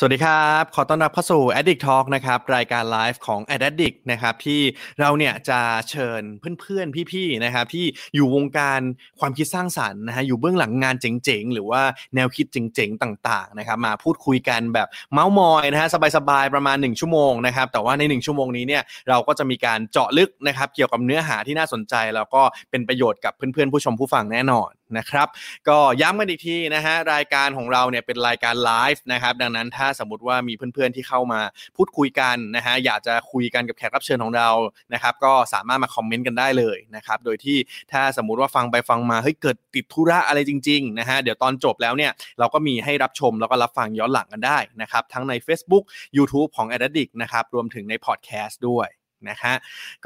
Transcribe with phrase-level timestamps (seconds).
[0.00, 4.60] สวัสดีครับ ขอต้อนรับเข้าสู่ Addict Talk นะครับ รายการไลฟ์ของ Addict นะครับ ที่
[5.00, 5.60] เราเนี่ยจะ
[5.90, 6.22] เชิญ
[6.60, 8.80] เพื่อนๆ พี่ๆ นะครับ ที่อยู่วงการ
[9.20, 11.82] ความคิดสร้างสรรค์นะฮะ อยู่เบื้องหลังงานเจ๋งๆ หรือว่า
[12.14, 25.28] แนวคิดเจ๋งๆ ต่าง ๆ นะครับ มาพูดคุยกันแบบเมาส์มอยนะฮะ สบายๆ ประมาณ 1 ชั่วโมงนะครับ แต่ว่าใน 1 ชั่วโมงนี้เนี่ย เราก็จะมีการเจาะลึกนะครับ เกี่ยวกับเนื้อหาที่น่าสนใจ แล้วก็เป็นประโยชน์กับเพื่อนๆ ผู้ชมผู้ฟังแน่นอนนะครับ
[25.68, 31.40] ก็ย้ำกันอีกทีนะฮะรายการของเราเนี่ยเป็นรายการไลฟ์นะครับดังนั้นถ้าสมมติว่ามีเพื่อนๆที่เข้ามา
[31.76, 34.48] พูดคุยกันนะฮะอยากจะคุยกันกับแขกรับเชิญของเรา
[34.92, 37.58] นะครับก็สามารถมาคอมเมนต์กันได้เลยนะครับโดยที่
[37.92, 45.84] ถ้าสมมติว่าฟังไปฟังมาเฮ้ยเกิดติดธุระอะไรจริงๆนะฮะเดี๋ยวตอนจบแล้วเนี่ยเราก็มีให้รับชมแล้วก็รับฟังย้อนหลังกันได้นะครับทั้งใน Facebook
[46.16, 48.88] YouTube ของ a d d i c t นะครับรวมถึงในพอดแคสต์ด้วย
[49.28, 49.54] นะฮะ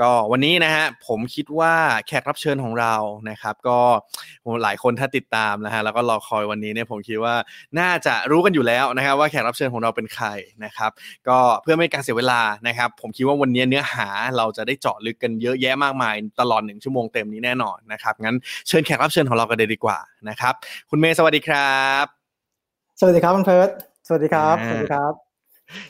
[0.00, 1.74] ก็วันนี้นะฮะผมคิดว่า
[2.06, 2.94] แขกรับเชิญของเรา
[3.30, 3.78] นะครับ ก็
[4.62, 7.34] หลายคนถ้าติดตามนะฮะแล้วก็รอคอยวันนี้เนี่ยผมคิดว่า
[7.78, 10.26] น่าจะรู้กันอยู่แล้วนะครับว่าแขกรับเชิญของเราเป็นใคร
[10.64, 10.90] นะครับ
[11.28, 18.36] ก็เพื่อไม่การเสียเวลานะครับ ผมคิดว่าวันนี้เนื้อหาเราจะได้เจาะลึกกันเยอะแยะมากมายตลอดหนึ่งชั่วโมงเต็มนี้แน่นอนนะครับงั้น
[18.68, 20.54] เชิญแขกรับเชิญของเรากันเลยดีกว่านะครับ
[20.90, 22.04] คุณเมย์สวัสดีครับ
[23.00, 23.70] สวัสดีครับคุณเพิร์ด
[24.06, 25.21] สวัสดีครับสวัสดีครับ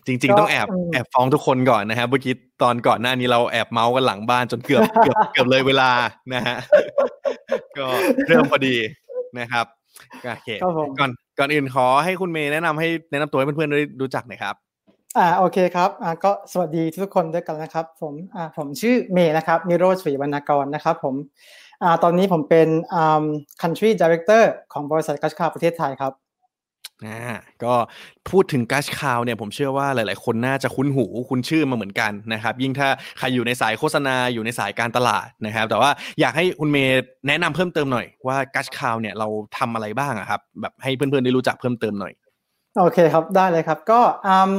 [0.06, 5.90] จริง ๆ ต้องแอบแอบฟ้องทุกคนก่อนนะฮะเมื่อกี้ตอนก่อนหน้านี้เราแอบเมาส์กันหลังบ้านจนเกือบเกือบเกือบเลยเวลา
[6.34, 6.56] นะฮะ
[7.78, 7.86] ก็
[8.28, 8.76] เริ่มพอดี
[9.38, 9.66] นะครับ
[10.22, 10.48] โอเค
[10.98, 14.54] ก่อนก่อนอื่นขอให้คุณเมย์แนะนำให้แนะนำตัวให้เพื่อนๆได้รู้จักหน่อยครับ
[15.18, 21.14] อ่าโอเคครับอ่าก็สวัสดีทุกคนด้วยกันนะครับ ผมอ่าผมชื่อเมย์นะครับนิโรธศรีวรรณกรนะครับ ผม
[21.82, 23.24] อ่าตอนนี้ผมเป็นอ่า
[23.62, 26.12] country director ของบริษัทกัชคาประเทศไทยครับ
[27.06, 27.20] อ่า
[27.64, 27.74] ก็
[28.30, 35.90] พูดถึงกัชคาวเนี่ยผมเชื่อว่าหลาย ๆ คนน่าจะคุ้นหูคุ้นชื่อมาเหมือนกันนะครับยิ่งถ้าใครอยู่ในสายโฆษณาอยู่ในสายการตลาดนะครับ แต่ว่า
[36.20, 42.12] อยากให้คุณเมย์แนะนำเพิ่มเติมหน่อยว่า Gushcloud เนี่ยเราทำอะไรบ้างอะครับแบบให้เพื่อน ๆ ได้รู้จักเพิ่มเติมหน่อย
[42.78, 44.50] โอเคครับได้เลยครับก็อืม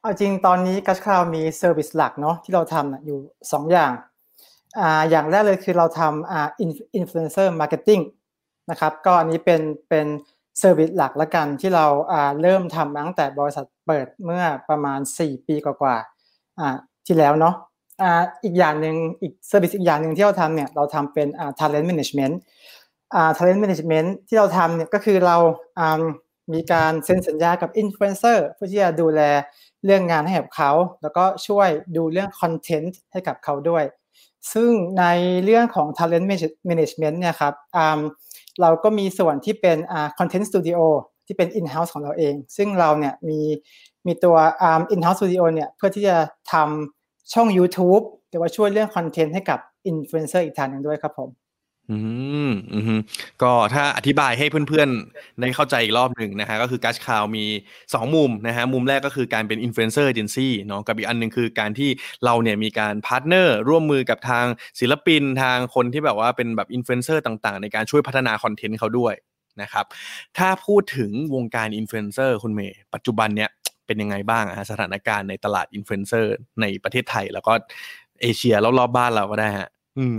[0.00, 3.18] เอาจริงตอนนี้ Gushcloud มี service หลักเนาะที่เราทำอยู่
[3.50, 3.92] 2 อย่าง
[4.78, 8.00] อ่าอย่างแรกเลยคือเราทำอ่า influencer marketing
[8.70, 10.06] นะครับก็อันนี้เป็นเป็น
[10.58, 11.86] service หลักละกันที่เรา
[12.42, 17.54] เริ่มทำตั้งแต่บริษัทเปิดเมื่อประมาณ 4 ปีกว่าๆที่แล้วเนาะ
[18.44, 21.28] อีกอย่างหนึ่งอีก service อีกอย่างหนึ่งที่เราทำเนี่ยเราทำเป็น
[21.58, 22.34] talent management
[23.36, 25.36] talent management ที่เราทำเนี่ยก็คือเรา
[26.52, 29.20] มีการเซ็นสัญญากับอินฟลูเอนเซอร์เพื่อที่จะดูแล
[29.84, 30.72] เรื่องงานให้กับเขา
[31.02, 33.84] แล้วก็ช่วยดูเรื่องคอนเทนต์ให้กับเขาด้วย
[34.52, 35.04] ซึ่งใน
[35.44, 36.26] เรื่องของ talent
[36.70, 37.54] management เนี่ยครับ
[38.60, 40.78] เราก็มีส่วนที่เป็นอ่า content studio
[41.26, 43.40] ที่เป็น in-house ของเราเอง ซึ่งเราเนี่ยมี
[44.06, 46.16] มีตัวอ่า in-house studio เนี่ยเพื่อที่จะ
[46.52, 51.45] ทำช่อง YouTube แต่ว่าช่วยเรื่องคอนเทนต์ให้กับอินฟลูเอนเซอร์อีกทางหนึ่งด้วยครับผม
[51.90, 51.98] อื
[52.48, 53.00] มอืม
[53.42, 57.44] ก็ถ้าอธิบายให้เพื่อนๆได้เข้าใจอีกรอบหนึ่งนะฮะก็คือ Gushcloud มี
[57.80, 61.90] 2 มุมนะฮะมุมแรกก็คือการเป็น influencer agency เนาะกับอีกอันหนึ่งคือการที่
[62.24, 64.46] เราเนี่ยมีการ partner ร่วมมือกับทาง
[64.80, 69.14] ศิลปินทางคนที่แบบว่าเป็นแบบอินฟลูเอนเซอร์ต่างๆ ในการช่วยพัฒนาคอนเทนต์เขาด้วย
[69.62, 69.84] นะครับ
[70.38, 73.50] ถ้าพูดถึงวงการอินฟลูเอนเซอร์คุณเมย์ปัจจุบันเนี่ย
[73.86, 77.52] เป็นยังไงบ้างอะสถานการณ์ในตลาดอินฟลูเอนเซอร์ในประเทศไทย แล้วก็
[78.22, 80.18] เอเชียรอบๆบ้านเราก็ได้ฮะอืม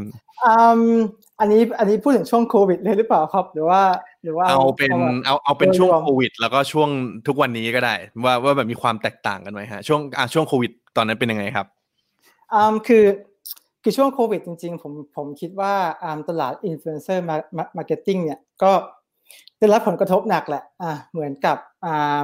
[1.40, 3.82] อันนี้อันนี้พูดถึงช่วงโควิดเลยหรือเปล่าครับ หรือว่า
[4.24, 4.92] หรือว่าเอาเป็น
[5.26, 6.90] เอาเอาเป็นช่วงโควิด แล้วก็ช่วง
[7.28, 11.68] ทุกวันนี้ก็ได้ ว่าว่าแบบมีความแตกต่างกันไหมฮะช่วงอะช่วงโควิด ตอนนั้นเป็นยังไงครับ
[12.54, 13.06] อ่าคือ
[13.84, 18.72] คือช่วงโควิดจริงๆ ผมผมคิดว่าอ่าตลาด influencer marketing เนี่ยก็
[19.60, 22.24] ได้รับผลกระทบหนักแหละอ่าเหมือนกับอ่า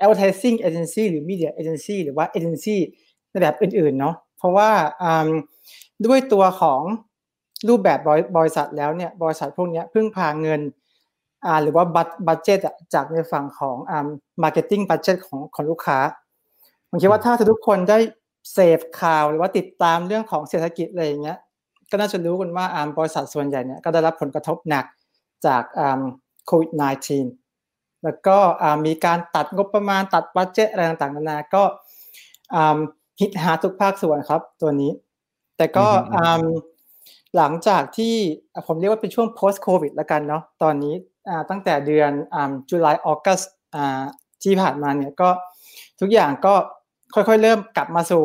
[0.00, 2.76] advertising agency หรือ media agency หรือว่า agency
[3.30, 4.70] ในแบบอื่นๆเนาะเพราะว่า
[5.02, 5.28] อ่า
[6.06, 6.82] ด้วยตัวของ
[7.68, 7.98] รูปแบบ
[8.36, 10.60] บริษัทแล้วเนี่ยบริษัทพวกนี้พึ่งพาเงิน
[11.46, 12.58] อ่าหรือว่าบัด budget
[12.94, 14.06] จากในฝั่งของอ่า
[14.42, 15.98] marketing budget ของของลูกค้า
[16.88, 17.98] ผมคิดว่าถ้าทุกคนได้
[18.52, 21.38] เสพข่าวหรือว่าติดตามเรื่องของเศรษฐกิจอะไรอย่างเงี้ย
[21.90, 24.84] ก็น่าจะรู้กันว่าอ่าบริษัทส่วนใหญ่เนี่ยก็ได้รับผลกระทบหนัก
[25.46, 26.00] จากอ่า
[26.46, 26.70] โควิด
[27.36, 31.62] -19 แล้วก็อ่ามีการตัดงบประมาณตัดบัตเจตอะไรต่างๆนานาก็
[32.54, 32.78] อ่า
[33.20, 34.92] ฮิตหาทุกภาคส่วนครับตัวนี้
[35.56, 36.42] แต่ก็อ่า
[37.36, 38.14] หลังจากที่
[38.66, 40.94] ผมเรียกว่าเป็นช่วง post covid แล้วกันเนาะตอนนี้
[41.50, 42.10] ตั้งแต่เดือน
[42.68, 43.40] จุลายออกัส
[44.42, 45.28] ที่ผ่านมาเนี่ยก็
[46.00, 46.54] ทุกอย่างก็
[47.14, 48.24] ค่อยๆเริ่มกลับมาสู่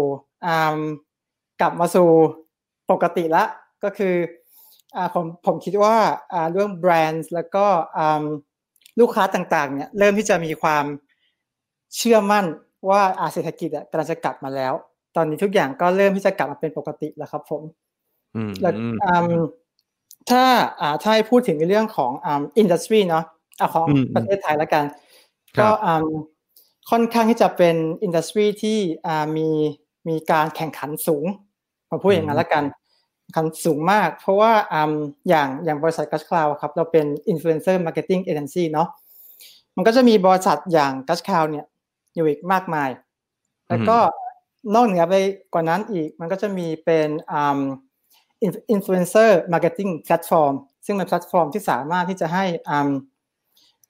[1.61, 2.09] กลับมาสู่
[2.91, 3.43] ปกติละ
[3.83, 4.15] ก็คือ
[4.95, 5.95] อผมผมคิดว่า
[6.51, 7.65] เรื่องแบรนด์แล้วก็
[8.99, 10.85] ลูกค้าต่างๆเนี่ยเริ่มที่จะมีความ
[11.95, 12.45] เชื่อมั่น
[12.89, 14.73] ว่าอาเศรษฐกิจอะกำลังจะกลับมาแล้ว
[15.15, 17.61] ตอนนี้ทุกอย่างก็เริ่มที่จะกลับมาเป็นปกติแล้วครับผม
[18.61, 18.73] แล้ว
[19.03, 19.27] อ่า
[20.29, 20.43] ถ้า
[20.81, 23.25] อ่าถ้าให้พูดถึงในเรื่องของอ่าอินดัสทรีเนาะ
[23.59, 24.83] อ่าของอืมประเทศไทยแล้วกัน
[25.57, 26.05] ครับก็อ่า
[26.89, 29.49] ค่อนข้างที่จะเป็น industry ที่อ่ามี
[30.07, 31.25] มีการแข่งขันสูง
[31.89, 32.63] ผมพูดอย่างนั้นแล้วกัน
[33.21, 34.93] แข่งขันสูงมาก เพราะว่าอ่า
[35.29, 38.87] อย่างอย่างบริษัท Gushcloud ครับ เราเป็น influencer marketing agency เนาะ
[39.75, 41.65] มันก็จะมีบริษัทอย่าง Gushcloud เนี่ย
[42.15, 42.89] อยู่อีกมากมาย
[43.69, 43.97] แล้วก็
[44.75, 45.15] นอกเหนือไป
[45.53, 47.09] กว่านั้นอีกมันก็จะมีเป็น
[48.43, 50.53] อินฟลูเอนเซอร์ marketing platform
[50.85, 52.89] ซึ่งเป็นแพลตฟอร์มที่สามารถที่จะให้อ่า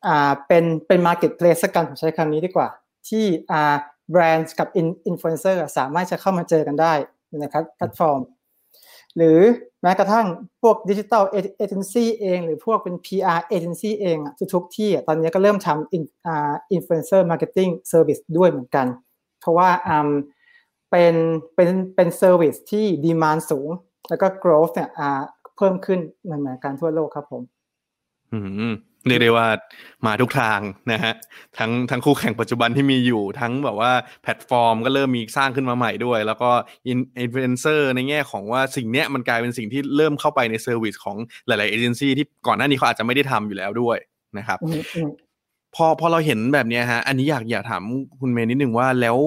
[0.05, 2.67] อ่าเป็นเป็น marketplace กันผมใช้คำนี้ดีกว่า
[3.09, 3.75] ที่อ่า
[4.11, 6.93] แบรนด์กับอินฟลูเอนเซอร์สามารถจะเข้ามาเจอกันได้
[7.39, 8.21] ในแพลตฟอร์ม
[9.17, 9.39] หรือ
[9.81, 10.27] แม้กระทั่ง
[10.61, 14.17] พวก digital agency เอง หรือพวกเป็น PR เอเจนซี่เอง
[14.53, 18.87] ทุกที่ตอนนี้ก็เริ่มทำ influencer marketing service ด้วยเหมือนกัน
[19.39, 20.09] เพราะว่าอ่า
[20.91, 21.15] เป็น
[21.55, 23.69] เป็นเป็น service ที่ demand สูง
[24.11, 25.09] แล้วก็ growth เนี่ยอ่า
[25.57, 27.41] เพิ่มขึ้นเหมือนเหมือนกันทั่วโลกครับผม
[28.31, 28.39] อื
[28.71, 28.73] ม
[29.07, 29.47] เรียกได้ว่า
[30.05, 30.59] มาทุกทาง
[30.91, 31.13] นะฮะ
[31.57, 33.91] ทั้งทั้งคู่แข่งปัจจุบันที่มีอยู่ทั้งแบบว่า
[34.23, 36.49] แพลตฟอร์มก็เริ่มมีสร้างขึ้นมาใหม่ด้วย แล้วก็
[36.87, 41.17] อินฟลูเอนเซอร์ในแง่ของว่าสิ่งเนี้ยมันกลายเป็นสิ่งที่เริ่มเข้าไปใน service ของ
[41.47, 43.97] หลาย ๆ เอเจนซี่ที่ก่อนหน้านี้เขาอาจจะไม่ได้ทำอยู่แล้วด้วย
[44.37, 45.09] นะครับอืมอืม
[45.75, 47.83] พอพอเราเห็นแบบเนี้ยฮะ อันนี้อยากอยากถาม
[48.21, 49.17] คุณเมย์นิดนึงว่าแล้ว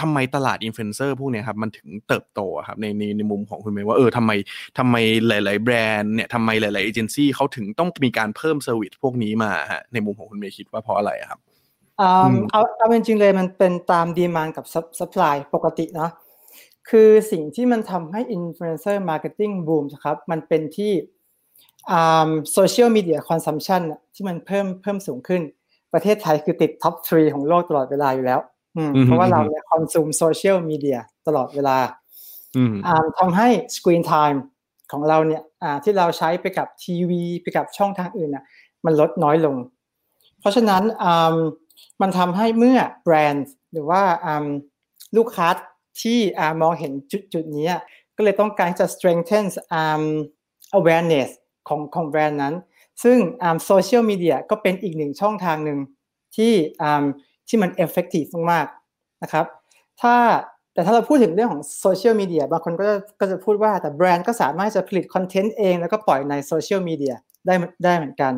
[0.00, 4.30] ทำไมตลาดอินฟลูเอนเซอร์พวกเนี้ยครับมันถึงเติบโตอะครับในในในมุมของคุณเมย์ว่าเออทำไม
[4.78, 4.96] ทำไม
[5.28, 11.40] หลาย ๆ แบรนด์เนี่ยทำไมหลาย ๆ เอเจนซี่เขาถึงต้องมีการเพิ่ม service พวกนี้มาฮะในมุมของคุณเมย์คิดว่าเพราะอะไรอะครับ
[12.00, 14.64] อ่าอืมเอาเอาจริงๆเลยมันเป็นตาม demand กับ
[14.98, 16.10] supply ปกติเนาะ
[16.90, 20.92] คือสิ่งที่มันทำให้ influencer marketing boom ครับมันเป็นที่
[21.90, 23.82] อ่า social media consumption
[24.14, 25.42] ที่มันเพิ่มเพิ่มสูงขึ้น
[25.92, 28.57] ประเทศไทยคือติด top three ของโลกตลอดเวลาอยู่แล้วอืมอืม
[29.04, 31.78] เพราะว่าเราเนี่ย consume โซเชียลมีเดียตลอดเวลา
[32.56, 34.42] อืมอ่าทำให้ screen time
[34.92, 38.44] ของเราเนี่ยอ่าที่เราใช้ไปกับทีวีไปกับช่องทางอื่นน่ะ
[38.84, 39.56] มันลดน้อยลง
[40.40, 41.36] เพราะฉะนั้นอ่า
[42.00, 44.46] มันทำให้เมื่อแบรนด์หรือว่าอ่า
[45.16, 45.48] ลูกค้า
[46.02, 47.80] ที่อ่ามองเห็นจุดจุดนี้อะ
[48.16, 50.02] ก็เลยต้องการจะ strengthen อ่า
[50.78, 51.28] awareness
[51.68, 52.54] ของของแบรนด์นั้น
[53.02, 55.78] ซึ่งอ่าโซเชียลมีเดียก็เป็นอีกหนึ่งช่องทางหนึ่ง
[56.36, 56.52] ที่
[57.50, 59.46] อ่าที่มัน effective มากๆนะครับ
[60.00, 60.14] ถ้า
[60.74, 67.14] แต่ถ้าเราพูดถึงเรื่องของโซเชียลมีเดียบางคนก็จะก็จะพูดว่าแต่แบรนด์ก็สามารถจะผลิตคอนเทนต์เอง แล้วก็ปล่อยในโซเชียลมีเดีย
[67.46, 67.54] ได้
[67.84, 68.32] ได้เหมือนกัน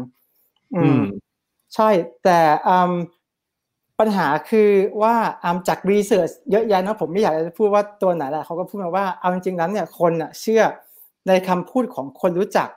[0.77, 1.03] อือืมม
[1.75, 1.89] ใช่
[2.25, 2.93] แต่อืม
[4.01, 4.71] ปัญหาคือ
[5.03, 10.62] ว่าอืมจาก research เยอะแยะเนอะผมไม่อยากจะพูดว่าตัวไหนแหละเขาก็พูดมาว่าเอาจริงๆแล้วเนี่ยคนอะเชื่อ
[11.29, 12.69] ในคำพูดของคนรู้จัก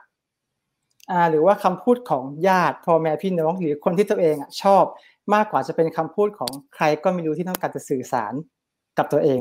[1.10, 4.84] อ่าหรือว่าคำพูดของญาติพ่อแม่พี่น้องหรือคนที่ตัวเองอะชอบ
[5.34, 8.32] มากกว่าจะเป็นคำพูดของใครก็ไม่รู้ที่ต้องการจะสื่อสาร
[8.98, 9.40] กับตัวเอง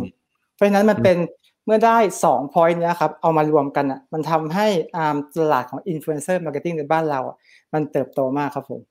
[0.54, 1.18] เพราะฉะนั้นมันเป็น
[1.66, 7.38] เมื่อได้สอง point เนี้ยครับ เอามารวมกันอะ มันทำให้อ่าตลาดของ influencer marketing ในบ้านเราอะ
[7.74, 8.82] มันเติบโตมากครับผม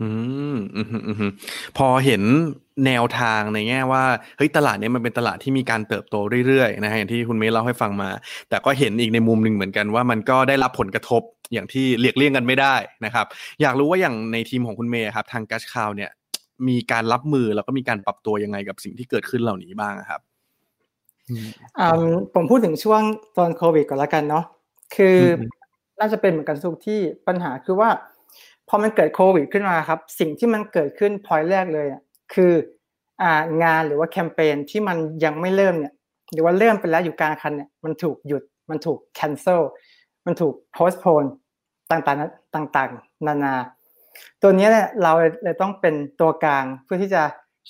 [0.00, 0.08] อื
[0.54, 1.32] มอืมอืมอืม
[1.78, 2.22] พอเห็น
[2.86, 4.04] แนวทางในแง่ว่า
[4.36, 6.16] เฮ้ย ตลาดเนี้ยมันเป็นตลาดที่มีการเติบโต
[6.46, 8.10] เรื่อยๆ นะฮะ อย่างที่คุณเมย์เล่าให้ฟังมา
[8.48, 11.22] แต่ก็เห็นอีกในมุมหนึ่งเหมือนกันว่ามันก็ได้รับผลกระทบ
[11.52, 12.74] อย่างที่เลียกเลี่ยงกันไม่ได้
[13.04, 13.26] นะครับ
[13.62, 16.10] อยากรู้ว่าอย่างในทีมของคุณเมย์ครับ ทางกัชคาวเนี่ย
[16.68, 20.20] มีการรับมือแล้วก็มีการปรับตัวยังไงกับสิ่งที่เกิดขึ้นเหล่านี้บ้างอะครับ
[21.28, 21.34] อื
[22.10, 23.02] มผมพูดถึงช่วง
[23.36, 24.44] ตอนโควิดก่อนแล้วกันเนาะ
[24.96, 25.48] คืออม
[26.00, 27.90] น่าจะเป็นเหมือนกันทุกที่ปัญหาคือว่า
[28.68, 32.02] พอมันเกิดโควิดขึ้นมาครับ สิ่งที่มันเกิดขึ้นพอยแรกเลยอะ
[32.34, 32.52] คือ
[33.22, 35.92] อ่างานหรือว่าแคมเปญที่มันยังไม่เริ่มเนี่ย
[36.32, 39.60] หรือว่าเริ่มไปแล้วอยู่กลางคันเนี่ยมันถูกหยุดมันถูก cancel
[40.26, 41.28] มันถูก postpone
[41.90, 43.54] ต่างๆนะต่างๆ นานา
[44.42, 45.12] ตัวนี้เนี่ยเรา
[45.44, 47.22] เลยต้องเป็นตัวกลางเพื่อที่จะ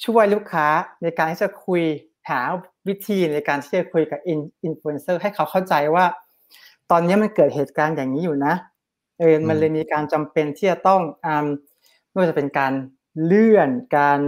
[0.04, 0.66] ช่วยลูกค้า
[1.02, 1.82] ในการที่จะคุย
[2.30, 2.40] หา
[2.88, 6.04] วิธีในการที่จะคุยกับอินฟลูเอนเซอร์ให้เขาเข้าใจว่า
[6.90, 8.54] ตอนนี้มันเกิดเหตุการณ์อย่างนี้อยู่นะ
[9.18, 11.46] เออมันเลยมีการจำเป็นที่จะต้องอ่า
[12.10, 12.72] ไม่ว่าจะเป็นการ
[13.24, 14.20] เลื่อนการ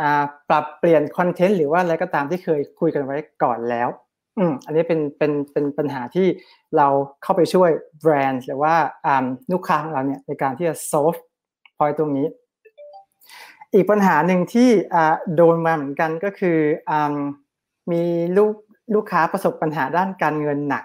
[0.00, 3.88] อ่าปรับเปลี่ยนคอนเทนต์หรือว่าอะไรก็ตามที่เคยคุยกันไว้ก่อนแล้ว
[4.38, 6.26] อืมอันนี้เป็นเป็นเป็นปัญหาที่
[6.76, 6.88] เรา
[7.22, 8.74] เข้าไปช่วยแบรนด์หรือว่า
[9.06, 11.20] อ่าลูกค้าของเราเนี่ยในการที่จะ solve
[11.78, 12.26] point ตรงนี้
[13.74, 16.58] อีกปัญหาหนึ่งที่อ่าโดนมาเหมือนกันก็คือ
[16.90, 17.14] อ่า
[17.92, 18.02] มี
[18.36, 18.54] ลูก
[18.94, 20.84] ลูกค้าประสบปัญหาด้านการเงินหนัก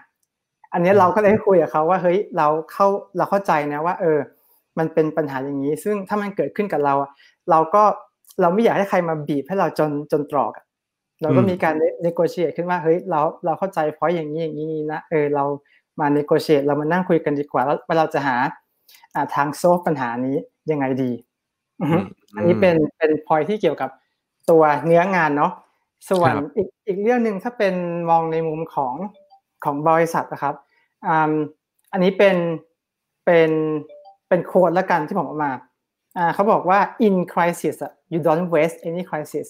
[0.74, 4.20] อันนี้เราก็เลยคุยกับเขาว่าเฮ้ยเราเข้าเราเข้าใจนะว่า เออ
[4.78, 7.10] มันเป็นปัญหาอย่างนี้ ซึ่งถ้ามันเกิดขึ้นกับเราอะ
[7.50, 7.84] เราก็
[8.42, 10.66] เราไม่อยากให้ใครมาบีบให้เราจนจนตรอกอะ
[11.22, 15.44] เราก็อืมมีการ negotiate ขึ้นว่าเฮ้ยเราเราเข้าใจเพราะอย่างนี้อย่างนี้นะเออเรา
[16.00, 18.38] มา negotiate เรามานั่งคุยกันดีกว่าแล้วว่าเราจะหา
[19.36, 20.38] ทาง solve ปัญหานี้
[20.72, 21.12] ยังไงดี
[22.36, 23.90] อันนี้เป็นเป็นพอยที่เกี่ยวกับ
[24.50, 25.52] ตัวเนื้องานเนาะ
[26.10, 27.76] ส่วนอีกอีกเรื่องหนึ่งถ้าเป็น
[28.10, 28.94] มองในมุมของ
[29.64, 30.56] ของบริษัทนะครับ
[31.92, 32.36] อันนี้เป็น
[33.26, 33.52] เป็น
[34.28, 35.52] เป็นโค้ดละกันที่ผมออกมา
[36.34, 37.76] เขาบอกว่า in crisis
[38.12, 39.48] you don't waste any crisis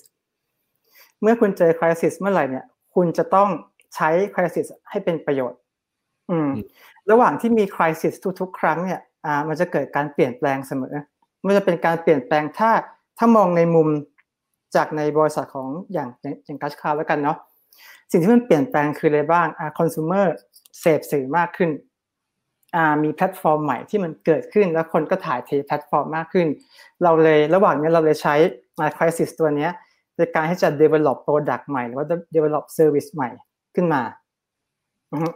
[1.21, 2.65] เมื่อคุณเจอ crisis เมื่อไหร่เนี่ย
[2.95, 3.49] คุณจะต้อง
[3.95, 5.59] ใช้ crisis ให้เป็นประโยชน์
[6.31, 6.49] อืม
[7.11, 10.95] ระหว่างที่มี crisis ทุกๆ ครั้งเนี่ย อ่ามันจะเกิดการเปลี่ยนแปลงเสมอ
[11.45, 12.71] มันจะเป็นการเปลี่ยนแปลงถ้า
[13.17, 13.87] ถ้ามองในมุม
[14.75, 16.09] จากในบริษัทของอย่าง
[16.45, 17.37] อย่าง Gushcloud แล้วกันเนาะ
[18.11, 20.25] สิ่งที่มันเปลี่ยนแปลงคืออะไรบ้างอ่าคอน sumer
[20.79, 21.69] เสพสื่อมากขึ้น
[22.75, 26.47] อ่ามีแพลตฟอร์มใหม่ที่มันเกิดขึ้น แล้วคนก็ถ่ายเทแพลตฟอร์มมากขึ้น
[27.03, 28.35] เราเลยระหว่างนี้เราเลยใช้
[28.97, 29.71] crisis ตัวเนี้ย
[30.17, 33.29] ในการที่จะ develop product ใหม่ หรือว่า develop service ใหม่
[33.75, 34.01] ขึ้นมา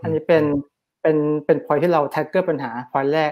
[0.01, 0.43] อันนี้เป็น
[1.05, 3.31] เป็นเป็น point ที่เรา tackle ปัญหา point แรก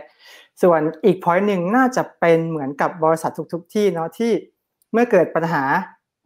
[0.62, 4.32] ส่วนอีก point หนึ่งน่าจะเป็นเหมือนกับบริษัททุก ๆ ที่เนาะที่
[4.92, 5.64] เมื่อเกิดปัญหา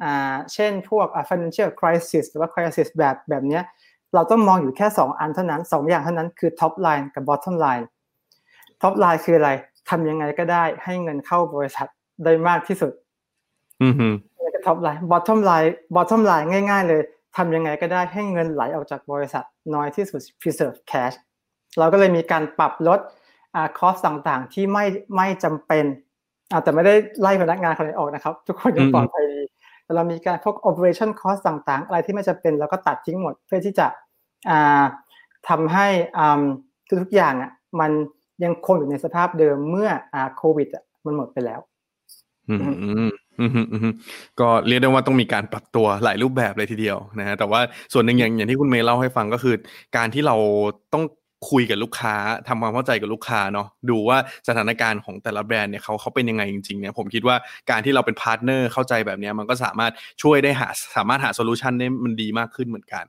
[0.04, 3.60] อ่าเช่นพวก financial crisis หรือว่า crisis แบบแบบนี้
[4.14, 7.86] เราต้องมองอยู่แค่ 2 อันเท่านั้น 2 อย่างเท่านั้นคือ top line กับ bottom line
[8.82, 9.52] top line คืออะไร
[9.90, 11.88] ทำยังไงก็ได้ให้เงินเข้าบริษัท
[12.24, 12.92] ได้มากที่สุด
[13.84, 14.08] อือฮึ
[14.54, 17.02] กับ top line bottom line bottom line ง่าย ๆ เลย
[17.38, 21.16] ทำยังไงก็ได้ให้เงินไหลออกจากบริษัทน้อยที่สุด preserve cash
[21.80, 23.00] เราก็เลยมีการปรับลด
[23.56, 25.86] อ่า cost ต่างๆ ที่ไม่ไม่จำเป็น
[26.52, 29.42] อ่าแต่ไม่ได้ไล่พนักงานคนไหนออกนะครับ ทุกคนยังปลอดภัยดี
[29.84, 33.88] แต่เรามีการพวก operation cost ต่างๆ อะไรที่ไม่จำเป็นเราก็ตัดทิ้งหมดเพื่อที่จะ
[34.50, 34.84] อ่า
[35.50, 36.42] ทำให้อ่า
[37.02, 37.92] ทุกๆอย่างอะมัน
[38.44, 41.60] ยังคงอยู่ในสภาพเดิมเมื่ออ่าโควิดอะมันหมดไปแล้ว
[42.50, 42.56] อื
[43.10, 43.12] ม
[44.40, 47.62] ก็เรียกได้ว่าต้องมีการปรับตัวหลายรูปแบบเลยทีเดียวนะฮะแต่ว่า
[47.94, 49.56] ส่วนหนึ่งอย่างอย่างที่คุณเมย์เล่าให้ฟังก็คือ
[49.98, 50.36] การที่เรา
[50.94, 51.04] ต้อง
[51.50, 52.16] คุยกับลูกค้า
[52.48, 54.18] ทำความเข้าใจกับลูกค้าเนาะดูว่า
[54.48, 57.36] สถานการณ์ของแต่ละแบรนด์เนี่ยเขาเขาเป็นยังไงจริงๆเนี่ยผมคิดว่า
[57.70, 59.92] การที่เราเป็นพาร์ทเนอร์เข้าใจแบบนี้มันก็สามารถ
[60.24, 63.06] ช่วยได้หาสามารถหาโซลูชันได้มันดีมากขึ้นเหมือนกัน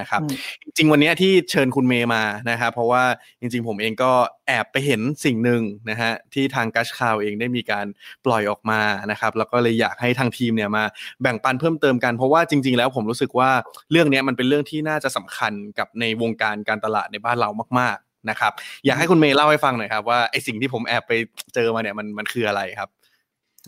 [0.00, 0.20] นะครับ
[0.64, 3.04] จริงวันนี้ที่เชิญคุณเมย์มานะครับเพราะว่า
[3.40, 4.12] จริง ๆ ผมเองก็
[4.46, 7.86] แอบไปเห็นสิ่งหนึ่งนะฮะที่ทาง Gushcloud เองได้มีการ
[8.24, 8.80] ปล่อยออกมา
[9.10, 10.84] นะครับแล้วก็เลยอยากให้ทางทีมเนี่ยมา
[11.22, 13.50] แบ่งปันเพิ่มเติมกันเพราะว่าจริง ๆ แล้วผมรู้สึกว่า
[13.90, 18.52] เรื่องนี้มันเป็นเรื่องที่น่าจะสำคัญกับในวงการการตลาดในบ้านเรามาก ๆนะครับ
[18.86, 21.12] อยากให้คุณเมย์เล่าให้ฟังหน่อยครับว่าไอสิ่งที่ผมแอบไป
[21.54, 22.88] เจอมาเนี่ยมันมันคืออะไรครับ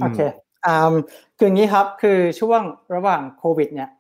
[0.01, 0.21] โอเค
[0.67, 0.95] อ่า
[1.39, 2.63] คืออย่างนี้ครับคือช่วง
[2.95, 3.91] ระหว่างโควิดเนี่ย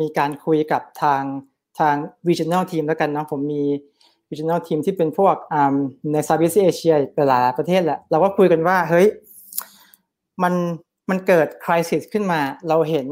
[0.00, 1.22] มีการคุยกับทาง
[1.78, 1.96] ทาง
[2.28, 3.62] regional team แล้วกันนะผมมี
[4.30, 5.36] regional team ที่เป็นพวก
[6.12, 9.08] ใน Southeast Asia หลายประเทศแหละเราก็คุยกันว่าเฮ้ย
[10.42, 10.54] มัน
[11.10, 13.06] มันเกิด crisis ขึ้นมา เราเห็น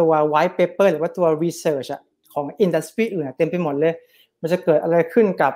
[0.00, 1.88] ตัว white paper หรือว่าตัว research
[2.32, 3.94] ของ industry อื่นเต็มไปหมดเลย
[4.40, 5.52] มันจะเกิดอะไรขึ้นกับ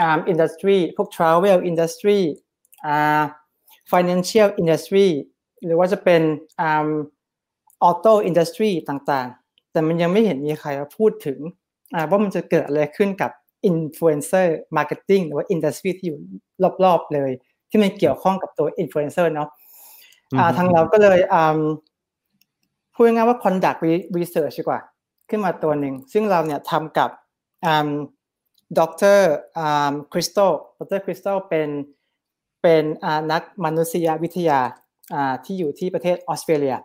[0.00, 2.18] อ่า industry พวก travel industry
[3.90, 5.08] financial industry
[5.64, 6.22] หรือว่าจะเป็น
[7.88, 9.28] auto industry ต่าง
[9.76, 11.38] แต่มันยังไม่เห็นมีใครพูดถึง
[12.10, 13.30] ว่ามันจะเกิดอะไรขึ้นกับ
[13.66, 16.18] influencer marketing หรือว่า industry ที่อยู่
[16.84, 17.30] รอบๆเลย
[17.70, 19.48] ที่มันเกี่ยวข้องกับตัวอินฟลูเอนเซอร์เนาะ
[20.56, 21.18] ทางเราก็เลย
[22.94, 23.78] พูดง่ายว่า conduct
[24.16, 24.80] research ดีกว่า
[25.28, 27.10] ขึ้นมาตัวหนึ่ง ซึ่งเราเนี่ยทำกับ
[28.78, 28.80] ด
[29.16, 29.18] ร
[30.12, 31.68] คริสตัลดรคริสตัลเป็น
[32.62, 32.84] เป็น
[33.32, 34.60] นักมนุษยวิทยา
[35.44, 36.76] ที่อยู่ที่ประเทศออสเตรเลีย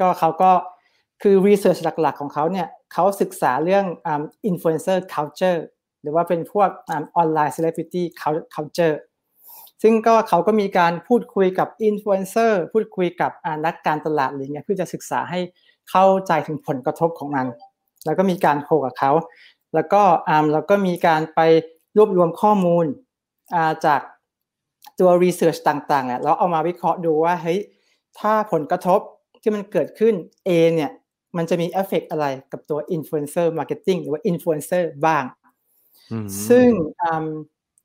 [0.00, 0.50] ก็เขาก็
[1.22, 3.84] คือ research หลักๆ ของเขาเนี่ยเขาศึกษาเรื่อง
[4.46, 5.64] influencer culture
[6.02, 9.00] หรือว่าเป็นพวก online celebrity culture
[9.82, 13.30] ซึ่งก็เขาก็มีการพูดคุยกับอินฟลูเอนเซอร์พูดคุยกับ
[13.66, 15.40] นักการตลาดอะไรเงี้ยเพื่อจะศึกษาให้
[15.90, 17.46] เข้าใจถึงผลกระทบของมัน
[18.04, 19.12] แล้วก็มีการ co กับเขา
[19.74, 21.40] แล้วก็อ่าแล้วก็มีการไป
[21.96, 22.86] รวบรวมข้อมูล
[23.86, 24.00] จาก
[24.98, 27.60] ตัว research ต่างๆเนี่ยแล้วเอามาวิเคราะห์ดูว่าเฮ้ย
[28.18, 29.00] ถ้าผลกระทบ
[29.42, 30.14] ที่มันเกิดขึ้น
[30.48, 30.90] A เนี่ย
[31.36, 35.24] มันจะมีเอฟเฟกอะไรกับตัว influencer marketing หรือว่าอินฟลูเอนเซอร์บ้าง
[36.48, 36.68] ซึ่ง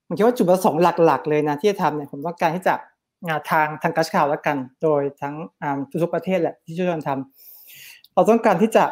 [0.08, 2.76] ผมคิดว่าจุดประสงค์หลัก ๆ เลยนะที่จะทำเนี่ยผมต้องการที่จะ
[3.28, 5.36] งานทางทาง Gushcloud แล้วกัน โดยทั้ง
[6.02, 8.86] ทุกประเทศแหละที่ช่วยกันทำเราต้องการที่จะ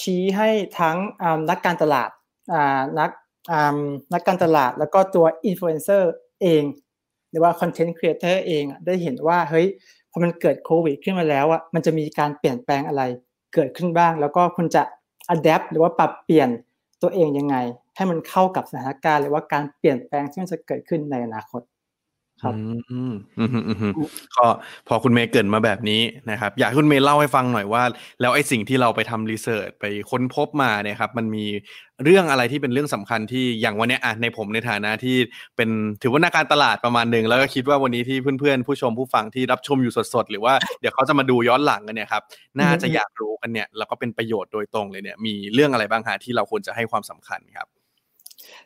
[0.00, 0.48] ชี้ให้
[0.78, 0.96] ทั้ง
[1.50, 2.10] นักการตลาด
[2.98, 3.10] นัก
[4.12, 6.62] นักการตลาดแล้วก็ตัวอินฟลูเอนเซอร์เอง
[7.30, 9.66] หรือว่า content creator เองได้เห็นว่าเฮ้ย
[10.10, 13.02] พอมันเกิดโควิดขึ้นมาแล้วอะมันจะมีการเปลี่ยนแปลงอะไร
[13.54, 14.82] เกิดขึ้นบ้าง แล้วก็คุณจะ
[15.30, 16.48] อัดแอปหรือว่าปรับเปลี่ยน
[17.02, 17.56] ตัวเองยังไง
[17.96, 21.62] ให้มันเข้ากับสถานการณ์หรือว่าการเปลี่ยนแปลงที่มันจะเกิดขึ้นในอนาคต
[22.42, 22.54] ครับ
[22.90, 23.92] อืมอืมอืมอืม
[24.36, 24.46] ก็
[24.88, 27.82] พอคุณเมย์เกรินมาแบบนี้นะครับ อยากคุณเมย์เล่าให้ฟังหน่อยว่า
[28.20, 31.44] แล้วไอ้สิ่งที่เราไปทำรีเสิร์ชไปค้นพบมาเนี่ยครับ มันมี
[32.04, 35.16] เรื่องอะไรที่เป็นเรื่องสำคัญที่อย่างวันนี้อะในผมในฐานะที่
[35.56, 35.68] เป็น
[36.02, 42.22] ถือว่านักการตลาดประมาณหนึ่งแล้วก็คิดว่าวันนี้ที่เพื่อนๆ ผู้ชมผู้ฟังที่รับชมอยู่สดๆ หรือว่าเดี๋ยวเขาจะมาดูย้อนหลังกันเนี่ยครับ
[42.60, 47.66] น่าจะอยากรู้กันเนี่ยแล้วก็เป็นประโยชน์โดยตรงเลยเนี่ยมีเรื่องอะไรบ้างฮะที่เราควรจะให้ความสำคัญครับ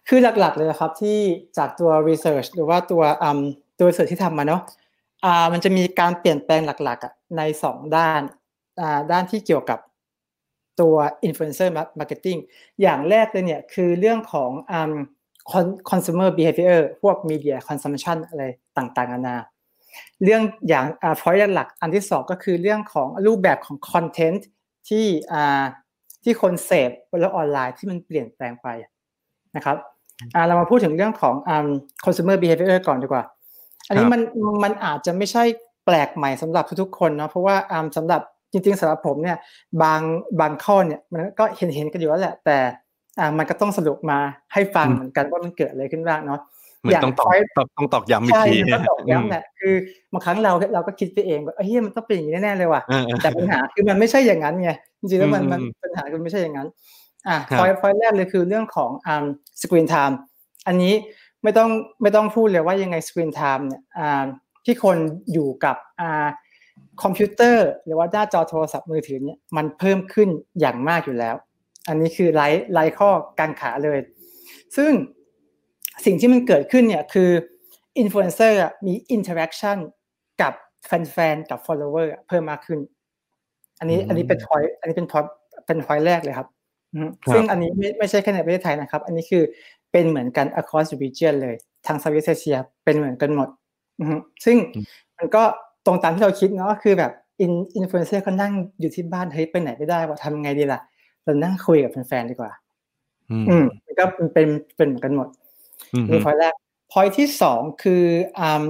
[0.09, 1.19] คือหลักๆเลยนะครับที่
[1.59, 3.41] จากตัว research หรือว่าตัวอืม
[3.79, 4.63] ตัว research ที่ทำมาเนาะ
[5.25, 8.21] อ่ามันจะมีการเปลี่ยนแปลงหลักๆอะในสองด้าน
[8.81, 9.79] อ่าด้านที่เกี่ยวกับ
[10.81, 10.95] ตัว
[11.27, 12.39] influencer marketing
[12.83, 14.93] อย่างแรกเลยเนี่ยคือเรื่องของอืม
[15.91, 18.43] consumer behavior พวก media consumption อะไร
[18.77, 19.37] ต่างๆนานา
[20.25, 24.43] เรื่องอย่างอ่า point หลักอันที่สองก็คือเรื่องของรูปแบบของ content
[24.89, 25.65] ที่อ่า
[26.25, 28.69] ที่คนเสพบนโลกออนไลน์ที่มันเปลี่ยนแปลงไป
[29.57, 29.77] นะครับ
[30.35, 31.69] อ่าเรามาพูดถึงเรื่องของอ่า
[32.05, 33.25] consumer behavior ก่อนดีกว่า
[33.89, 34.21] อันนี้ครับมัน
[34.65, 35.45] มันอาจจะไม่ใช่
[35.87, 38.21] แปลกใหม่สำหรับทุกๆคนเนาะเพราะว่าอ่าสำหรับ
[38.53, 39.37] จริงๆสำหรับผมเนี่ย
[39.83, 40.01] บาง
[40.41, 42.59] บางข้อเนี่ยมันก็เห็นเห็นๆกันอยู่แล้วแหละ แต่
[43.19, 44.19] อ่ามันก็ต้องสรุปมา
[44.53, 46.41] ให้ฟังเหมือนกันว่ามันเกิดอะไรขึ้นบ้างเนาะ
[46.81, 49.75] เหมือนต้องตอก point ต้องต้องตอกย้ำอีกใช่ทีมันต้องตอกย้ำแหละคือ
[50.13, 54.71] บางครั้งเราเราก็คิดไปเองว่าเฮ้ยมันต้องเป็นอย่างนี้แน่ๆเลยว่ะเออเออแต่ปัญหาคือมันไม่ใช่อย่างนั้นไง
[55.01, 56.69] จริงๆแล้วมันอืมมันปัญหาคือไม่ใช่อย่างนั้น
[57.29, 59.25] อะครับพอยพอยแรกเลยคือเรื่องของอ่า
[59.63, 60.19] screen time
[60.67, 60.95] อันนี้
[61.43, 61.71] ไม่ต้อง
[62.03, 64.25] ไม่ต้องพูดเลยว่ายังไง screen time เนี่ยอ่า
[64.65, 64.97] ที่คน
[65.33, 66.27] อยู่กับอ่า
[67.03, 70.29] คอมพิวเตอร์หรือว่าหน้าจอโทรศัพท์มือถือเนี่ยมันเพิ่มขึ้น
[70.61, 71.37] อย่างมากอยู่แล้ว
[71.89, 73.99] อันนี้คือไลท์ไลท์ข้อกังขาเลย
[74.77, 74.93] ซึ่ง
[76.05, 77.31] สิ่งที่มันเกิดขึ้นเนี่ยคือ
[77.99, 79.79] อินฟลูเอนเซอร์มี interaction
[80.43, 80.53] กับ
[80.87, 82.81] แฟนๆกับ follower อะเพิ่มมากขึ้น
[83.79, 85.29] อันนี้อืมอันนี้เป็น point อันนี้เป็น point
[85.67, 86.58] เป็น point แรกเลยครับอืมครับ
[87.33, 89.43] ซึ่งอันนี้ไม่ไม่ใช่แค่ในประเทศไทยนะครับ อันนี้คือ
[89.93, 93.49] เป็นเหมือนกัน across the region เลยทาง Southeast Asia เป็นเหมือนกันหมด
[93.99, 94.57] อือฮึซึ่ง
[95.19, 95.43] มันก็
[95.87, 100.81] ตรงตามที่เราคิดเนาะคือแบบอินอินฟลูเอนเซอร์เขานั่งอยู่ที่บ้านเฮ้ยไปไหนไม่ได้ว่าทำไงดีล่ะ
[101.25, 102.53] เรานั่งคุยกับแฟนๆดีกว่า
[103.31, 104.05] อืมอืมมันก็
[104.35, 105.29] เป็นเป็นเหมือนกันหมด
[105.93, 106.55] อืมนี่ point แรก
[106.93, 108.03] point ที่สองคือ
[108.39, 108.65] อ่า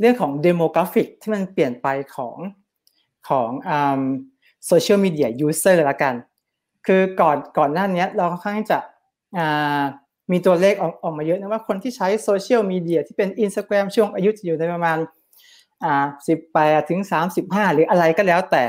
[0.00, 2.36] เรื่องของ demographic ที่มันเปลี่ยนไปของ
[3.28, 4.00] ของอ่า
[4.70, 6.14] social media user ละกัน
[6.86, 8.78] คือก่อนก่อนหน้านี้เราค่อนข้างจะ
[10.32, 14.98] มีตัวเลขออกออกมาเยอะนะว่าคนที่ใช้โซเชียลมีเดียที่เป็น Instagram ช่วงอายุจะอยู่ในประมาณ
[15.84, 18.64] อ่าสิบแปดถึงสามสิบห้าหรืออะไรก็แล้วแต่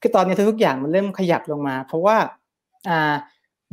[0.00, 2.16] คือตอนนี้ทุกอย่างมันเริ่มขยับลงมา เพราะว่า
[2.88, 3.14] อ่า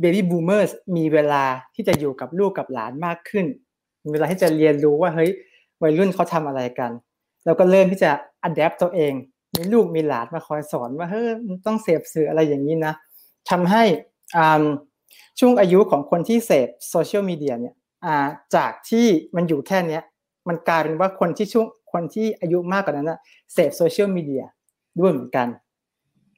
[0.02, 3.46] baby boomers มีเวลาที่จะอยู่กับลูกกับหลานมากขึ้น
[4.04, 5.30] มีเวลาที่จะเรียนรู้ว่าเฮ้ย
[5.82, 6.90] วัยรุ่นเขาทำอะไรกัน
[7.44, 8.10] แล้วก็เริ่มที่จะ
[8.48, 9.12] adapt ตัวเอง
[9.54, 12.94] มีลูกมีหลานมาคอยสอนว่าเฮ้ยมันต้องเสพสื่ออะไรอย่างนี้นะ
[13.50, 13.82] ทำให้
[14.36, 14.64] อ่า
[15.40, 18.16] ช่วงอายุของคนที่เสพโซเชียลมีเดียเนี่ยอ่า
[18.56, 20.02] จากที่มันอยู่แค่เนี้ย
[20.48, 23.20] มันกลายเป็นว่าคนที่ช่วงคนที่อายุมากกว่านั้นนะ
[23.52, 24.44] เสพโซเชียลมีเดีย
[25.00, 25.48] ด้วยเหมือนกัน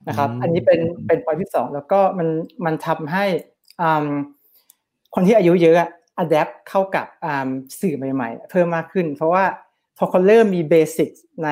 [0.09, 2.29] นะครับอืมอันนี้เป็นเป็นพอยที่สองแล้วก็มัน
[2.65, 3.25] มันทำให้
[3.81, 4.07] อ่า
[5.15, 7.49] คนที่อายุเยอะอะอัดแอปเข้ากับอ่า
[7.81, 9.45] สื่อใหม่ ๆ เพิ่มมากขึ้น เพราะว่า
[9.99, 11.11] พอเขาเริ่มมี basic
[11.45, 11.49] ใน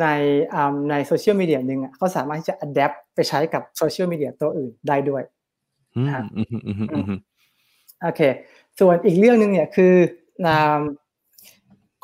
[0.00, 0.06] ใน
[0.54, 5.22] อ่าในโซเชียลมีเดียหนึ่งอะเขาสามารถที่จะ adapt ไปใช้กับโซเชียลมีเดียตัวอื่นได้ด้วย
[5.96, 7.18] อืมครับอืมอืมอืมอืมอืม
[8.02, 8.20] โอเค
[8.78, 9.94] ส่วนอีกเรื่องหนึ่งเนี่ยคือ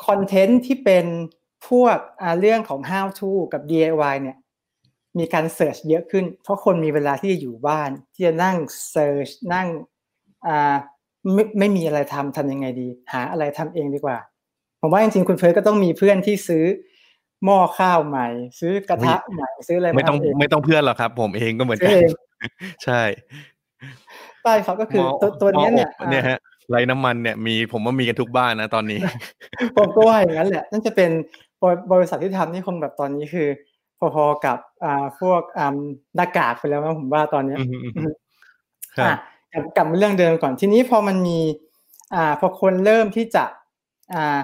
[0.05, 1.05] คอนเทนต์ที่เป็น
[1.69, 4.37] พวกอ่าเรื่องของ how to กับ DIY เนี่ย
[5.17, 8.57] มีการ search เยอะขึ้น เพราะคนมีเวลาที่จะอยู่บ้าน ที่จะนั่ง
[8.89, 9.67] search นั่ง
[10.47, 10.75] อ่า
[11.33, 14.17] ไม่ไม่มีอะไรทำทำยังไงดี หาอะไรทำเองดีกว่า
[14.81, 16.63] ผมว่าจริงๆ คุณเพิร์ทก็ต้องมีเพื่อนที่ซื้อ
[17.45, 18.27] หม้อข้าวใหม่
[18.59, 22.11] ซื้อกระทะใหม่ซื้ออะไรไม่ต้องาทำเองไม่ต้องเพื่อนหรอกครับ ผมเองก็เหมือนซื้กัอนเอง
[22.83, 23.01] ใช่
[24.43, 28.99] ใช่ครับก็คือหม้ตัวตัวเนี้ยเนี่ยหม้ออบเนี่ยฮะไรน้ำมันเนี่ยมีผมว่ามีกันทุกบ้านนะตอนนี้
[29.77, 31.11] ผมก็ว่าอย่างนั้นแหละนั่นจะเป็น
[31.61, 33.47] บริบริษัทที่ทำนี่คงแบบตอนนี้คือ
[33.99, 35.75] พอๆกับอ่าพวกอ่า
[36.15, 38.11] หน้ากากไปแล้วมั้งผมว่าตอนเนี้ยอืมอืมอืมอืม
[38.97, 39.15] ครับอะ
[39.53, 41.39] กลับกลับมาเรื่องเดิมก่อนทีนี้พอมันมี
[42.13, 43.45] อ่า พอคนเริ่มที่จะ
[44.13, 44.39] อ่า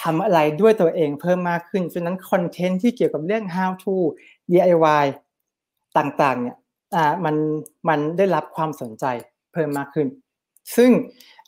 [0.00, 3.94] ทำอะไรด้วยตัวเองเพิ่มมากขึ้นฉะนั้นคอนเทนต์ที่เกี่ยวกับเรื่อง how to
[4.50, 5.06] DIY
[5.98, 6.56] ต่างๆเนี่ย
[6.94, 7.34] อ่ามัน
[7.88, 9.04] มันได้รับความสนใจ
[9.52, 10.06] เพิ่มมากขึ้น
[10.76, 10.90] ซึ่ง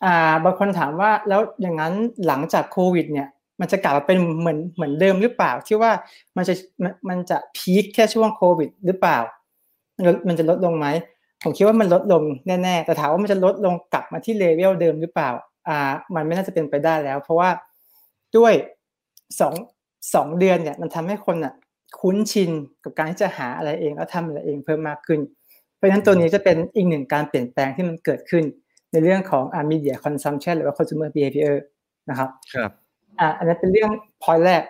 [0.05, 1.95] อ่าบางคนถามว่าแล้วอย่างนั้น
[2.27, 3.29] หลังจากโควิดเนี่ย
[3.61, 5.93] มันจะกลับมาเป็นเหมือนเหมือนเดิมหรือเปล่า ที่ว่า
[6.37, 9.19] มันจะมันมันจะพีคแค่ช่วงโควิดหรือเปล่า
[9.97, 10.87] มันลดมันจะลดลงไหม
[11.43, 15.31] ผมคิดว่ามันลดลงแน่ๆแต่ถามว่ามันจะลดลงกลับมาที่เลเวลเดิมหรือเปล่า
[15.69, 15.79] อ่า
[16.15, 17.49] มันไม่น่าจะเป็นไปได้แล้ว เพราะว่า
[18.39, 18.55] ด้วย
[19.41, 19.55] สอง
[20.15, 21.55] สองเดือนเนี่ยมันทำให้คนอะ
[22.01, 22.51] คุ้นชิน
[22.85, 25.21] กับการที่จะหาอะไรเองแล้วทำอะไรเองเพิ่มมากขึ้น
[25.77, 28.45] เพราะฉะนั้นตัวนี้จะเป็นอีกหนึ่งการเปลี่ยนแปลงที่มันเกิดขึ้น
[28.93, 31.55] ในเรื่องของอ่า media consumption หรือว่า consumer behavior
[32.11, 32.71] นะครับ ครับ
[33.21, 33.91] อ่า อันนั้นเป็นเรื่อง
[34.23, 34.63] point แรก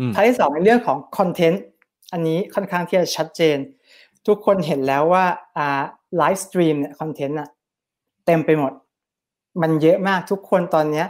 [0.00, 1.64] อืมท้ายที่สองในเรื่องของคอนเทนต์
[2.12, 3.58] อันนี้ค่อนข้างที่จะชัดเจน
[4.26, 5.24] ทุกคนเห็นแล้วว่า
[5.56, 5.82] อ่า
[6.16, 7.48] ไลฟ์สตรีมเนี่ยคอนเทนต์อะ
[8.26, 8.72] เต็มไปหมด
[9.62, 11.06] มันเยอะมากทุกคนตอนเนี้ย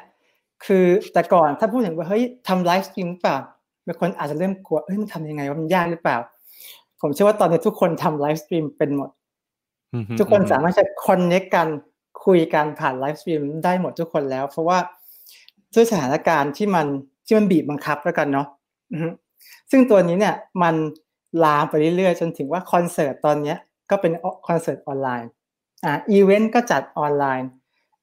[0.64, 3.38] คือแต่ก่อนถ้าพูดถึงว่าเฮ้ยทำไลฟ์สตรีมหรือเปล่า
[3.87, 6.16] บางคนอาจจะเริ่มกลัวเอ้ยมันทำยังไงว่ามันยากหรือเปล่า
[7.01, 9.11] ผมเชื่อว่าตอนนี้ทุกคนทำไลฟ์สตรีมเป็นหมด
[9.92, 11.68] อืมทุกคนสามารถจะคอนเน c กกัน
[12.25, 14.79] คุยกันผ่านไลฟ์สตรีมได้หมดทุกคนแล้ว เพราะว่า
[15.75, 16.87] ด้วยสถานการณ์ที่มัน
[17.27, 18.47] ที่มันบีบบังคับแล้วกันเนาะ
[18.92, 19.09] อือฮึ
[19.71, 20.75] ซึ่งตัวนี้เนี่ยมัน
[21.44, 23.57] ลามไปเรื่อยๆ จนถึงว่าคอนเสิร์ตตอนเนี้ย
[23.90, 24.12] ก็เป็น
[24.49, 25.29] คอนเสิร์ตออนไลน์
[25.85, 27.49] อ่าอีเวนต์ก็จัดออนไลน์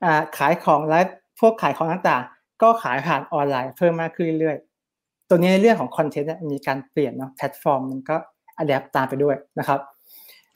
[0.04, 8.16] อ่าขายของไลฟ์พวกขายของต่างๆ ก็ขายผ่านออนไลน์เพิ่มมากขึ้นเรื่อยๆ ตัวนี้ในเรื่องของคอนเทนต์เนี่ยมีการเปลี่ยนเนาะแพลตฟอร์มมันก็
[8.58, 9.80] adapt ตามไปด้วยนะครับ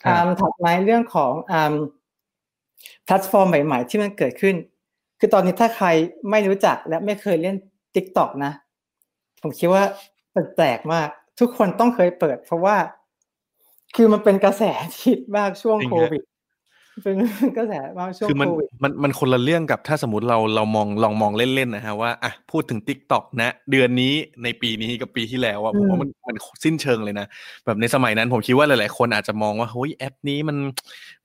[0.03, 1.75] ครับอ่าถัดมาเรื่องของอ่า
[3.05, 4.55] แพลตฟอร์มใหม่ๆ ที่มันเกิดขึ้น
[5.19, 5.87] คือตอนนี้ถ้าใคร
[6.31, 7.55] ไม่รู้จักและไม่เคยเล่น
[7.95, 8.51] TikTok นะ
[9.41, 9.83] ผมคิดว่า
[10.35, 11.07] มันแปลกมาก
[11.39, 12.77] ทุกคนต้องเคยเปิด เพราะว่า
[13.95, 14.63] คือมันเป็นกระแส
[15.01, 16.23] ทิดมากช่วงจริงโคฮะวิด
[17.03, 17.15] เป็น
[17.57, 27.27] กระแสมากช่วงคือมันโควิดมันมันคนละเรื่องกับถ้าสมมติเราเรามองลองมองเล่นๆนะฮะว่าอะพูดถึง t ิ k t o k นะ เดือนนี้ในปีนี้กับปีที่แล้วอะผมว่ามันมันสิ้นเชิงเลยนะ
[27.65, 30.57] แบบในสมัยนั้นผมคิดว่าหลายๆ คนอาจจะมองว่าเฮ้ยแอปนี้มัน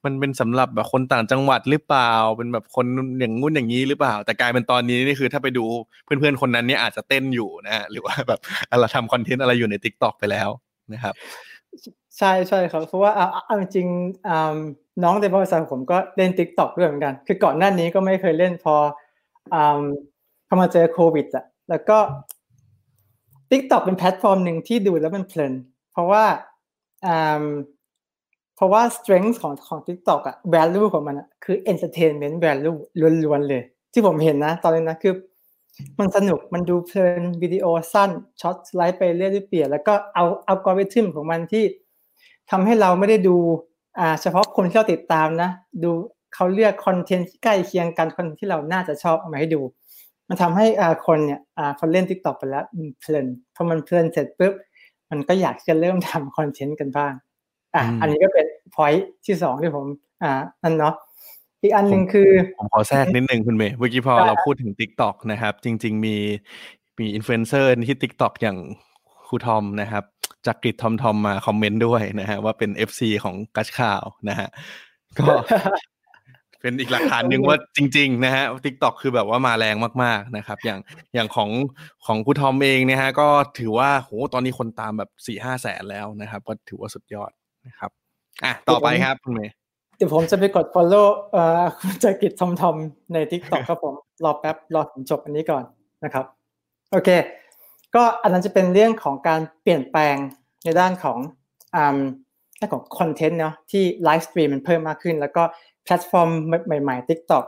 [0.05, 2.87] มันเป็นสำหรับแบบคนต่างจังหวัดหรือเปล่า เป็นแบบคน
[3.21, 5.65] อย่างงู้นอย่างนี้หรือเปล่า แต่กลายเป็นตอนนี้นี่คือถ้าไปดู
[6.05, 10.49] เพื่อนๆคนนั้นเนี่ยอาจจะเต้นอยู่นะฮะหรือว่าแบบอะไรทำคอนเทนต์อะไรอยู่ใน t ิ k t o k ไปแล้ว
[10.93, 11.15] นะครับ
[12.19, 13.13] ใช่ใช่ครับ เพราะว่า
[13.47, 18.75] เอาจริงๆน้องในบริษัทผมก็เล่น t ิ k t o k ด้วยเหมือนกัน คือก่อนหน้านี้ก็ไม่เคยเล่นพอ
[19.55, 19.81] อ่า
[20.49, 21.99] พอมาเจอโควิดอะแล้วก็
[23.51, 25.55] t ิ k t o k เป็นแพลตฟอร์มหนึ่งที่ดูแล้วมันเพลิน
[25.93, 26.25] เพราะว่า
[28.57, 32.77] เพราะว่า strength ของของ TikTok อะ value ของมันอะคือ entertainment value
[33.25, 35.15] ล้วนๆเลย ที่ผมเห็นนะ ตอนนี้นะคือ
[35.99, 41.65] มันสนุกมันดูเพลินวิดีโอสั้นช็อตไลด์ไปเรื่อยๆเปลี่ยนแล้วก็เอาเอัลกอริทึมของมันที่
[42.51, 43.37] ทำให้เราไม่ได้ดู
[43.99, 45.51] อ่าเฉพาะคนที่เราติดตามนะ
[45.83, 45.91] ดู
[46.35, 49.61] เขาเลือกคอนเทนต์ที่ใกล้เคียงกันคอนที่เราน่าจะชอบเอามาให้ดู
[50.29, 54.55] มันทำให้อ่าคนเนี่ยอ่าพอเล่น TikTok ไปแล้วมันเพลินพอมันเพลินเสร็จปุ๊บ
[55.11, 57.13] มันก็อยากจะเริ่มทำคอนเทนต์กันบ้าง
[57.75, 59.87] อะอืมอันนี้ก็เป็น point ที่สองที่ผม
[60.23, 60.95] อ่านั่นเนาะ
[61.63, 66.17] อีกอันหนึ่งคือผมขอแทรกนิดนึงคุณเมย์เมื่อกี้พอได้เราพูดถึง TikTok นะครับ จริง ๆ มี
[66.99, 68.59] มีอินฟลูเอนเซอร์ที่ t ิ k t o k อย่าง
[69.27, 70.05] ครูทอมนะครับ
[70.47, 74.49] จักรกฤตทอมทอมมาคอมเมนต์ด้วยนะฮะว่าเป็น FC ของกัชข่าวนะฮะ
[75.19, 75.25] ก็
[76.61, 80.81] เป็นอีกหลักฐานหนึ่งว่าจริง ๆ นะฮะ t ิ k t o k คือแบบว่ามาแรงมากๆนะครับ อย่าง
[81.15, 81.51] อย่างของ
[82.07, 83.29] ของครูทอมเองเนี่ยฮะก็
[83.59, 87.31] ถือว่าโหตอนนี้คนตามแบบสี่ห้าแสนแล้วนะครับ ก็ถือว่าสุดยอด
[87.67, 87.91] นะครับ
[88.45, 89.53] อะต่อไปครับคุณเมย์
[89.97, 92.77] เดี๋ยวผมจะไปกด follow เอ่อคุณจักรกฤตทอมทอม
[93.13, 95.65] ใน TikTok ครับผม รอแป๊บรอผมจบอันนี้ก่อน
[96.05, 96.25] นะครับ
[96.93, 97.11] โอเค
[97.95, 100.17] ก็อันนั้นจะเป็นเรื่องของการเปลี่ยนแปลง
[100.65, 101.19] ในด้านของ
[101.75, 101.99] อ่า
[102.59, 105.43] ด้านของคอนเทนต์เนาะที่ไลฟ์สตรีมมันเพิ่มมากขึ้น แล้วก็
[105.85, 106.29] แพลตฟอร์ม
[106.83, 107.45] ใหม่ๆ TikTok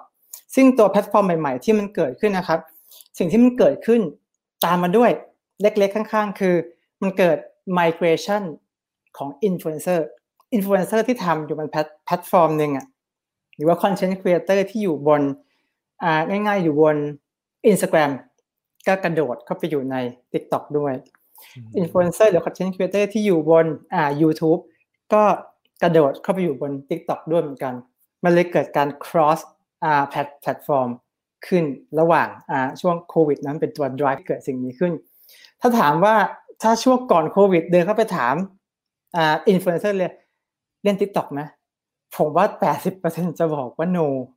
[0.55, 2.61] ซึ่งตัวแพลตฟอร์มใหม่ ๆ ที่มันเกิดขึ้นนะครับ
[3.19, 4.01] สิ่งที่มันเกิดขึ้น
[4.65, 5.11] ตามมาด้วย
[5.63, 6.55] เล็กๆ ข้างๆ คือ
[7.03, 7.39] มันเกิด
[7.79, 8.43] migration
[9.17, 10.01] ของ influencer
[10.53, 12.87] อินฟลูเอนเซอร์ที่ทำอยู่บนแพลตฟอร์มหนึ่งอะ
[13.57, 15.23] หรือว่า content creator ที่อยู่บน
[16.03, 16.97] อ่าง่ายๆ อยู่บน
[17.71, 18.11] Instagram
[18.87, 19.97] ก็กระโดดเข้าไปอยู่ใน
[20.33, 20.95] TikTok ด้วย
[21.77, 24.61] อินฟลูเอนเซอร์หรือ content creator ที่อยู่บนอ่า YouTube
[25.13, 25.23] ก็
[25.83, 27.75] กระโดดเข้าไปอยู่บน TikTok ด้วยเหมือนกัน
[28.25, 29.41] มันเลยเกิดการ cross
[29.85, 30.89] อ่าแพลตแพลตฟอร์ม
[31.47, 31.65] ขึ้น
[32.01, 34.93] ระหว่างอ่าช่วงโควิดนั้นเป็นตัว drive เกิดสิ่งนี้ขึ้น
[35.61, 36.15] ถ้าถามว่า
[36.63, 38.35] ถ้าช่วงก่อนโควิด เดินเข้าไปถาม
[39.17, 40.13] อ่าอินฟลูเอนเซอร์เลย
[40.83, 41.41] เล่น TikTok ไหม
[42.17, 42.47] ผมว่า
[42.93, 44.36] 80%จะบอกว่า no อืม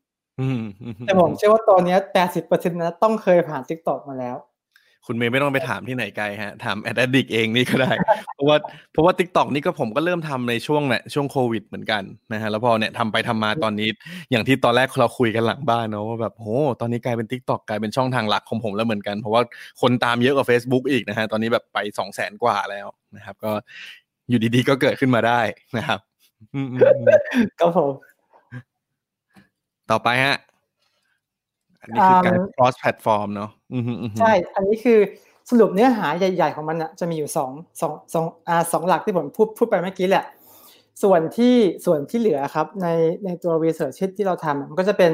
[1.05, 1.99] แต่ผมเชื่อว่าตอนเนี้ย
[2.35, 4.37] 80%นะต้องเคยผ่าน TikTok มาแล้ว
[5.05, 7.91] คุณเมย์ไม่ต้องไปถามที่ไหนไกลฮะ ถามแอดดิกเองนี่ก็ได้
[8.35, 8.57] เพราะว่า
[8.91, 13.89] เพราะว่า t ิ k t o k นี่ก็ผมก็เริ่มทำในช่วงเนี่ยช่วงโควิดเหมือนกันนะฮะ แล้วพอเนี่ยทำไปทำมาตอนนี้
[14.31, 16.47] อย่างที่ตอนแรกเราคุยกันหลังบ้านเนาะว่าแบบโห
[16.81, 19.41] ตอนนี้กลายเป็น t ิ k t o k กลายเป็นช่องทางหลักของผมแล้วเหมือนกัน เพราะว่า
[19.81, 23.51] คนตามเยอะกว่า Facebook อีกนะฮะ ตอนนี้แบบไปสองแสนกว่าแล้วนะครับ ก็
[24.29, 25.41] อยู่ดีๆก็เกิดขึ้นมาได้
[25.77, 25.99] นะครับ
[26.53, 27.05] อืมอืมอืม
[27.59, 27.89] ก็ผม
[29.91, 30.37] ต่อไปฮะ
[31.81, 34.99] อันนี้คือการ cross platform เนาะอืมอืมอืมใช่ อันนี้คือ
[35.49, 40.25] สรุปเนื้อหาใหญ่ ๆ ของมันอะจะมีอยู่สองสองสองอ่าสองหลักที่ผมพูดพูดไปเมื่อกี้แหละ
[41.03, 42.87] ส่วนที่ส่วนที่เหลือครับ ใน
[43.25, 45.11] ในตัว research ที่ที่เราทำอะมันก็จะเป็น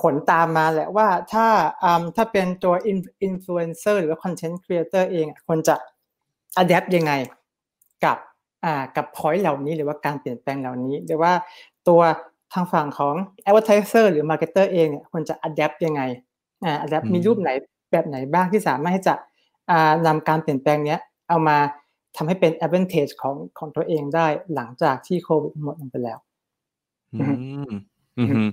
[0.00, 1.46] ผลตามมาแหละว่าถ้า
[1.82, 5.76] อ่าถ้าเป็นตัว in- influencer หรือว่า content creator เองอะควรจะ
[6.62, 7.12] adapt ยังไง
[8.04, 8.18] กับ
[8.64, 11.32] อ่ากับ point เหล่านี้หรือว่าการเปลี่ยนแปลงเหล่านี้หรือว่า
[11.88, 12.00] ตัว
[12.56, 13.14] ทางฝั่งของ
[13.46, 16.02] advertiser หรือ marketer เองเนี่ยควรจะ adapt ยังไง
[16.64, 17.50] อ่า adapt มีรูปไหน
[17.92, 19.14] แบบไหนบ้างที่สามารถที่จะ
[20.06, 20.96] นำการเปลี่ยนแปลงนี้
[21.28, 21.58] เอามา
[22.16, 26.18] ทำให้เป็น advantage ของของตัวเองได้หลังจากที่โควิดหมดลงไปแล้ว
[27.14, 27.26] อื
[27.68, 27.70] ม
[28.18, 28.48] อืม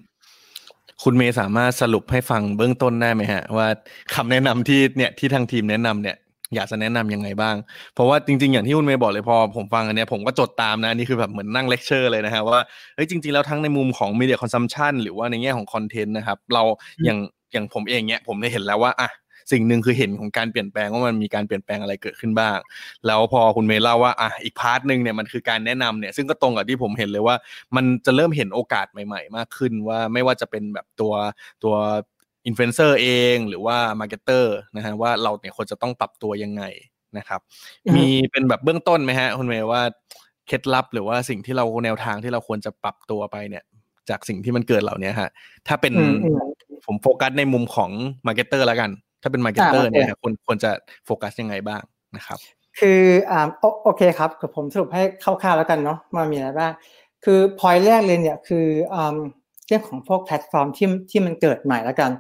[1.04, 3.68] คุณเมย์สามารถสรุปให้ฟังเบื้องต้นได้ไหมฮะ ว่า
[4.14, 6.18] คำแนะนำที่เนี่ยที่ทางทีมแนะนำเนี่ย
[6.56, 7.56] อยากจะแนะนํำยังไงบ้าง
[7.94, 12.60] เพราะว่าจริงๆ อย่างที่คุณเมย์บอกเลยพอผมฟังอันเนี้ยผมก็จดตามนะนี่คือแบบเหมือนนั่งเลคเชอร์เลยนะฮะว่า
[12.96, 16.64] เฮ้ยจริงๆ แล้วทั้งในมุมของ media consumption หรือว่าในแง่ของคอนเทนต์นะครับ เรา
[17.06, 17.20] อย่าง
[17.54, 19.10] อย่างผมเองเนี้ยผมได้เห็นแล้วว่าอะ
[19.52, 22.58] สิ่งหนึ่งคือเห็นของการเปลี่ยนแปลงว่ามันมีการเปลี่ยนแปลงอะไรเกิดขึ้นบ้าง
[23.08, 27.36] แล้วพอคุณเมย์เล่าว่าอะอีก part หนึ่งเนี่ยมันคือการแนะนำเนี่ยซึ่งก็ตรงกับที่ผมเห็นเลยว่า
[27.76, 31.14] มันจะเริ่มเห็นโอกาสใหม่ ๆ มากขึ้นว่าไม่ว่าจะเป็นแบบตัว
[31.64, 31.76] ตัว
[32.46, 36.64] อินฟลูเอนเซอร์เองหรือว่า marketer นะฮะว่าเราเนี่ยควรจะต้องปรับตัวยังไง
[37.18, 37.42] นะครับ
[37.96, 39.82] มีเป็นแบบเบื้องต้นไหมฮะคุณเมย์ว่า
[40.48, 43.64] เคล็ดลับหรือว่าสิ่งที่เราแนวทางที่เราควรจะปรับตัวไปเนี่ย
[44.10, 45.30] จากสิ่งที่มันเกิดเหล่านี้ฮะ
[45.68, 45.94] ถ้าเป็น
[46.86, 47.92] ผมโฟกัสในมุมของ
[48.28, 48.90] marketer แล้วกัน
[49.22, 50.72] ถ้าเป็น marketer เนี่ยควรควรจะ
[51.06, 51.82] โฟกัสยังไงบ้าง
[52.16, 52.40] นะครับ
[52.80, 53.02] คือ
[53.32, 53.40] อ่า
[53.84, 56.72] โอเคครับกับผมสรุปให้คร่าวๆแล้วกันเนาะมามีอะไรบ้าง
[57.24, 59.16] คือพอยแรกเลยเนี่ยคืออ่า
[59.68, 62.12] เรื่องของพวกแพลตฟอร์มที่ที่มันเกิดใหม่แล้วกัน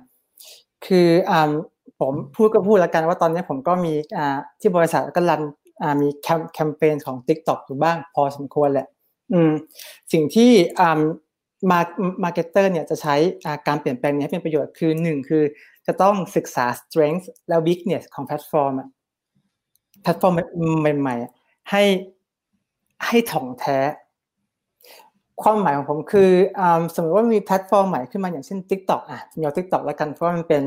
[0.88, 1.52] คืออ่า
[2.00, 5.41] ผมพูดก็พูดแล้วกันว่าตอนนี้ผมก็มีอ่าที่บริษัทก็ run
[5.82, 6.08] อ่ามี
[6.54, 8.88] แคมเปญของ TikTok อยู่บ้างพอสมควรแหละ
[9.34, 9.52] อืม
[10.12, 11.00] สิ่งที่อ่า
[11.72, 11.80] มา
[12.23, 13.15] marketer เนี่ยจะใช้
[13.67, 15.43] การเปลี่ยนแปลงนี้เป็นประโยชน์คือหนึ่งคือ
[15.88, 18.74] จะต้องศึกษา strength และ weakness ของแพลตฟอร์ม
[20.04, 20.34] แพลตฟอร์ม
[21.00, 21.84] ใหม่ๆให้
[23.06, 23.78] ให้ถ่องแท้
[25.41, 26.62] ความหมายของผมคือ
[26.96, 30.63] สมมติว่ามีแพลตฟอร์มใหม่ขึ้นมาอย่างเช่น TikTok อะยก TikTok แล้วกันเพราะมันเป็น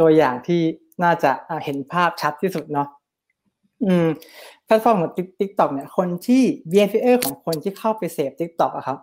[0.00, 0.60] ตัวอย่างที่
[1.04, 1.30] น่าจะ
[1.64, 2.88] เห็นภาพชัดที่สุดเนาะ
[4.64, 8.98] แพลตฟอร์มของ TikTok เนี่ยคนที่ behavior ของคนที่เข้าไปเสพ TikTok อะครับ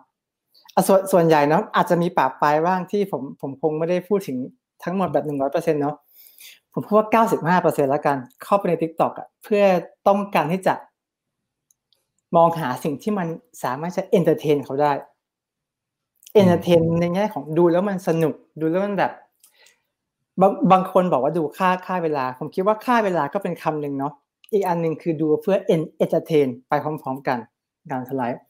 [0.88, 4.36] ส่วนส่วนใหญ่เนาะอาจจะมีปรับไปบ้างที่ผมผมคงไม่ได้พูดถึง
[4.84, 5.96] ทั้งหมดแบบหนึ่งร้อยเปอร์เซ็นต์เนาะ
[6.72, 9.64] ผมพูดว่าเก้าสิบห้าเปอร์เซ็นต์แล้วกันเข้าไปใน TikTok อะเพื่อ
[10.06, 10.74] ต้องการที่จะ
[12.36, 13.28] มองหาสิ่งที่มัน
[13.62, 14.92] สามารถจะ entertain เขาได้
[16.34, 19.12] entertain ในแง่ของดูแล้วมันสนุกดูแล้วมันแบบ
[20.40, 24.12] บางบางคนบอกว่าดูฆ่าฆ่าเวลา ผมคิดว่าฆ่าเวลาก็เป็นคำหนึ่งเนาะ
[24.52, 27.38] อีกอันหนึ่งคือดูเพื่อ entertain ไปพร้อม ๆ กัน
[27.90, 28.40] การสไลด์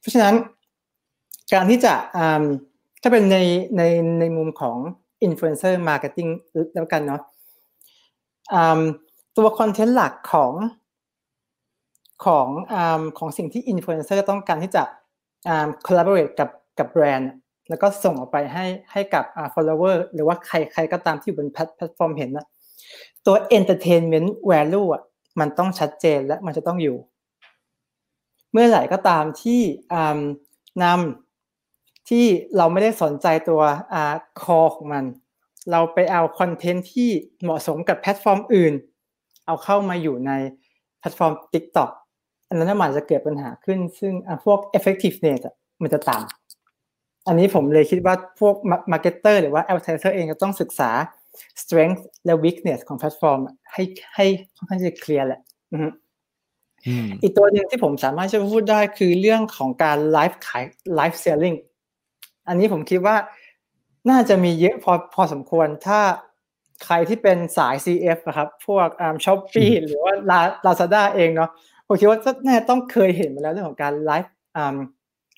[0.00, 0.34] เพราะฉะนั้น
[1.52, 1.94] การที่จะ
[3.02, 3.38] ถ้าเป็นใน
[3.76, 3.82] ใน
[4.20, 4.76] ในมุมของ
[5.22, 6.28] influencer marketing
[6.74, 7.20] แล้วกันเนาะ
[9.36, 10.52] ตัวคอนเทนต์หลักของ
[12.24, 12.74] ของอ
[13.18, 14.82] ของสิ่งที่อินฟลูเอนเซอร์ต้องการที่จะ
[15.86, 17.30] collaborate กับแบรนด์
[17.68, 22.46] แล้วก็ส่งออกไปให้ให้กับ follower หรือว่าใครใครก็ตามที่อยู่บนแพลตฟอร์มเห็นนะ
[23.26, 25.02] ตัว entertainment value อะ
[25.40, 26.96] มันต้องชัดเจนและมันจะต้องอยู่
[28.52, 29.60] เมื่อไหร่ก็ตามที่
[30.82, 32.24] นำที่
[32.56, 33.60] เราไม่ได้สนใจตัว
[33.92, 35.04] อ่า core ของมัน
[35.70, 37.10] เราไปเอาคอนเทนต์ที่
[37.42, 38.74] เหมาะสมกับแพลตฟอร์มอื่น
[39.46, 40.32] เอาเข้ามาอยู่ใน
[40.98, 41.90] แพลตฟอร์ม TikTok
[42.52, 44.12] อันนั้นมันจะเกิดปัญหาขึ้น ซึ่ง
[44.44, 45.40] พวก effectiveness
[45.82, 48.54] มันจะต่ำอันนี้ผมเลยคิดว่าพวก
[48.92, 50.90] marketer หรือว่า advertiser เองก็ต้องศึกษา
[51.62, 53.40] strength และ weakness ของแพลตฟอร์ม
[53.72, 53.82] ให้
[54.14, 55.40] ให้ค่อนข้างจะเคลียร์แหละ
[57.22, 60.64] อีกตัวหนึ่งที่ผมสามารถจะพูดได้คือเรื่องของการไลฟ์ขาย
[60.96, 61.54] live selling
[62.48, 63.16] อันนี้ผมคิดว่า
[64.10, 66.00] น่าจะมีเยอะพอพอสมควรถ้า
[66.84, 70.12] ใครที่เป็นสาย CF นะครับ พวกอ่า Shopee หรือว่า
[70.66, 71.50] ลาซาด้าเองเนาะ
[71.92, 74.32] ผมคิดว่าแน่ต้องเคยเห็นมาแล้วเรื่องของการไลฟ์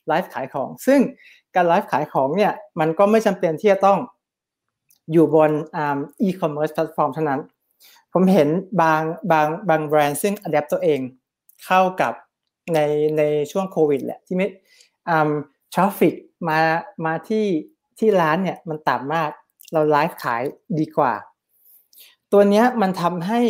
[0.09, 1.01] ไลฟ์ขายของ ซึ่ง
[1.55, 3.99] การไลฟ์ขายของเนี่ยมันก็ไม่จำเป็นที่จะต้อง
[5.13, 5.51] อยู่บน
[6.23, 7.41] e-commerce platform เท่านั้น
[8.13, 8.49] ผมเห็น
[8.83, 11.01] บางบางบางแบรนด์ซึ่ง adapt ตัวเอง
[11.65, 12.13] เข้ากับ
[12.75, 12.81] ใน
[13.19, 14.47] ในช่วงโควิดแหละที่ไม่
[15.75, 16.15] traffic
[16.49, 16.61] มา
[17.07, 17.47] มาที่
[17.99, 19.31] ที่ร้านเนี่ยมันต่ำมาก
[19.73, 20.43] เราไลฟ์ขาย
[20.81, 21.13] ดีกว่า
[22.37, 23.41] ตัวเนี้ยมันทำให้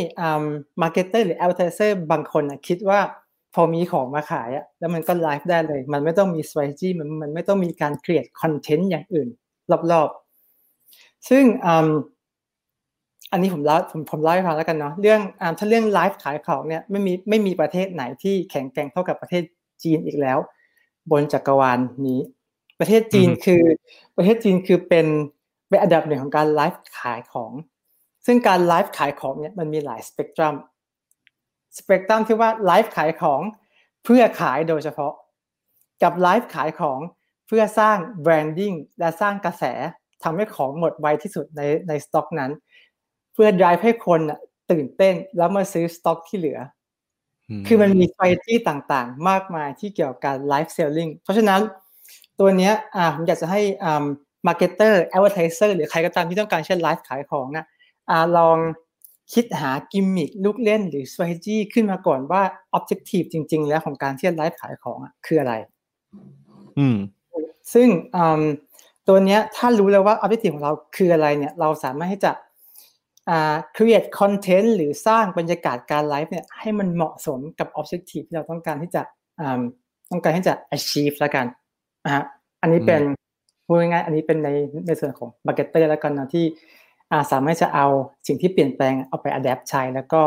[0.83, 3.01] marketer หรือ advertiser บางคนคิดว่า
[3.55, 9.29] พอมีของมาขายอะแล้วมันก็ไลฟ์ได้เลย มันไม่ต้องมี strategy มันมันไม่ต้องมีการ create content อย่างอื่น
[9.92, 11.44] รอบๆ ซึ่ง
[13.33, 19.42] อันนี้ผมเล่าผมผมเล่าให้ฟังแล้วกันเนาะเรื่องอถ้าเรื่องไลฟ์ขายของเนี่ยไม่มีไม่มีประเทศไหนที่แข็งแกร่งเท่ากับประเทศ
[19.83, 20.38] จีนอีกแล้ว
[21.11, 22.20] บนจักรวาลนี้
[22.81, 23.62] ประเทศจีนคือ
[24.16, 25.07] ประเทศจีนคือเป็น
[25.68, 27.53] เป็นอันดับหนึ่งของการไลฟ์ขายของ
[28.27, 30.55] ซึ่งการไลฟ์ขายของเนี่ยมันมีหลาย spectrum
[31.79, 33.41] spectrum ที่ว่าไลฟ์ขายของ
[34.05, 35.13] เพื่อขายโดยเฉพาะ
[36.03, 37.01] กับไลฟ์ขายของ
[37.49, 39.65] เพื่อสร้าง branding และสร้างกระแส
[40.25, 42.51] ทำให้ของหมดไวที่สุดในในสต็อกนั้น
[43.35, 44.21] เพื่อ drive ให้คน
[44.71, 46.59] ตื่นเต้นแล้วมาซื้อสต็อกที่เหลือ
[47.67, 51.61] คือมันมีไฟที่ต่างๆ มากมายที่เกี่ยวกับการ live selling เพราะฉะนั้น
[52.41, 54.05] ตัวเนี้ยอ่าผมอยากจะให้อ่า
[54.47, 57.67] marketer advertiser หรือใครก็ตามที่ต้องการเช่นไลฟ์ขายของนะ
[58.11, 58.59] อ่าลอง
[59.35, 62.43] คิดหากิมมิคลูกเล่นหรือ strategy ขึ้นมาก่อนว่า
[62.77, 65.55] objective จริง ๆ แล้วของการที่จะไลฟ์ขายของคืออะไร
[66.79, 66.97] อืม
[67.75, 67.88] ซึ่ง
[69.09, 72.33] ตัวเนี้ยถ้ารู้แล้วว่า objective ของเราคืออะไรเนี่ย เราสามารถที่จะ
[73.31, 79.03] อ่า create content หรือสร้างบรรยากาศการไลฟ์เนี่ยให้มันเหมาะสมกับ objective ที่เราต้องการที่จะ
[80.11, 81.47] ต้องการที่จะ achieve แล้วกัน
[82.05, 82.25] นะฮะ
[82.62, 83.03] อันนี้เป็น
[83.67, 84.49] พูดง่ายๆอันนี้เป็นใน
[84.87, 86.45] ในส่วนของ marketer แล้วกันนะที่
[87.33, 87.87] สามารถจะเอา
[88.27, 90.20] สิ่งที่เปลี่ยนแปลงเอาไป adapt ใช้ แล้วก็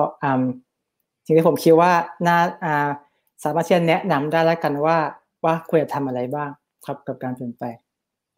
[1.26, 1.91] สิ่งที่ผมคิดว่า
[2.28, 2.38] น่า
[3.43, 4.97] สามารถที่จะแนะนำได้แล้วกันว่า
[5.43, 6.50] ว่าควรจะทำอะไรบ้าง
[6.86, 7.78] ครับกับการเปลี่ยนแปลง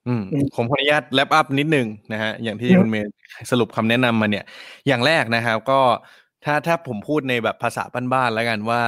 [0.08, 0.24] อืม
[0.56, 3.12] ผมขออนุญาต wrap up นิดนึงนะฮะอย่างที่คุณเมย์
[3.52, 4.46] สรุปคำแนะนำมาเนี่ย
[4.88, 5.80] อย่างแรกนะครับ ก็
[6.46, 7.84] ถ้าถ้าผมพูดในแบบภาษา
[8.14, 8.82] บ้านๆแล้วกันว่า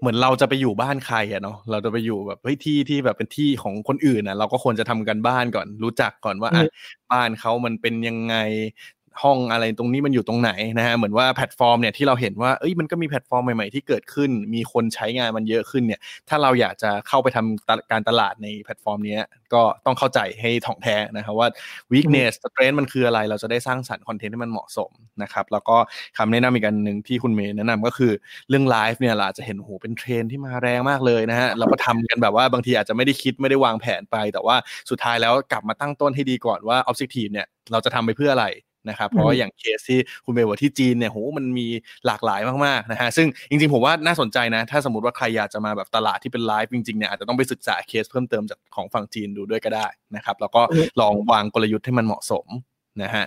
[0.00, 6.62] เหมือนเราจะไปอยู่บ้านใครอะเนาะเราจะไปอยู่แบบเฮ้ยที่ที่แบบเป็นที่ของคนอื่นอะเราก็ควรจะทำการบ้านก่อน รู้จักก่อนว่าอะ
[7.12, 8.36] บ้านเขามันเป็นยังไง
[9.22, 19.16] ห้องอะไรตรงนี้มันอยู่ตรงไหนนะฮะเหมือนว่าแพลตฟอร์มเนี่ยที่เราเห็นว่าเอ้ยมันก็มีแพลตฟอร์มใหม่ๆที่เกิดขึ้น มีคนใช้งานมันเยอะขึ้นเนี่ย ถ้าเราอยากจะเข้าไปทำการตลาดในแพลตฟอร์มนี้
[19.54, 21.48] ก็ต้องเข้าใจให้ถ่องแท้นะครับว่า
[21.92, 24.90] weakness strength มันคืออะไรเราจะได้สร้างสรรค์คอนเทนต์ที่มันเหมาะสม
[25.22, 25.76] นะครับแล้วก็
[26.18, 28.12] คำแนะนำอีกอันหนึ่งที่คุณเมย์แนะนำก็คือ
[28.48, 34.56] เรื่องไลฟ์เนี่ยเราจะเห็นโหเป็นเทรนด์ที่มาแรงมากเลยนะฮะเราก็ทำกันแบบว่าบางทีอาจจะไม่ได้คิดไม่ได้วางแผนไป แต่ว่า
[34.90, 38.46] สุดท้ายแล้วกลับมาตั้งต้นให้ดีก่อนว่า objective เนี่ยเราจะทำไปเพื่ออะไร
[38.88, 41.66] นะครับเพราะว่าอย่างเคสที่คุณเมย์ว่าที่จีนเนี่ยโหมันมี
[42.06, 50.62] หลากหลายมากๆนะฮะซึ่งจริงๆผมว่าน่าสนใจนะ ถ้าสมมติว่าใครอยากจะมาแบบตลาดที่เป็นไลฟ์จริงๆเนี่ยอาจจะต้องไปศึกษาเคสเพิ่มเติมจากของฝั่งจีนดูด้วยก็ได้นะครับแล้วก็
[51.00, 52.46] ลองวางกลยุทธ์ให้มันเหมาะสม
[53.02, 53.24] นะฮะ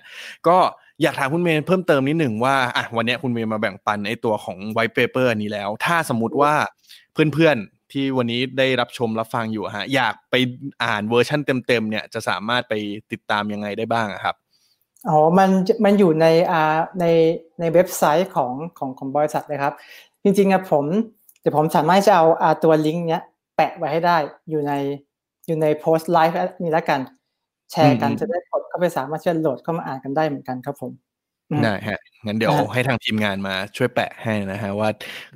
[0.48, 0.58] ก็
[1.02, 6.54] อยากถามคุณเมย์เพิ่มเติมนิดหนึ่งว่าอะวันนี้คุณเมย์มาแบ่งปันไอ้ตัวของ white paper นี้แล้ว ถ้าสมมติว่า
[7.14, 10.36] เพื่อนๆที่วันนี้ได้รับชมรับฟังอยู่ฮะอยากไป
[10.84, 12.74] อ่านเวอร์ชั่นเต็มๆเนี่ยจะสามารถไป
[13.12, 14.36] ติดตามยังไงได้บ้างครับ
[15.06, 15.50] อ๋อ มัน
[15.86, 17.06] มันอยู่ในอ่าใน
[17.60, 19.74] ในเว็บไซต์ของของของบริษัทเลยครับ
[20.24, 20.86] จริงๆอะผม
[21.42, 23.24] เดี๋ยวผมสามารถจะเอาอาตัวลิงก์เนี้ย
[23.56, 24.18] แปะไว้ให้ได้
[24.50, 24.74] อยู่ใน
[25.48, 27.00] อยู่ในโพสต์ไลฟ์นี้แล้วกัน
[27.72, 31.07] แชร์กันจะได้กดเข้าไปสามารถจะโหลดเข้ามาอ่านกันได้เหมือนกันครับผม
[31.64, 34.90] ได้ฮะงั้นเดี๋ยวให้ทางทีมงานมาช่วยแปะให้นะฮะว่า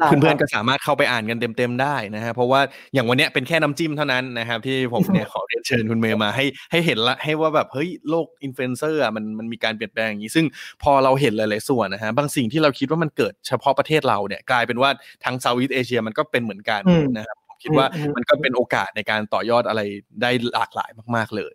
[0.06, 2.62] เพื่อนๆก็สามารถเข้าไปอ่านกันเต็มๆได้นะฮะเพราะว่า
[2.94, 10.46] อย่างวันนี้เป็นแค่น้ำจิ้มเท่านั้นนะครับที่ผมเนี่ยขอเรียนเชิญคุณเมย์มาให้ให้เห็นละให้ว่าแบบเฮ้ยโลกอินฟลูเอนเซอร์อะมันมันมีการเปลี่ยนแปลงอย่างนี้ ซึ่ง
[10.84, 14.90] พอเราเห็นหลายๆส่วนนะฮะบางสิ่งที่เราคิดว่ามันเกิดเฉพาะประเทศเราเนี่ยกลายเป็นว่า
[15.26, 16.82] ทั้ง Southeast Asia มันก็เป็นเหมือนกัน
[17.18, 19.82] นะครับผมคิดว่ามันก็เป็นโอกาสในการต่อยอดอะไร
[20.22, 21.54] ได้หลากหลายมาก ๆเลย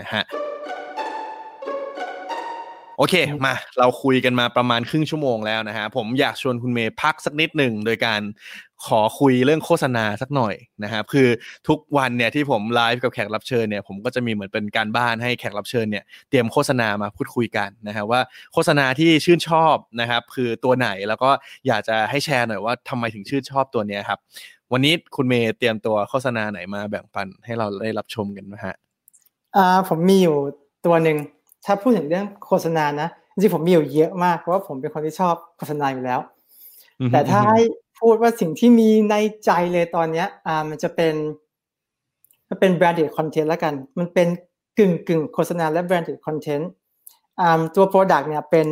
[0.00, 0.24] นะฮะ
[2.98, 8.20] โอเคมา เราคุยกันมาประมาณครึ่งชั่วโมงแล้วนะฮะผมอยากชวนคุณเมย์พักสักนิดหนึ่งโดยการ
[8.86, 10.54] ขอคุยเรื่องโฆษณาสักหน่อย
[10.84, 11.28] นะครับคือ
[11.68, 18.20] ทุกวันเนี่ยที่ผมไลฟ์กับแขกรับเชิญเนี่ยผมก็จะมีเหมือนเป็นการบ้านให้แขกรับเชิญเนี่ยเตรียมโฆษณามาพูดคุยกันนะฮะว่า
[18.52, 21.30] โฆษณาที่ชื่นชอบนะครับคือตัวไหนแล้วก็
[21.66, 24.18] อยากจะให้แชร์หน่อยว่าทำไมถึงชื่นชอบตัวเนี้ยครับ
[24.72, 28.74] วันนี้คุณเมย์เตรียมตัวโฆษณาไหนมาแบ่งปันให้เราได้รับชมกันนะฮะ
[29.56, 30.36] อ่าผมมีอยู่
[30.86, 31.18] ตัวหนึ่ง
[31.64, 36.20] ถ้าพูดถึงเรื่องโฆษณานะจริงๆผมมีอยู่เยอะมากเพราะว่าผมเป็นคนที่ชอบโฆษณาอยู่แล้ว
[37.12, 37.62] แต่ถ้าให้
[38.00, 41.14] พูดว่าสิ่งที่มีในใจเลยตอนเนี้ย อ่ามันจะเป็น
[42.48, 44.28] มันเป็น branded content แล้วกัน มันเป็น
[44.78, 46.64] กึ่งกึ่งโฆษณาและ branded content
[47.40, 48.68] อ่าตัว product เนี่ยเป็น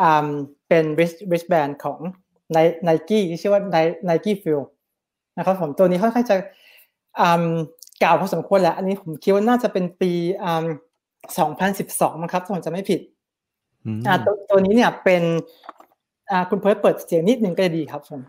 [0.00, 0.28] อ่า
[0.68, 1.98] เป็น wrist wristband ของ
[2.88, 3.62] Nike ที่ชื่อว่า
[4.08, 4.62] Nike Feel
[5.36, 6.36] นะครับผมตัวนี้ค่อนข้างจะ
[7.20, 7.44] อ่า
[7.98, 10.12] เก่าพอสมควรแล้ว อันนี้ผมคิดว่าน่าจะเป็นปี
[10.44, 10.66] อ่า
[11.30, 13.00] 2012มั้งครับถ้าผมจะไม่ผิด
[14.06, 15.22] อ่าตัวตัวนี้เนี่ยเป็น
[16.30, 18.20] อ่าคุณเพิร์ดเปิดเสียงนิดนึงก็จะดีครับผม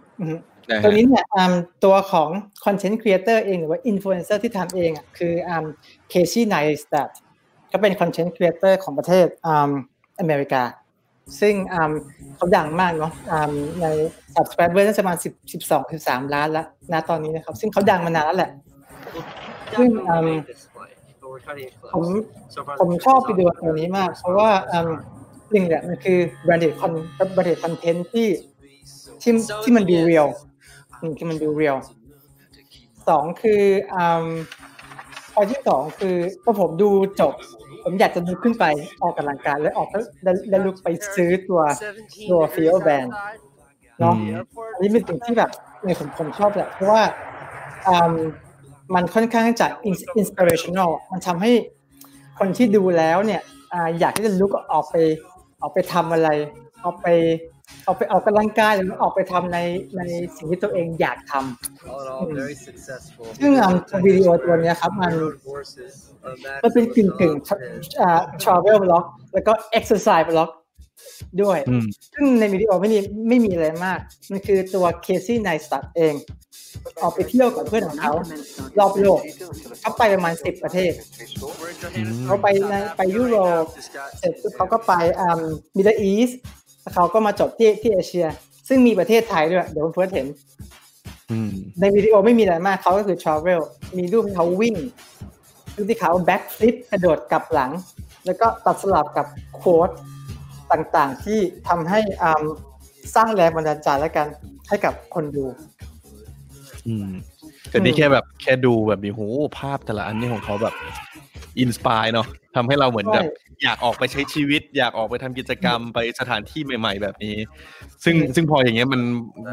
[0.84, 1.53] ตัวนี้เนี่ยอ่า
[1.84, 2.29] ตัวของ
[2.65, 5.65] content creator เองหรือว่าอินฟลูเอนเซอร์ที่ทำเองอะคืออ่า
[6.10, 7.10] Casey Neistat
[7.71, 9.69] ก็เป็น content creator ของประเทศอ่า
[10.19, 10.63] อเมริกา
[11.39, 11.91] ซึ่งอ่า
[12.36, 13.51] เขาดังมากเนาะอ่า
[13.82, 13.86] ใน
[14.36, 18.51] subscriber น่าจะประมาณสิบสิบสองสิบสามล้านแล้วนะตอนนี้นะครับ ซึ่งเขาดังมานานแล้วแหละ
[19.77, 20.29] ซึ่งอ่า
[21.93, 22.04] ผม
[22.80, 24.82] ผมชอบวิดีโอตัวนี้มาก เพราะว่าอ่า
[25.52, 26.91] หนึ่งเนี่ยมันคือ branded con
[27.36, 28.28] branded content ที่
[29.22, 29.32] ที่
[29.63, 30.28] ที่มันดู real
[31.17, 31.78] ที่มันดู real
[33.08, 33.62] สองคือ
[33.93, 34.26] อ่า
[35.34, 37.34] ข้อที่สองคือพอผมดูจบ
[37.84, 38.65] ผมอยากจะลุกขึ้นไป
[39.02, 39.88] ออกกำลังกายแล้วออก
[40.50, 41.62] แล้วลุกไปซื้อตัว
[42.29, 43.08] ตัว FuelBand
[44.00, 44.15] เนาะ
[44.73, 45.52] อันนี้เป็นสิ่งที่แบบ
[45.84, 47.02] ในผมผมชอบแหละเพราะว่า
[47.88, 48.15] อ่า
[48.96, 51.52] มันค่อนข้างจะ inspirational มันทำให้
[52.39, 53.41] คนที่ดูแล้วเนี่ย
[54.00, 54.96] อยากที่จะลุกออกไป
[55.62, 56.29] ออกไปทำอะไร
[56.83, 57.08] ออกไป
[57.87, 59.60] ออกไปออกกำลังกายหรือออกไปทำใน
[59.98, 60.02] ใน
[60.35, 63.52] สิ่งที่ตัวเองอยากทำซึ่ง
[64.06, 65.13] วิดีโอตัวนี้ครับมัน
[66.63, 67.33] มันเป็นกึ่งกึ่ง
[68.44, 70.50] travel vlog แล้วก็ exercise vlog
[71.41, 74.00] ด้วยอืมซึ่งในวิดีโอไม่มีไม่มีอะไรมาก
[74.31, 76.13] มันคือตัว Casey Neistat เอง
[77.02, 78.13] ออกไปเที่ยวกับเพื่อนของเขา
[78.80, 79.19] รอบโลก
[79.82, 80.92] เขาไปประมาณสิบประเทศ
[82.26, 83.65] เขาไปในไปยุโรป
[84.17, 85.40] เสร็จปุ๊บเขาก็ไปอ่า
[85.75, 86.31] Middle East
[86.82, 88.28] แล้วเขาก็มาจบที่ที่เอเชีย
[88.67, 90.28] ซึ่งมีประเทศไทยด้วย เดี๋ยวคุณเฟิร์สเห็น
[91.32, 93.62] อืมในวิดีโอไม่มีอะไรมากเขาก็คือ travel
[93.98, 94.76] มีรูปที่เขาวิ่ง
[95.76, 97.71] รูปที่เขา back flip กระโดดกลับหลัง
[98.26, 99.90] แล้วก็ตัดสลับกับquote
[100.71, 102.44] ต่างๆ ที่ทำให้อ่า
[103.15, 104.28] สร้างแรงบันดาลใจแล้วกัน
[104.67, 105.46] ให้กับคนดู
[106.88, 107.10] อืม
[107.69, 109.21] แต่นี่แค่แบบแค่ดูแบบนี้โห
[109.58, 110.73] ภาพแต่ละอันนี่ของเขาแบบ
[111.60, 113.25] inspire เนาะทำให้เราเหมือนใช่แบบ
[113.63, 117.36] อยากออกไปใช้ชีวิต อยากออกไปทำกิจกรรมไปสถานที่ใหม่ ๆ แบบนี้
[118.04, 119.02] ซึ่งซึ่งพออย่างเงี้ยมัน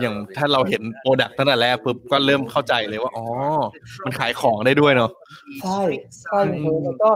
[0.00, 3.26] อย่างถ้าเราเห็น product ตั้งแต่แรกปุ๊บก็เริ่มเข้าใจเลยว่าอ๋อ
[4.04, 5.10] มันขายของได้ด้วยเนาะ
[5.62, 5.80] ใช่
[6.22, 7.10] ใช่เลยแล้วก็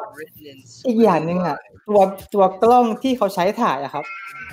[0.87, 1.59] อีกอย่างหนึ่งอะ
[1.89, 2.01] ตัว
[2.35, 4.05] ตัวกล้องที่เขาใช้ถ่ายอะครับ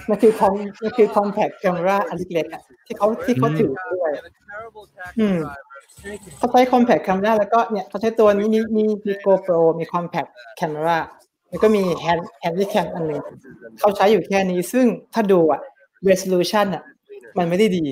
[0.09, 0.53] มันคือคอม
[0.83, 4.11] มันคือ compact camera อันเล็กๆอะที่เขาที่เขาถือด้วย
[5.19, 5.37] อืม
[6.37, 10.29] เขาใช้ compact camera แล้วก็เนี่ยเขาใช้ตัวนี้มีมีมี GoPro มี compact
[10.59, 10.97] camera
[11.49, 13.21] แล้วก็มี hand handycam อันหนึ่ง
[13.79, 15.61] เขาใช้อยู่แค่นี้ซึ่งถ้าดูอะ
[16.09, 16.83] resolution อะ
[17.37, 17.85] มันไม่ได้ดี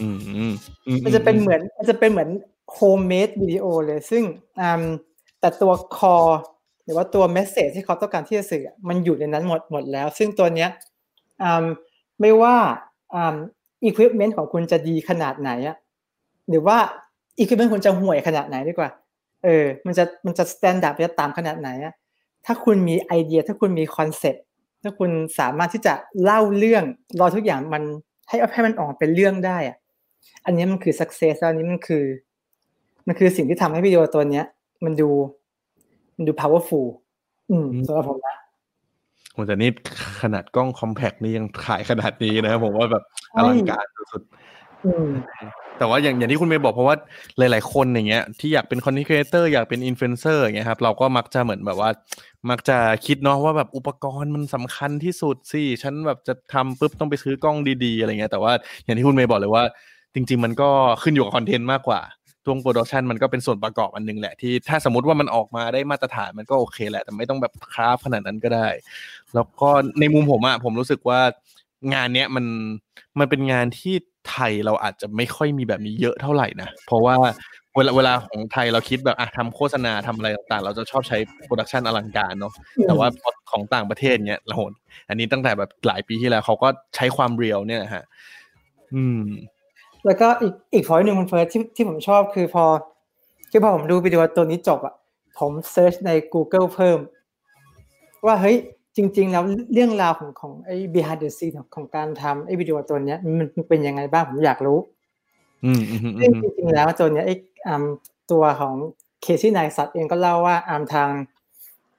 [0.00, 0.52] อืมอืม
[0.86, 2.30] อืมันจะเป็นเหมือนมันจะเป็นเหมือน
[2.76, 4.22] homemade วิดีโอเลยซึ่ง
[4.60, 4.82] อืม
[5.40, 6.34] แต่ตัว core
[6.84, 10.68] หรือว่าตัว message ที่เขาต้องการที่จะสื่อมันอยู่ในนั้นหมดหมดแล้ว ซึ่งตัวเนี้ย
[12.20, 12.56] ไม่ว่า
[13.14, 13.36] อืม
[13.88, 15.76] equipment ของคุณจะดีขนาดไหนอะ
[16.48, 16.76] หรือว่า
[17.40, 18.90] equipment คุณจะห่วยขนาดไหนดีกว่า
[19.44, 21.94] เออ มันจะมันจะ standard จะตามขนาดไหนอะ
[22.46, 24.44] ถ้าคุณมีไอเดีย ถ้าคุณมีคอนเซ็ปต์
[24.82, 26.84] ถ้าคุณสามารถที่จะเล่าเรื่อง
[27.20, 27.82] ราวทุกอย่างมัน
[28.28, 29.76] ให้ให้มันออกเป็นเรื่องได้อะ
[30.44, 32.04] อันนี้มันคือ success แล้วอันนี้มันคือ
[33.06, 34.44] มันคือสิ่งที่ทำให้วิดีโอตัวเนี้ย
[34.84, 35.10] มันดู
[36.20, 36.86] มันดู powerful
[37.50, 38.36] อืมสำหรับผมนะ
[39.32, 39.70] โหแต่นี่
[40.22, 43.02] ขนาดกล้อง compact นี่ยังขายขนาดนี้นะครับผมว่าแบบ
[43.32, 44.22] ใช่อลังการสุด
[44.86, 46.96] อืมๆแต่ว่าอย่างอย่างที่คุณเมย์บอกเพราะว่า
[47.38, 51.90] หลาย ๆ คนอย่างเงี้ย ที่อยากเป็น content creator อยากเป็นอินฟลูเอนเซอร์อย่างเงี้ยครับ เราก็มักจะเหมือนแบบว่า
[52.50, 58.52] มักจะคิดเนาะว่าแบบอุปกรณ์มันสำคัญที่สุดสิฉันแบบจะทำปุ๊บต้องไปซื้อกล้องดี ๆ อะไรเงี้ยแต่ว่า
[58.84, 59.64] อย่างที่คุณเมย์บอกเลยว่า
[60.14, 60.68] จริง ๆ มันก็
[61.02, 62.00] ขึ้นอยู่กับคอนเทนต์มากกว่า
[62.44, 68.68] ตัว production มันก็เป็นส่วนประกอบอันหนึ่งแหละที่ถ้าสมมติว่ามันออกมาได้มาตรฐานมันก็โอเคแหละ แต่ไม่ต้องแบบ craft ขนาดนั้นก็ได้
[69.34, 69.70] แล้วก็
[70.00, 71.20] ในมุมผมอะผมรู้สึกว่า
[71.94, 72.46] งานเนี้ยมัน
[73.18, 73.94] มันเป็นงานที่
[74.30, 77.16] ไทยเราอาจจะไม่ค่อยมีแบบนี้เยอะเท่าไหร่นะ เพราะว่า
[77.76, 82.52] เวลาเวลาของไทยเราคิดแบบอะทำโฆษณาทำอะไรต่างๆ เราจะชอบใช้ production อลังการเนาะ
[82.86, 84.56] แต่ว่าพอของต่างประเทศเนี้ยเรา
[85.08, 88.04] อันนี้ตั้งแต่แบบหลายปีที่แล้วเขาก็ใช้ความ real เนี่ยนะฮะ
[88.94, 89.22] อืม
[90.06, 92.64] แล้วก็อีกอีกพอยหนึ่งคุณเฟิร์สที่ที่ผมชอบคือพอ
[93.50, 94.94] คือพอผมดูวิดีโอตัวนี้จบอะ
[95.38, 96.98] ผม search ใน Google เพิ่ม
[98.26, 98.56] ว่าเฮ้ย
[98.96, 104.78] จริง ๆ แล้วเรื่องราวของของไอ้ behind the scene ของของการทำไอ้วิดีโอตัวเนี้ยมันมันเป็นยังไงบ้างผมอยากรู้
[105.64, 107.34] อืมอืมอืมซึ่งจริงๆแล้วตัวเนี้ยไอ้
[107.66, 107.84] อ่า
[108.32, 108.74] ตัวของ
[109.22, 111.08] Casey Neistat เองก็เล่าว่าอ่าทาง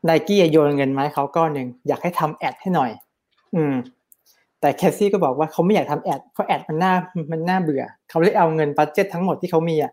[0.05, 2.91] ไนกี้โยนเงินมาให้เขาก้อนหนึ่งอยากให้ทำ ad ให้หน่อย
[3.55, 3.73] อืม
[4.61, 6.93] แต่ Casey ก็บอกว่าเขาไม่อยากทำ ad เพราะ ad มันน่า
[7.31, 9.91] มันน่าเบื่อ เขาเลยเอาเงิน budget ทั้งหมดที่เขามีอะ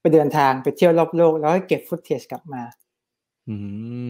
[0.00, 2.62] ไปเดินทางไปเที่ยวรอบโลก แล้วก็เก็บ footage กลับมา
[3.48, 3.56] อื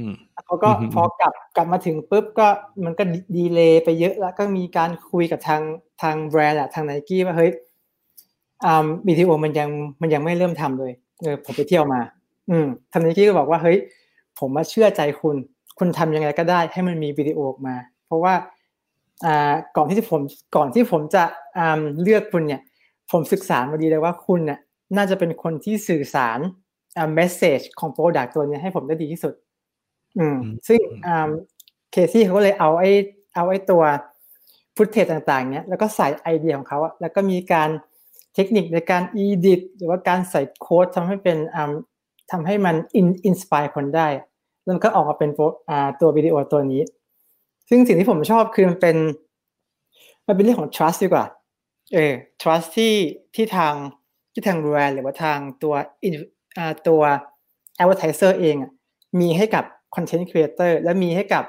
[0.04, 0.06] ม
[0.46, 2.48] เขาก็อืมพอกลับกลับมาถึงปุ๊บก็
[2.84, 3.02] มันก็
[3.36, 5.62] delay ไปเยอะแล้วก็มีการคุยกับทาง
[6.02, 7.50] ทางแบรนด์อะทางไนกี้ว่าเฮ้ย
[8.64, 9.68] อ่าวิดีโอมันยัง
[10.00, 12.00] มันยังไม่เริ่มทำเลยเออผมไปเที่ยวมา
[12.50, 13.78] อืมทางไนกี้ก็บอกว่าเฮ้ย
[14.38, 15.36] ผมมาเชื่อใจคุณ
[15.78, 17.74] คุณทำยังไงก็ได้ ให้มันมีวิดีโอออกมา
[18.06, 18.55] เพราะว่าอ่า
[19.76, 20.20] ก่อนที่ผม
[20.56, 21.24] ก่อนที่ผมจะ
[21.58, 22.60] อ่าเลือกคุณเนี่ย
[23.10, 24.58] ผมศึกษามาดีเลยว่าคุณเนี่ย
[24.96, 26.38] น่าจะเป็นคนที่สื่อสาร
[26.96, 29.34] อ่า message ของ product ตัวเนี้ยให้ผมได้ดีที่สุด
[30.18, 31.30] อืมอืมซึ่งอ่า
[31.92, 32.90] Casey เขาก็เลยเอาไอ้
[33.34, 33.82] เอาไอ้ตัว
[34.76, 37.70] footage ต่างๆเนี้ยแล้วก็ใส่ไอเดียของเขาอะแล้วก็มีการ
[38.34, 41.72] เทคนิคในการ edit หรือว่าการใส่ quote ทำให้เป็นอ่า
[42.32, 44.08] ทำให้มัน in inspire คนได้
[44.62, 46.82] แล้วมันก็ออกมาเป็นโปรอ่าตัววิดีโอตัวนี้
[47.68, 48.96] ซึ่งสิ่งที่ผมชอบคือมันเป็น
[50.26, 51.24] มันเป็นเรื่องของ trust ดีกว่า
[51.94, 52.94] เออ trust ที่
[53.34, 53.74] ที่ทาง
[54.32, 55.74] ที่ทางแบรนด์หรือว่าทางตัว
[56.58, 57.02] อ่าตัว
[57.80, 58.56] advertiser เอง
[59.20, 59.64] มีให้กับ
[59.94, 61.44] content creator และมีให้กับ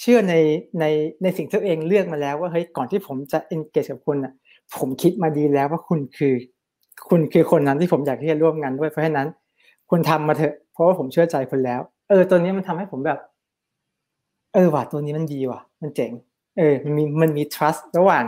[0.00, 0.34] เชื่อใน
[0.80, 0.84] ใน
[1.22, 4.32] ในสิ่งที่ตัวเองเลือกมาแล้วว่าเฮ้ยก่อนที่ผมจะ engage กับคุณอะ
[4.78, 6.34] ผมคิดมาดีแล้วว่าคุณคือ
[7.08, 9.28] คุณคือคนนั้นที่ผมอยากที่จะร่วมงานด้วยเพราะฉะนั้น
[9.90, 13.18] คุณทำมาเถอะเพราะว่าผมเชื่อใจคุณแล้ว เออตัวนี้มันทำให้ผมแบบ
[14.54, 16.12] เออว่ะตัวนี้มันดีว่ะ มันเจ๋ง
[16.58, 18.24] เออ มันมีมันมี trust ระหว่าง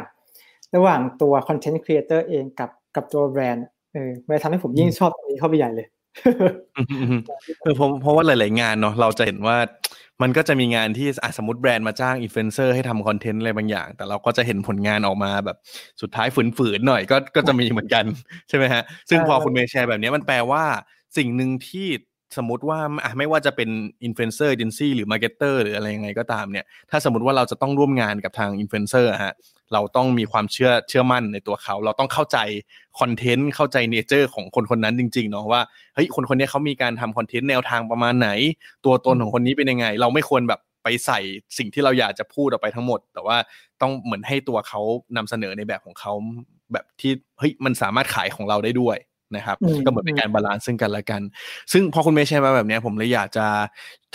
[0.76, 5.86] ระหว่างตัว content creator เองกับกับตัวแบรนด์เออมันทำให้ผมยิ่งชอบตรงนี้เข้าไปใหญ่เลย
[6.76, 7.22] อืมอืมอืม
[7.62, 9.56] เออเพราะเพราะว่าหลาย ๆ งานเนาะเราจะเห็นว่า
[10.22, 15.56] มันก็จะมีงานที่อะสมมติแบรนด์มาจ้างอินฟลูเอนเซอร์ให้ทำคอนเทนต์อะไรบางอย่าง แต่เราก็จะเห็นผลงานออกมาแบบ
[16.00, 18.04] สุดท้ายฝืน ๆ หน่อยก็ก็จะมีเหมือนกัน
[18.48, 20.64] ใช่ไหมฮะ ซึ่งพอคุณเมย์แชร์แบบนี้มันแปลว่า
[21.16, 21.88] สิ่งหนึ่งที่
[22.36, 23.70] สมมติว่าอะไม่ว่าจะเป็น
[24.04, 29.34] อินฟลูเอนเซอร์เอเจนซี่หรือ marketer หรืออะไรยังไงก็ตามเนี่ยถ้าสมมติว่าเราจะต้องร่วมงานกับทางอินฟลูเอนเซอร์ฮะ
[29.72, 32.38] เราต้องมีความเชื่อเชื่อมั่นในตัวเขา เราต้องเข้าใจ
[33.00, 35.62] คอนเทนต์เข้าใจ nature ของคนคนนั้นจริงๆเนาะว่า
[35.94, 38.28] เฮ้ยคนคนนี้เขามีการทำคอนเทนต์แนวทางประมาณไหน
[38.84, 41.20] ตัวตนของคนนี้เป็นยังไง เราไม่ควรแบบไปใส่
[41.58, 43.36] สิ่งที่เราอยากจะพูดออกไปทั้งหมด แต่ว่า
[43.82, 44.80] ต้องเหมือนให้ตัวเขา
[45.16, 46.12] นำเสนอในแบบของเขา
[46.72, 48.96] แบบที่เฮ้ยมันสามารถขายของเราได้ด้วย
[49.36, 51.22] นะครับอืมก็เหมือนเป็นการ balance ซึ่งกันและกัน
[51.72, 53.46] ซึ่งพอคุณเมย์แชร์มาแบบเนี้ยผมเลยอยากจะ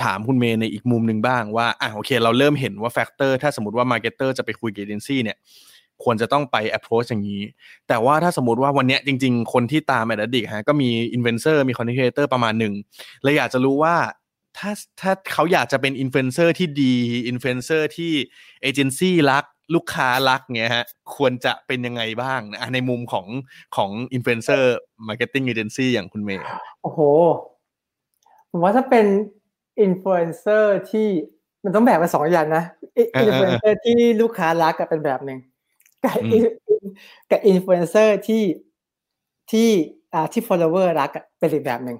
[0.04, 5.38] ถามคุณเมย์ในอีกมุมหนึ่งบ้างว่าอะโอเค เราเริ่มเห็นว่า factor ถ้าสมมติว่า marketer จะไปคุยกับเอเจนซี่เนี่ย
[6.04, 7.44] ควรจะต้องไป approach อย่างนี้
[7.88, 12.74] แต่ว่าถ้าสมมติว่าวันเนี้ยจริง ๆ คนที่ตาม AdAddict ฮะก็มีอินฟลูเอนเซอร์มี content creator ประมาณหนึ่ง
[13.24, 13.96] เลยอยากจะรู้ว่า
[14.58, 16.96] ถ้าถ้าเขาอยากจะเป็นอินฟลูเอนเซอร์ที่ดี
[17.28, 18.12] อินฟลูเอนเซอร์ที่
[18.62, 19.44] เอเจนซี่รัก
[19.74, 20.86] ลูกค้ารักเงี้ยฮะ
[21.16, 23.28] ควรจะเป็นยังไงบ้างนะในมุมของ
[23.76, 26.48] ของ influencer marketing agency อย่างคุณเมย์
[26.82, 27.00] โอ้โห
[28.52, 29.06] ผมว่าถ้าเป็น
[29.82, 31.08] อินฟลูเอนเซอร์ที่
[31.64, 32.64] มันต้องแบ่งเป็นสองอย่างนะ
[32.98, 35.40] เออเออฟลูเอนเซอร์ที่ลูกค้ารักกับเป็นแบบหนึ่ง
[36.04, 36.44] กับอืมอิน
[37.32, 38.44] กับอินฟลูเอนเซอร์ที่
[39.52, 39.70] ที่
[40.14, 41.98] อ่าที่ follower รักอะเป็นอีกแบบหนึ่ง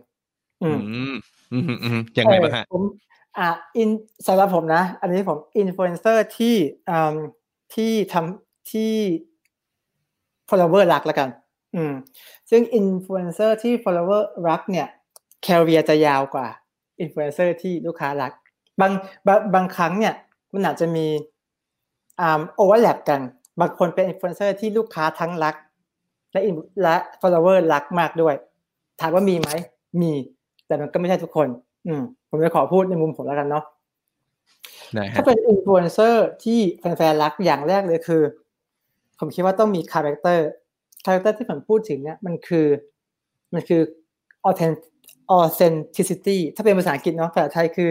[0.64, 0.80] อือืม
[1.12, 1.16] ม
[1.52, 2.84] อืมอืมอืมยังไงบ้างฮะเออผม
[3.38, 3.48] อ่า
[3.78, 3.90] อิน
[4.28, 6.56] สำหรับผมนะ อันนี้ผมอินฟลูเอนเซอร์ที่
[6.90, 7.16] อ่า
[7.74, 8.94] ที่ทำที่
[10.50, 11.30] follower รักแล้วกัน
[11.76, 11.94] อืม
[12.50, 14.88] ซึ่งอินฟลูเอนเซอร์ที่ follower รักเนี่ย
[15.44, 16.48] career จะยาวกว่า
[17.00, 18.32] อินฟลูเอนเซอร์ที่ลูกค้ารัก
[18.82, 18.92] บาง
[19.28, 20.14] บางบางครั้งเนี่ย
[20.54, 21.06] มันอาจจะมี
[22.20, 23.22] อ่า overlap กัน
[23.60, 25.56] บางคนเป็นอินฟลูเอนเซอร์ที่ลูกค้าทั้งรัก
[26.32, 28.36] และ in- และ follower รักมากด้วย
[29.02, 29.50] ถามว่ามีไหม
[30.02, 30.12] มี
[30.68, 31.48] แต่มันก็ไม่ใช่ทุกคน
[31.88, 33.64] อืม ผมจะขอพูดในมุมผมแล้วกันเนาะ
[35.16, 38.24] ถ้าเป็นอินฟลูเอนเซอร์ที่แฟนๆรักอย่างแรกเลยคือ
[39.20, 40.48] ผมคิดว่าต้องมีคาแรคเตอร์
[41.06, 42.68] คาแรคเตอร์ที่ผมพูดถึงเนี่ยมันคือ
[43.54, 43.82] มันคือ
[45.38, 47.90] authenticity ถ้าเป็นภาษาอังกฤษเนาะภาษาไทยคือ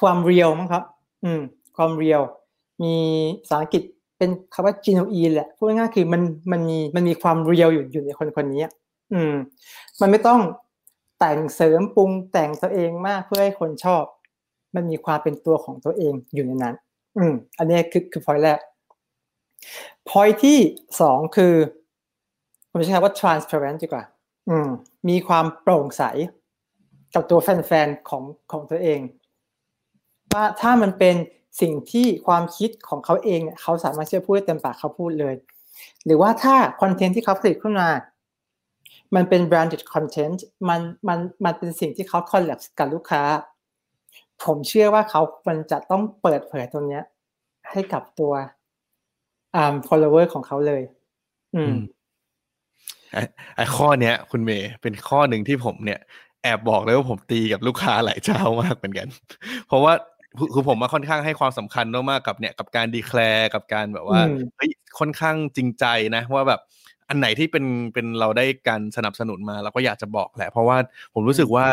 [0.00, 0.82] ความ real มั้งครับ
[1.24, 1.40] อืม
[1.76, 2.22] ความ real
[2.82, 2.94] มี
[3.42, 3.82] ภาษาอังกฤษ
[4.18, 6.22] เป็นคำว่า genuine แหละพูดง่ายๆคือมัน
[6.52, 8.64] มันมีมันมีความ real อยู่อยู่ในคนคนนี้
[9.12, 9.32] อืม
[10.00, 10.40] มันไม่ต้อง
[11.18, 14.04] แต่งเสริมปรุงแต่งตัวเองมากเพื่อให้คนชอบ
[14.74, 16.74] มันมีความเป็นตัวของตัวเองอยู่ในนั้น
[17.18, 18.58] อืม อันนี้คือคือ point แรก
[20.08, 20.58] point ที่
[21.00, 21.54] สองคือ
[22.70, 24.04] ผมใช้คำว่า transparent ดีกว่า
[24.48, 24.68] อืม
[25.08, 26.02] มีความโปร่งใส
[27.14, 28.22] กับตัวแฟนๆของ
[28.52, 29.00] ของตัวเอง
[30.34, 31.16] ว่าถ้ามันเป็น
[31.60, 35.34] สิ่งที่ความคิดของเขาเองเนี่ยเขาสามารถที่จะพูดได้เต็มปากเขาพูดเลย
[36.04, 37.90] หรือว่าถ้าคอนเทนต์ที่เขาผลิตขึ้นมา
[39.14, 43.22] มันเป็น branded content มันมันมันเป็นสิ่งที่เขา collab กับลูกค้า
[44.42, 47.02] ผมเชื่อว่าเขามันจะต้องเปิดเผยตรงเนี้ย
[47.70, 48.32] ให้กับตัว
[49.54, 50.82] อ่า follower ของเขาเลย
[51.54, 51.74] อืม
[53.12, 53.22] ไอ้
[53.56, 56.00] ไอ้ข้อเนี้ย คุณเมย์เป็นข้อหนึ่งที่ผมเนี่ย
[56.42, 59.08] แอบบอกเลยว่าผมตีกับลูกค้าหลายเจ้ามากเหมือนกัน
[59.68, 59.92] เพราะว่า
[60.38, 65.84] คือคือผมมาค่อนข้างให้ความสำคัญมากๆกับเนี่ยกับการดีแคลร์กับการแบบว่าอืมเฮ้ยค่อนข้างจริงใจ
[66.16, 66.60] นะ ว่าแบบ
[67.08, 67.64] อันไหนที่เป็น
[67.94, 70.76] เป็นเราได้การสนับสนุนมาเราก็อยากจะบอกแหละ เพราะว่า
[71.14, 71.66] ผมรู้สึกว่า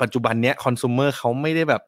[0.00, 1.82] ปัจจุบันเนี้ยคอน sumer เขาไม่ได้แบบ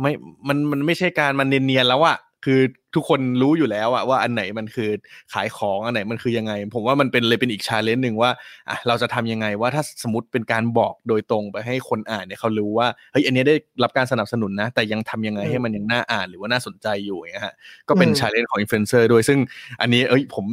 [0.00, 0.12] ไม่
[0.48, 2.60] มันมันไม่ใช่การมันเนียนๆแล้วอะคือ
[2.94, 4.90] ทุกคนรู้อยู่แล้วอะว่าอันไหนมันคือ
[5.32, 8.30] ขายของอันไหนมันคือยังไง ผมว่ามันเป็นเลยเป็นอีก challenge หนึ่งว่า
[8.68, 17.54] อะเราจะทำยังไงว่าถ้าสมมติเป็นการบอกโดยตรงไปให้คนอ่านเนี่ยเขารู้ว่าเฮ้ยอันนี้ได้รับการสนับสนุนนะ แต่ยังทำยังไงให้มันยังน่าอ่านหรือว่าน่าสนใจอยู่อย่างเงี้ยฮะ
[17.88, 19.38] ก็เป็นอืม challenge ของอินฟลูเอนเซอร์ด้วยซึ่ง
[19.80, 20.44] อันนี้เอ้ยผม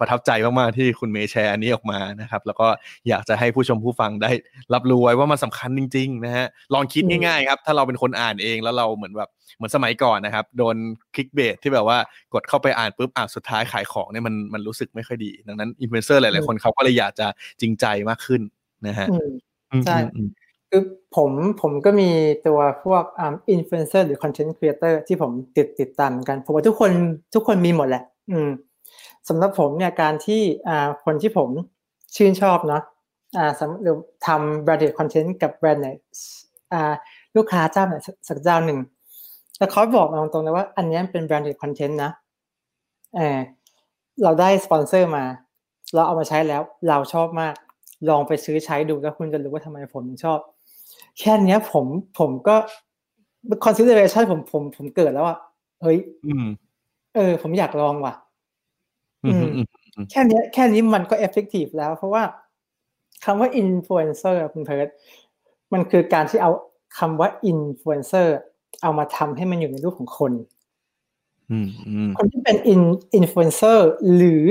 [0.00, 2.68] ประทับใจมากๆที่คุณเมย์แชร์อันนี้ออกมานะครับ แล้วก็
[3.08, 4.30] อยากจะให้ผู้ชมผู้ฟังได้
[4.74, 10.76] รับรู้ไว้ว่ามันสำคัญจริง ๆ นะฮะลองคิดอืมง่ายๆครับถ้าเราเป็นคนอ่านเองแล้วเราเหมือนแบบเหมือนสมัยก่อนนะครับโดน
[11.14, 11.98] clickbait ที่แบบว่า
[12.34, 17.26] กดเข้าไปอ่านปุ๊บอ่านสุดท้ายขายของเนี่ยมันมันรู้สึกไม่ค่อยดี ดังนั้นอินฟลูเอนเซอร์หลาย ๆ คนเขาก็เลยอยากจะ
[17.60, 18.42] จริงใจมากขึ้น
[18.86, 19.28] นะฮะอืม
[19.70, 20.28] อืมใช่อืมอืม
[20.70, 20.82] คือ
[21.16, 21.30] ผม
[21.62, 22.10] ผมก็มี
[22.46, 26.90] ตัวพวกอ่าอินฟลูเอนเซอร์หรือคอนเทนต์ครีเอเตอร์ที่ผมติดติดตามเหมือนกันผมว่าทุกคน
[27.34, 28.50] ทุกคนมีหมดแหละ อืม
[29.28, 31.48] สำหรับผมเนี่ยการที่อ่าคนที่ผม
[32.16, 32.82] ชื่นชอบเนาะ
[33.38, 35.88] อ่าสำหรือทำแบรนด์คอนเทนต์กับแบรนด์ไหน
[36.72, 36.92] อ่า
[37.36, 38.78] ลูกค้าเจ้าไหนสักสักเจ้าหนึ่ง
[39.58, 42.10] แล้วเขาบอกมาตรงๆเลยว่า อันเนี้ยเป็นแบรนด์คอนเทนต์นะ
[43.16, 43.38] เออ
[44.22, 45.24] เราได้สปอนเซอร์มา
[45.94, 47.54] เราเอามาใช้แล้ว เราชอบมาก
[48.08, 50.38] ลองไปซื้อใช้ดูแล้วคุณจะรู้ว่าทำไมผมถึงชอบ
[51.18, 51.86] แค่เนี้ยผม
[52.18, 52.56] ผมก็
[53.64, 55.38] consideration ผมผมผมเกิดแล้วอะ
[55.82, 56.46] เฮ้ยอืม
[57.14, 58.14] เออ ผมอยากลองว่ะ
[59.24, 59.60] อืมอืมอื
[60.04, 62.22] มแค่เนี้ยแค่นี้มันก็ effective แล้ว เพราะว่า
[63.24, 64.88] คำว่า influencer อะคุณเพิร์ด
[65.72, 66.50] มันคือการที่เอา
[66.98, 70.32] คำว่า influencer เอามาทำให้มันอยู่ในรูปของคน
[71.50, 72.82] อืมอืมคนที่เป็นอิน
[73.14, 74.44] อินฟลูเอนเซอร์หรือ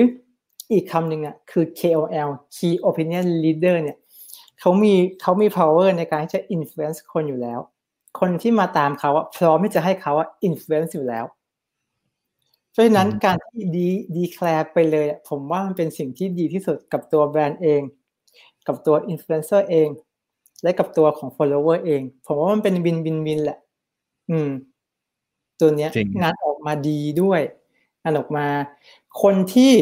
[0.71, 3.97] อีกคำหนึ่งอะคือ KOL Key Opinion Leader เนี่ย
[4.59, 7.59] เขามีเขามี power ในการที่จะ influence คนอยู่แล้ว
[8.19, 11.25] คนที่มาตามเขาอะพร้อมที่จะให้เขาอะ influence อยู่แล้ว
[12.71, 17.81] เพราะฉะนั้นการที่ดี declare ไปเลยอะผมว่ามันเป็นสิ่งที่ดีที่สุดกับตัวแบรนด์เอง
[18.67, 19.89] กับตัวอินฟลูเอนเซอร์เอง
[20.63, 23.59] และกับตัวของ follower เอง ผมว่ามันเป็น win win win แหละ
[24.29, 24.49] อืม
[25.59, 27.41] ตัวเนี้ยจริงงานออกมาดีด้วย
[28.03, 28.47] งานออกมา
[29.21, 29.73] คนที่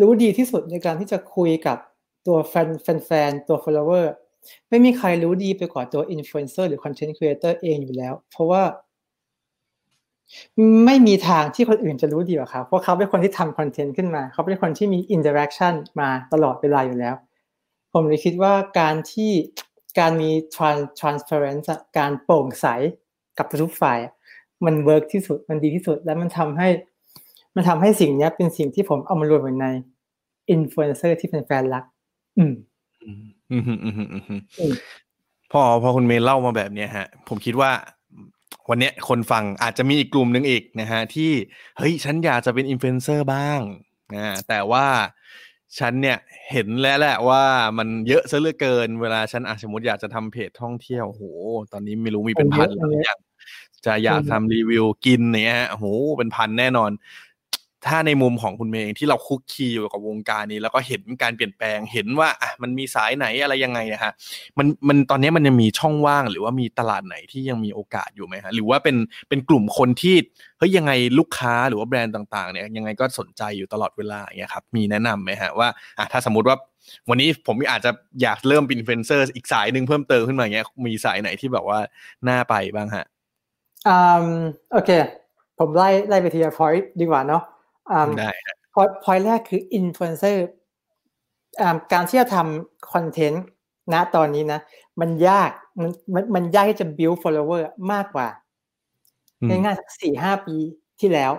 [0.00, 1.78] รู้ดีที่สุดในการที่จะคุยกับ
[2.26, 4.06] ตัวแฟนแฟนๆตัว follower
[4.68, 8.62] ไม่มีใครรู้ดีไปกว่าตัว influencer หรือ content creator เองอยู่แล้ว เพราะว่า
[10.86, 17.14] ไม่มีทางที่คนอื่นจะรู้ดีกว่าเขาเพราะเขาเป็นคนที่ทำคอนเทนต์ขึ้นมา เขาเป็นคนที่มี interaction มาตลอดเวลาอยู่แล้ว
[17.92, 19.32] ผมเลยคิดว่าการที่
[19.98, 22.66] การมี trans transparency อะการโปร่งใส
[23.38, 24.12] กับทุกฝ่ายอะ
[24.66, 26.68] มันเวิร์กที่สุดมันดีที่สุด และมันทำให้
[27.56, 29.66] มันทำให้สิ่งเนี้ยเป็นสิ่งที่ผมเอามารวมไว้ใน
[30.50, 31.84] อินฟลูเอนเซอร์ที่เป็นแฟนรัก
[32.38, 32.54] อืม
[33.50, 34.72] อืมอืมอืมอืมอืมอืมอืม
[35.52, 37.70] พอพอคุณเมย์เล่ามาแบบเนี้ยฮะ ผมคิดว่า
[38.68, 41.30] วันเนี้ยคนฟังอาจจะมีอีกกลุ่มหนึ่งอีกนะฮะที่
[41.78, 43.60] เฮ้ยฉันอยากจะเป็นอินฟลูเอนเซอร์บ้าง
[44.14, 44.86] นะแต่ว่า
[45.78, 46.18] ฉันเนี่ย
[46.50, 47.44] เห็นแล้วแหละว่า
[47.78, 51.22] มันเยอะซะเหลือเกิน เวลาฉันอ่าสมมติอยากจะทำเพจท่องเที่ยวโห
[51.72, 53.18] ตอนนี้ไม่รู้มีเป็นพันหรือยัง
[53.86, 55.84] จะอยากทำรีวิวกินเนี้ยโห
[56.18, 56.90] เป็นพันแน่นอน
[57.86, 64.12] ถ้าในมุมของคุณเมย์เองที่เราคุกคีอยู่กับวงการนี้ แล้วก็เห็นการเปลี่ยนแปลงเห็นว่าอะมันมีสายไหนอะไรยังไงนะฮะ
[64.58, 68.96] มันมันตอนนี้มันยังมีช่องว่างหรือว่ามีตลาดไหนที่ยังมีโอกาสอยู่ไหมฮะหรือว่าเป็น
[69.28, 70.16] เป็นกลุ่มคนที่
[70.58, 75.68] เฮ้ยยังไงลูกค้าหรือว่าแบรนด์ต่างๆเนี่ยยังไงก็สนใจอยู่ตลอดเวลาอย่างเงี้ยครับมีแนะนำไหมฮะว่า
[75.98, 76.56] อะถ้าสมมติว่า
[77.08, 77.90] วันนี้ผมอาจจะ
[78.22, 81.78] อยากเริ่มเป็นอินฟลูเอนเซอร์อีกสายหนึ่งเพิ่มเติมขึ้นมาอย่างเงี้ยมีสายไหนที่แบบว่า
[82.28, 83.06] น่าไปบ้างฮะ
[83.86, 84.26] อืม
[84.72, 84.90] โอเค
[85.58, 87.42] ผมไล่ไล่ไปทีละ point ดีกว่าเนาะ
[87.90, 90.44] อืมได้ฮะ point point แรกคืออินฟลูเอนเซอร์
[91.92, 93.44] การที่จะทำคอนเทนต์
[93.92, 94.60] ณตอนนี้นะ
[95.00, 97.62] มันยากมันมันมันยากที่จะ build follower
[97.92, 98.28] มากกว่า
[99.40, 100.56] อืมง่ายๆสักสี่ห้าปี
[101.00, 101.32] ที่แล้ว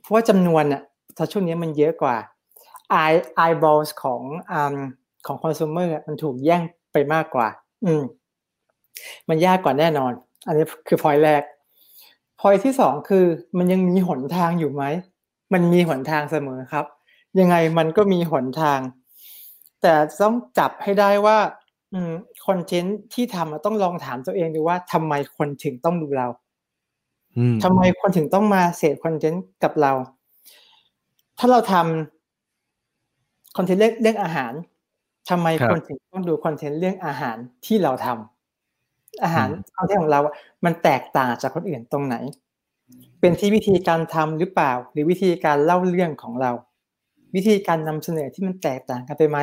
[0.00, 0.82] เพราะว่าจำนวนอะ
[1.16, 2.16] ตอนช่วงนี้มันเยอะกว่า
[3.02, 4.76] eye eyeballs ของอืม
[5.26, 6.62] ของ consumer อะมันถูกแย่ง
[6.92, 7.48] ไปมากกว่า
[7.84, 8.02] อืม
[9.28, 10.12] มันยากกว่าแน่นอน
[10.46, 11.42] อันนี้คือ point แรก
[12.42, 13.24] point ที่สองคือ
[13.58, 14.84] มันยังมีหนทางอยู่ไหม
[15.52, 16.86] มันมีหนทางเสมอครับ
[17.38, 18.80] ยังไงมันก็มีหนทาง
[19.82, 21.38] แต่ต้องจับให้ได้ว่า
[21.92, 22.12] อืม
[22.46, 26.28] คอนเทนต์ที่ทำอะต้องลองถามตัวเองดูว่าทำไมคนถึงต้องดูเรา
[27.36, 29.92] อืมทำไมคนถึงต้องมาเสพคอนเทนต์กับเรา
[31.38, 34.52] ถ้าเราทำคอนเทนต์เรื่องเรื่องอาหาร
[35.30, 37.36] ทำไมคนถึงต้องดูคอนเทนต์เรื่องอาหาร
[37.66, 38.31] ที่เราทำ
[39.22, 40.34] อาหารคอนเทนต์ของเราอะ
[40.64, 42.16] มันแตกต่างจากคนอื่นตรงไหน
[43.20, 46.52] เป็นที่วิธีการทำหรือเปล่า หรือวิธีการเล่าเรื่องของเรา
[47.34, 49.38] วิธีการนำเสนอที่มันแตกต่างกันไปไหม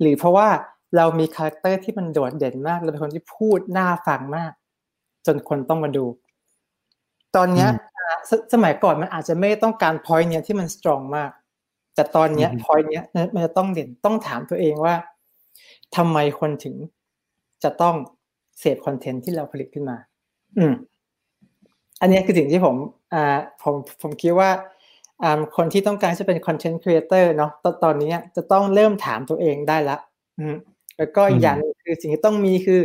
[0.00, 0.48] หรือเพราะว่า
[0.96, 4.52] เรามีคาแรคเตอร์ที่มันโดดเด่นมากเราเป็นคนที่พูดน่าฟังมาก
[5.26, 6.04] จนคนต้องมาดู
[7.36, 11.30] ตอนเนี้ยอ่าสสมัยก่อนมันอาจจะไม่ต้องการ point เนี้ยที่มัน strong มาก
[11.94, 13.04] แต่ตอนเนี้ย point เนี้ย
[13.34, 14.94] มันจะต้องเด่นต้องถามตัวเองว่า
[15.96, 16.74] ทำไมคนถึง
[17.64, 17.94] จะต้อง
[18.58, 19.96] เสพคอนเทนต์ที่เราผลิตขึ้นมา
[20.58, 20.74] อืม
[22.00, 22.76] อันเนี้ยคือสิ่งที่ผม
[23.14, 24.50] อ่าผมผมคิดว่า
[25.22, 29.96] อ่าคนที่ต้องการจะเป็น content creator เนาะตอนตอนนี้จะต้องเริ่มถามตัวเองได้ละ
[30.38, 30.56] อืม
[30.98, 32.80] แล้วก็อีกอย่างหนึ่งคือสิ่งที่ต้องมีคือ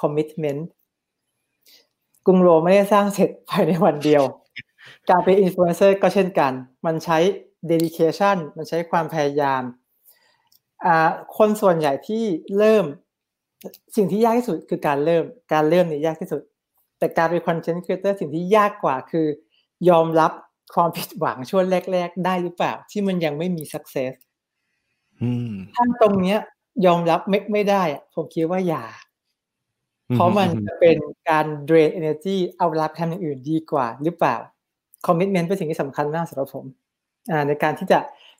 [0.00, 0.62] commitment
[2.26, 4.22] กรุงโรมไม่ได้สร้างเสร็จภายในวันเดียว
[5.08, 6.52] การเป็นอินฟลูเอนเซอร์ก็เช่นกัน
[6.86, 7.18] มันใช้
[7.70, 9.62] dedication มันใช้ความพยายาม
[10.84, 12.24] อ่าคนส่วนใหญ่ที่
[12.58, 12.84] เริ่ม
[13.96, 16.42] สิ่งที่ยากที่สุดคือการเริ่ม การเริ่มเนี่ยยากที่สุด
[16.98, 19.26] แต่การเป็นคอนเทนต์ครีเอเตอร์สิ่งที่ยากกว่าคือ
[19.90, 20.32] ยอมรับ
[20.74, 24.14] ความผิดหวังช่วงแรก ๆ ได้หรือเปล่า ที่มันยังไม่มี success
[25.22, 26.38] อืมถ้าตรงเนี้ย
[26.86, 28.84] ยอมรับไม่ไม่ได้อะผมคิดว่าอย่า
[30.14, 30.96] เพราะมันจะเป็น
[31.30, 34.36] การ drain energy เอาเวลาไปทำอย่างอื่นดีกว่า หรือเปล่า
[35.06, 36.64] commitment เป็นสิ่งที่สำคัญมากสำหรับผม
[37.30, 37.98] อ่า ในการที่จะ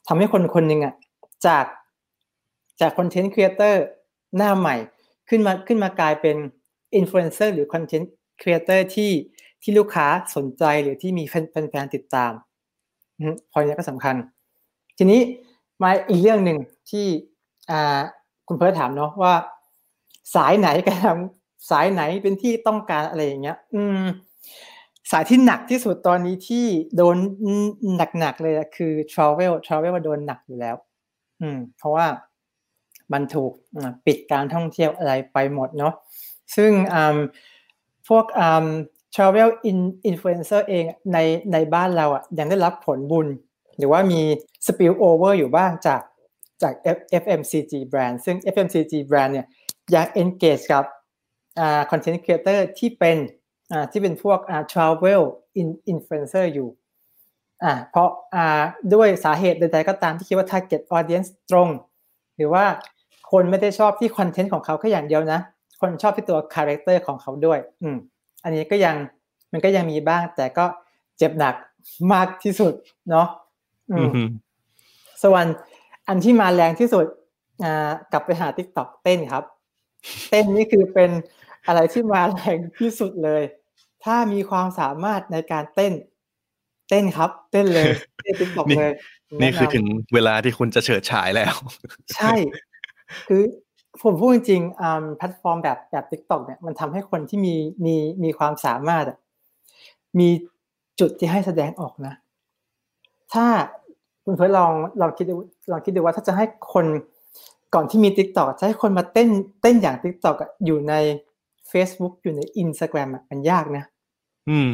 [0.08, 0.94] ทำให้คนคนหนึ่งอะ
[1.46, 1.64] จาก
[2.80, 3.84] จากคอนเทนต์ครีเอเตอร์
[4.36, 4.76] หน้าใหม่
[5.29, 6.37] ขึ้นมาขึ้นมากลายเป็น
[6.97, 8.11] อินฟลูเอนเซอร์หรือคอนเทนต์
[8.41, 9.12] ครีเอเตอร์ที่
[9.62, 10.07] ที่ลูกค้า
[10.37, 12.33] สนใจหรือที่มีแฟนแฟนๆติดตาม
[13.53, 14.16] พอยนี้ก็สำคัญ
[14.99, 15.20] ทีนี้
[15.83, 16.59] มาอีกเรื่องหนึ่ง
[16.91, 17.07] ที่
[18.49, 19.35] คุณเพิร์ถามเนาะว่า
[20.35, 21.16] สายไหนกัน
[21.70, 24.03] สายไหนเป็นที่ต้องการอะไรอย่างเงี้ย อืม
[25.11, 26.66] สายที่หนักที่สุดตอนนี้ที่
[26.97, 27.16] โดน
[28.18, 30.76] หนักๆเลยคือ travel travel ว่าโดนหนักอยู่แล้ว
[31.41, 32.07] อืม เพราะว่า
[33.12, 33.52] มันถูก
[34.06, 35.94] ปิดการท่องเที่ยวอะไรไปหมดเนาะ
[36.56, 36.72] ซึ่ง
[38.09, 38.24] พวก
[39.14, 39.78] travel in
[40.11, 41.18] influencer เองใน
[41.52, 43.26] ในบ้านเราอะยังได้รับผลบุญ
[43.78, 44.20] หรือว่ามี
[44.66, 46.02] spill over อยู่บ้างจาก
[46.62, 46.74] จาก
[47.22, 49.46] FMCG brand ซึ่ง FMCG brand เนี่ย
[49.94, 50.84] ยัง engage กับ
[51.90, 53.18] content creator ที่เป็น
[53.92, 54.38] ที่เป็นพวก
[54.72, 55.22] travel
[55.61, 56.68] in influencer อยู่
[57.64, 58.62] อ่าเพราะอ่า
[58.94, 61.68] ด้วยสาเหตุใดๆก็ตามที่คิดว่า target audience ตรง
[62.36, 62.64] หรือว่า
[63.31, 65.41] คนไม่ได้ชอบที่คอนเทนต์ของเขาแค่อย่างเดียวนะ
[65.81, 67.97] คนชอบที่ตัว character ของเขาด้วย อืม
[68.45, 68.97] อันนี้ก็ยัง
[69.53, 70.64] มันก็ยังมีบ้าง แต่ก็
[71.18, 71.55] เจ็บหนัก
[72.12, 72.74] มากที่สุด
[73.11, 73.26] เนาะ
[73.91, 74.11] อืม
[75.24, 75.45] ส่วน
[76.09, 77.07] อันที่มาแรงที่สุด
[77.64, 79.45] อ่ากลับไปหา TikTok เต้นครับ
[80.31, 81.11] เต้นนี่คือเป็น
[81.66, 83.43] อะไรที่มาแรงที่สุดเลย
[84.05, 85.93] ถ้ามีความสามารถในการเต้น
[86.89, 87.87] เต้นครับ เต้นเลย
[88.22, 88.93] เต้น TikTok นี่เลย
[89.41, 91.55] นี่คือและถึงเวลาที่คุณจะเฉิดฉายแล้ว
[92.16, 92.35] ใช่
[93.28, 93.42] คือ
[94.02, 97.54] ผมพูดจริงๆอ่าแพลตฟอร์มแบบแบบ TikTok เนี่ยมันทำให้คนที่มี
[97.84, 99.18] มีมีความสามารถอะ
[100.18, 100.28] มี
[101.00, 102.14] จุดที่ให้แสดงออกนะ
[103.32, 103.46] ถ้า
[104.24, 105.34] คุณเพื่อลองลองคิดดู
[105.70, 106.86] ลองคิดดูว่าถ้าจะให้คน
[107.74, 109.28] ก่อนที่มี TikTok จะให้คนมาเต้น
[109.62, 110.94] เต้นอย่าง TikTok อะอยู่ใน
[111.70, 113.84] Facebook อยู่ใน Instagram อะมันยากนะ
[114.48, 114.68] อืม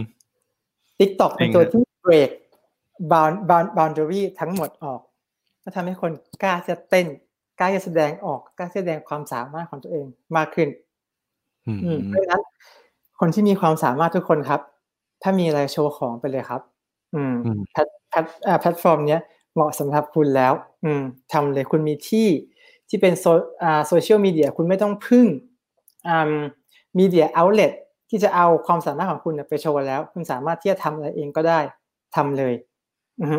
[0.99, 2.30] TikTok เป็นตัวที่ break
[3.12, 5.01] bound bound boundary ทั้งหมดออก
[5.62, 6.12] ก็ทำให้คน
[6.43, 7.07] กล้าจะเต้น
[7.59, 10.69] กล้าจะแสดงออกกล้าแสดงความสามารถของตัวเองมากขึ้น
[11.67, 12.43] อืมอืมเพราะฉะนั้น
[13.21, 14.61] คนที่มีความสามารถทุกคนครับ
[15.23, 16.63] ถ้ามีอะไรโชว์ของไปเลยครับ
[17.15, 17.35] อืม
[17.73, 19.21] แพลตแพลตอ่าแพลตฟอร์มเนี้ย
[19.55, 20.53] เหมาะสำหรับคุณแล้ว
[20.85, 21.03] อืม
[21.33, 22.29] ทำเลยคุณมีที่
[22.89, 23.25] ที่เป็นโซ
[23.63, 25.27] อ่าโซเชียลมีเดียคุณไม่ต้องพึ่ง
[26.09, 26.33] อ่า
[26.99, 27.73] มีเดียเอาเล t
[28.11, 31.61] ที่จะเอาความสามารถของคุณเนี่ยไปโชว์แล้ว คุณสามารถที่จะทำอะไรเองก็ได้
[32.17, 32.55] ทำเลย
[33.21, 33.39] อือฮึ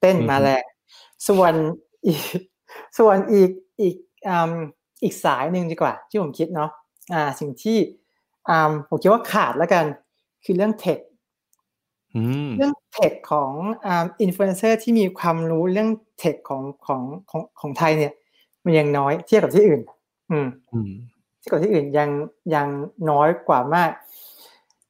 [0.00, 0.64] เต้นมาแรง
[1.28, 1.54] ส่วน
[2.06, 2.20] อีก
[2.98, 3.50] ส่วนอีก
[3.80, 3.94] อีก
[4.28, 4.52] อ่า
[5.02, 6.70] อีกสายหนึ่งดีกว่า ที่ผมคิดเนาะ
[7.12, 7.78] อ่าสิ่งที่
[8.48, 9.84] อ่าผมคิดว่าขาดแล้วกัน
[10.44, 10.98] คือเรื่องเทค
[12.16, 13.52] อืมเรื่องเทคของ
[13.84, 17.00] อ่าอินฟลูเอนเซอร์ที่มีความรู้เรื่องเทคของของ
[17.30, 18.12] ของของไทยเนี่ย
[18.64, 19.80] มันยังน้อยเทียบกับที่อื่น
[20.30, 20.90] อืมอืม
[21.38, 22.10] เทียบกับที่อื่นยัง
[22.54, 22.68] ยัง
[23.10, 23.90] น้อยกว่ามาก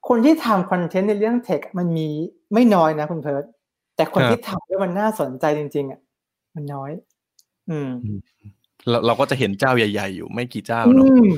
[0.08, 2.08] คนที่ทำคอนเทนต์ในเรื่องเทคมันมี
[2.54, 3.44] ไม่น้อยนะคุณเพิร์ด
[3.96, 6.00] แต่คนครับที่ทำแล้วมันน่าสนใจจริง ๆอะ
[6.54, 7.09] มันน้อยอืม
[8.88, 11.28] เราเราก็จะเห็นเจ้าใหญ่ ๆ อยู่ไม่กี่เจ้าอืเนาะม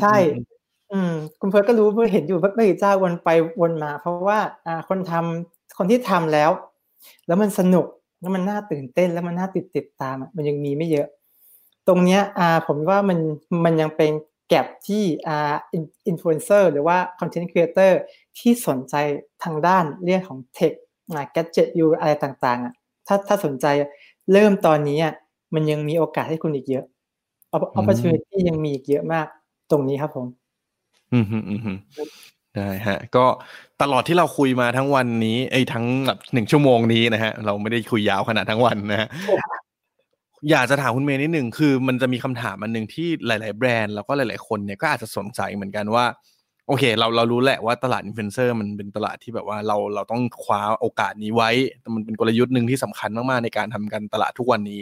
[0.00, 0.44] ใช่อืม
[0.92, 3.28] อืม คุณเพิร์ดก็รู้เพื่อเห็นอยู่ไม่กี่เจ้าวนไป
[3.60, 6.50] วนมา เพราะว่า อ่า คนทำคนที่ทำแล้ว
[7.26, 7.86] แล้วมันสนุก
[8.20, 11.06] แล้วมันน่าตื่นเต้นแล้วมันน่าติดติดตามอะมันยังมีไม่เยอะ
[11.88, 13.18] ตรงเนี้ย อ่า ผมว่ามัน
[13.64, 14.12] มันยังเป็น
[14.48, 15.54] gap ที่อ่า
[16.06, 17.98] อินฟลูเอนเซอร์หรือว่าคอนเทนต์ครีเอเตอร์
[18.38, 18.94] ที่สนใจ
[19.44, 20.72] ทางด้านเรื่องของ tech
[21.12, 22.74] อ่า gadget ยูอะไรต่างๆอะ
[23.06, 23.66] ถ้าถ้าสนใจ
[24.32, 25.14] เริ่มตอนนี้อะ
[25.54, 26.84] มันยังมีโอกาสให้คุณอีกเยอะ
[27.78, 29.26] opportunity ยังมีอีกเยอะมาก
[29.70, 30.26] ตรงนี้ครับผม
[31.12, 31.78] อืมอืมอืมอืม
[32.56, 33.24] ได้ฮะ ก็
[33.82, 39.08] ตลอดที่เราคุยมาทั้งวันนี้ไอ้ยทั้งแบบหนึ่งชั่วโมงนี้นะฮะ เราไม่ได้คุยยาวขนาดทั้งวันนะฮะ
[40.50, 46.04] อยากจะถามคุณเมย์นิดหนึ่งคือมันจะมีคำถามอันหนึ่งที่หลาย ๆ แบรนด์แล้วก็หลาย ๆ คนเนี่ยก็อาจจะสงสัยเหมือนกันว่า
[46.68, 51.50] โอเค เราเรารู้แหละว่าตลาดอินฟลูเอนเซอร์มันเป็นตลาดที่แบบว่าเราเราต้องคว้าโอกาสนี้ไว้
[51.80, 54.80] แต่มันเป็นกลยุทธ์หนึ่งที่สำคัญมากๆในการทำการตลาดทุกวันนี้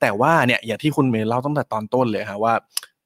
[0.00, 2.54] แต่ว่าเนี่ยอย่างที่คุณเมย์เล่าตั้งแต่ตอนต้นเลยฮะว่า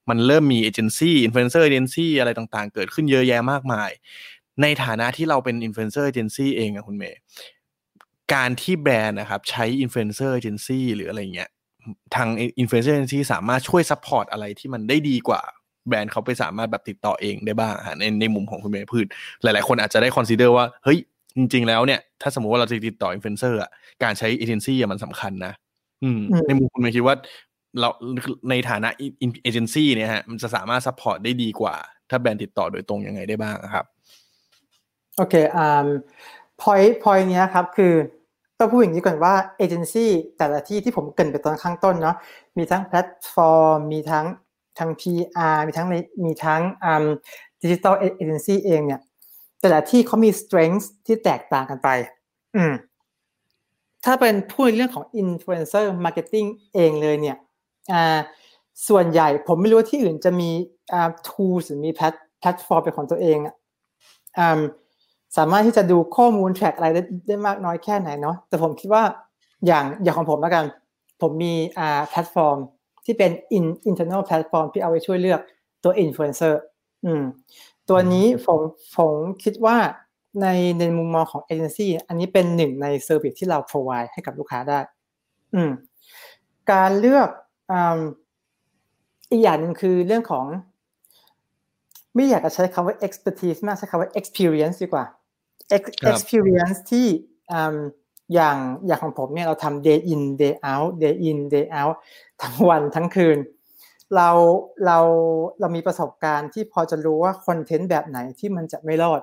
[0.09, 3.91] มันเริ่มมีเอเจนซี่อินฟลูเอนเซอร์เอเจนซี่อะไรต่างๆ เกิดขึ้นเยอะแยะมากมาย
[4.63, 7.19] ในฐานะที่เราเป็นอินฟลูเอนเซอร์เอเจนซี่เองอะคุณเมย์
[8.35, 11.51] การที่แบรนด์นะครับใช้อินฟลูเอนเซอร์เอเจนซี่หรืออะไรเงี้ย
[12.15, 12.29] ทาง
[12.61, 15.43] อินฟลูเอนเซอร์เอเจนซี่สามารถช่วย support อะไรที่มันได้ดีกว่า
[15.89, 19.07] แบรนด์เขาไปสามารถแบบติดต่อเองได้บ้างฮะในในมุมของคุณเมย์เผื่อ
[19.43, 20.99] หลาย ๆ คนอาจจะได้ consider ว่าเฮ้ย
[21.37, 23.71] จริง ๆ แล้วเนี่ย ถ้าสมมติว่าเราจะติดต่ออินฟลูเอนเซอร์อะ
[24.03, 25.53] การใช้เอเจนซี่มันสำคัญนะ
[26.03, 27.17] อืมอืมในมุมคุณเมย์คิดว่า
[27.81, 27.89] เรา
[28.51, 31.75] ในฐานะเอเจนซี่เนี่ยฮะมันจะสามารถ support ได้ดีกว่า
[32.11, 33.85] ถ้าแบรนด์ติดต่อโดยตรงยังไงได้บ้างอะครับ
[35.17, 35.87] โอเคอ่า
[36.63, 37.95] point point เนี้ยครับคือ
[38.59, 42.17] ต้องพูดอย่างนี้ก่อนว่าเอเจนซี่แต่ละที่ที่ผมเกริ่นไปตอนข้างต้นเนาะ
[42.57, 44.27] มีทั้งแพลตฟอร์ม มีทั้ง
[44.79, 45.87] ทั้ง PR มีทั้ง
[46.25, 46.63] มีทั้ง
[47.63, 49.01] ดิจิตอลเอเจนซี่เองเนี่ย
[49.61, 51.89] แต่ละที่เขามี strength ที่แตกต่างกันไป
[52.57, 52.73] อืม
[54.05, 57.37] ถ้าเป็นพูดเรื่องของ influencer marketing เองเลยเนี่ย
[57.93, 58.19] อ่า
[58.89, 60.51] ส่วนใหญ่ผมไม่รู้ว่าที่อื่นจะมี
[60.93, 63.55] อ่า tools หรือมีแพลตฟอร์มเป็นของตัวเองอะ
[64.39, 64.61] อ่า
[65.37, 69.05] สามารถที่จะดูข้อมูล track อะไรได้ได้มากน้อยแค่ไหนเนาะแต่ผมคิดว่า
[69.67, 70.65] อย่างอย่างของผมแล้วกัน
[71.21, 72.59] ผมมีอ่าแพลตฟอร์ม
[73.11, 75.41] ที่เป็น in internal platform ที่เอาไว้ช่วยเลือก
[75.85, 76.55] ตัว influencer
[77.05, 77.23] อืม
[77.89, 78.61] ตัวนี้ผม
[78.97, 79.77] ผมคิดว่า
[80.43, 80.47] ใน
[80.79, 84.81] ในมุมมองของเอเจนซี่อันนี้เป็นหนึ่งใน service ที่เรา provide ให้กับลูกค้าได้
[85.55, 85.71] อืม
[86.73, 87.29] การเลือก
[87.73, 88.01] อ่า
[89.31, 90.47] อีกอย่างหนึ่งคือเรื่องของ
[92.15, 95.05] ไม่อยากจะใช้คำว่า expertise มากใช้คำว่า experience ดีกว่า
[96.11, 97.07] experience ที่
[98.35, 98.57] อย่าง
[98.87, 101.97] อย่างของผมเนี่ยเราทำ day in day out day in day out
[102.43, 103.39] ทั้งวันทั้งคืน
[104.17, 104.29] เรา
[104.87, 104.99] เรา
[105.61, 109.23] เรามีประสบการณ์ที่พอจะรู้ว่าคอนเทนต์แบบไหนที่มันจะไม่รอด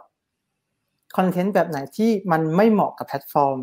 [1.17, 3.57] คอนเทนต์แบบไหนที่มันไม่เหมาะกับแพลตฟอร์ม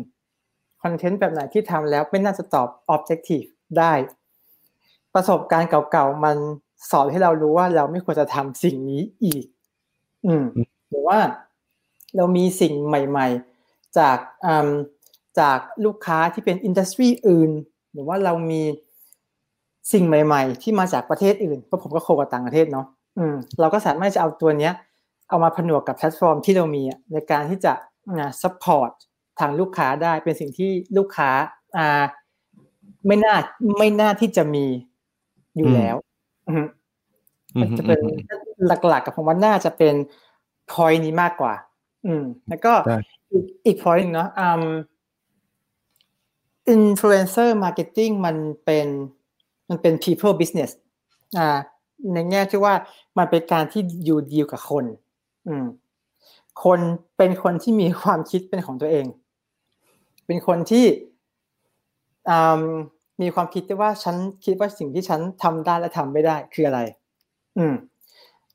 [0.83, 3.47] คอนเทนต์แบบไหนที่ทำแล้วไม่น่าจะตอบ objective
[3.77, 3.93] ได้
[5.13, 6.37] ประสบการณ์เก่าๆ มัน
[6.91, 9.45] สอนให้เรารู้ว่าเราไม่ควรจะทำสิ่งนี้อีก
[10.25, 10.45] อืม
[10.89, 11.19] หรือว่า
[12.15, 13.27] เรามีสิ่งใหม่
[13.63, 14.17] ๆ จาก
[15.39, 17.51] จากลูกค้าที่เป็น industry อื่น
[17.91, 18.61] หรือว่าเรามี
[19.91, 22.85] สิ่งใหม่ ๆ ที่มาจากประเทศอื่นเพราะผมก็ co กับต่างประเทศเนาะ
[23.17, 24.73] อืมเราก็สามารถจะเอาตัวเนี้ย
[25.29, 27.73] เอามาผนวกกับแพลตฟอร์มที่เรามีในการที่จะ
[28.21, 28.91] นะ support
[29.39, 31.29] ทางลูกค้าได้เป็นสิ่งที่ลูกค้า
[31.77, 32.03] อ่า
[33.07, 33.35] ไม่น่า
[33.77, 34.65] ไม่น่าที่จะมี
[35.57, 35.95] อยู่แล้ว
[37.59, 37.99] มันจะเป็น
[38.87, 39.93] หลักๆกับผมว่าน่าจะเป็น
[40.71, 41.53] พอยนี้มากกว่า
[42.05, 42.73] อืม แล้วก็
[43.65, 44.63] อีกพอยนึงเนาะอืม
[46.69, 48.87] influencer marketing มันเป็น
[49.69, 50.71] มันเป็น people business
[51.37, 51.57] อ่า
[52.13, 52.73] ในแง่ที่ว่า
[53.17, 54.85] มันเป็นการที่อยู่ดีลกับคน
[55.47, 55.65] อืม
[56.63, 56.79] คน
[57.17, 59.05] เป็นคนที่มีความคิดเป็นของตัวเอง
[60.25, 60.85] เป็นคนที่
[63.21, 66.79] มีความคิดว่าฉันคิดว่าสิ่งที่ฉันทำได้และทำไม่ได้คืออะไร
[67.57, 67.73] อืม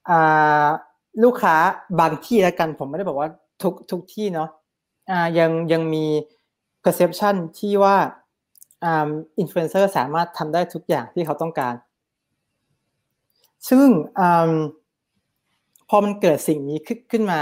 [0.09, 0.67] อ่า
[1.23, 1.57] ลูกค้า
[2.01, 3.29] บางที่แล้วกันผมไม่ได้บอกว่า
[3.63, 4.49] ทุกทุกที่เนาะ
[5.11, 6.05] อ่ายังยังมี
[6.85, 7.97] perception ที่ว่า
[8.85, 11.75] อินฟลูเอนเซอร์สามารถทำได้ทุกอย่างที่เขาต้องการ
[13.69, 13.87] ซึ่ง
[14.19, 14.23] อ
[15.89, 16.79] พอมันเกิดสิ่งนี้
[17.13, 17.41] ขึ้นมา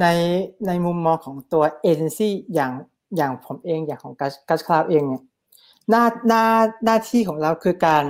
[0.00, 0.06] ใน
[0.66, 2.72] ในมุมมองของตัวเอเจนซี่อย่าง
[3.16, 4.14] อย่างผมเองอย่างของ
[4.48, 5.22] Gushcloud เองเนี่ย
[5.90, 6.44] หน้าหน้า
[6.84, 8.04] หน้าที่ของเราคือการ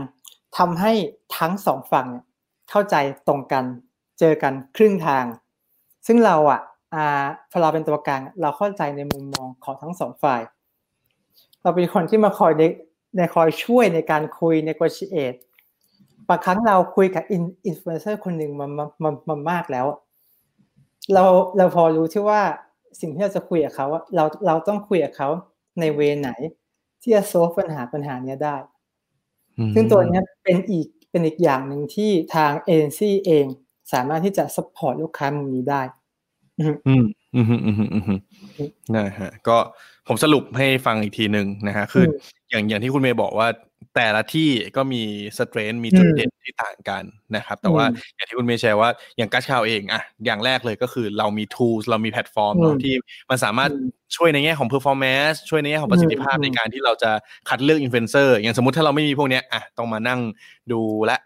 [0.59, 0.93] ทำให้
[1.39, 2.09] ทั้งสองฝั่ง
[2.71, 2.97] เข้าใจ
[3.29, 3.65] ตรงกัน
[4.19, 5.25] เจอกันครึ่งทาง
[6.07, 6.61] ซึ่งเราอะ
[6.95, 10.41] อ่าพอเราเป็นตัวกลางเราเข้าใจในมุมมองของทั้งสองฝ่าย
[11.63, 12.63] เราเป็นคนที่มาคอยใน
[13.17, 15.39] ในคอยช่วยในการคุยในก o t i a t e
[16.29, 19.87] บางครั้งเราคุยกับอินฟลูเอนเซอร์คนหนึ่งมามามามามากแล้ว
[21.13, 21.25] เรา
[21.57, 22.43] เราพอรู้ที่ว่า
[23.01, 25.29] สิ่งที่เราจะคุยกับเขาเราเราต้องคุยกับเขา
[25.81, 26.31] ใน way ไหน
[27.03, 28.57] ที่จะ solve ปัญหาปัญหานี้ได้
[29.75, 33.47] ซึ่งตัวนี้เป็นอีกเป็นอีกอย่างหนึ่งที่ทางเอเจนซี่เอง
[33.93, 35.83] สามารถที่จะ support ลูกค้ามุมนี้ได้
[36.61, 37.05] อืมอืม
[37.35, 38.19] อืมอืมอืม
[38.95, 39.59] นะฮะก็
[40.09, 42.05] ผมสรุปให้ฟังอีกทีหนึ่งนะฮะคือ
[42.51, 43.49] อย่างอย่างที่คุณเมย์บอกว่า
[43.95, 45.03] แต่ละที่ก็มี
[45.39, 47.05] strength มีจุดเด่นที่ต่างกัน
[47.37, 47.85] นะครับ แต่ว่า
[48.17, 52.95] อย่างที่คุณเมย์แชร์ว่าอย่าง Gushcloud เองอะอย่างแรกเลยก็คือเรามี tools เรามีแพลตฟอร์มที่
[53.31, 53.71] มันสามารถ
[54.17, 57.11] ช่วยในแง่ของ performance ช่วยในแง่ของประสิทธิภาพในการที่เราจะ
[57.49, 60.21] คัดเลือกอินฟลูเอนเซอร์อย่างสมมติถ้าเราไม่มีพวกนี้อะต้องมานั่ง
[60.73, 61.17] ดูและ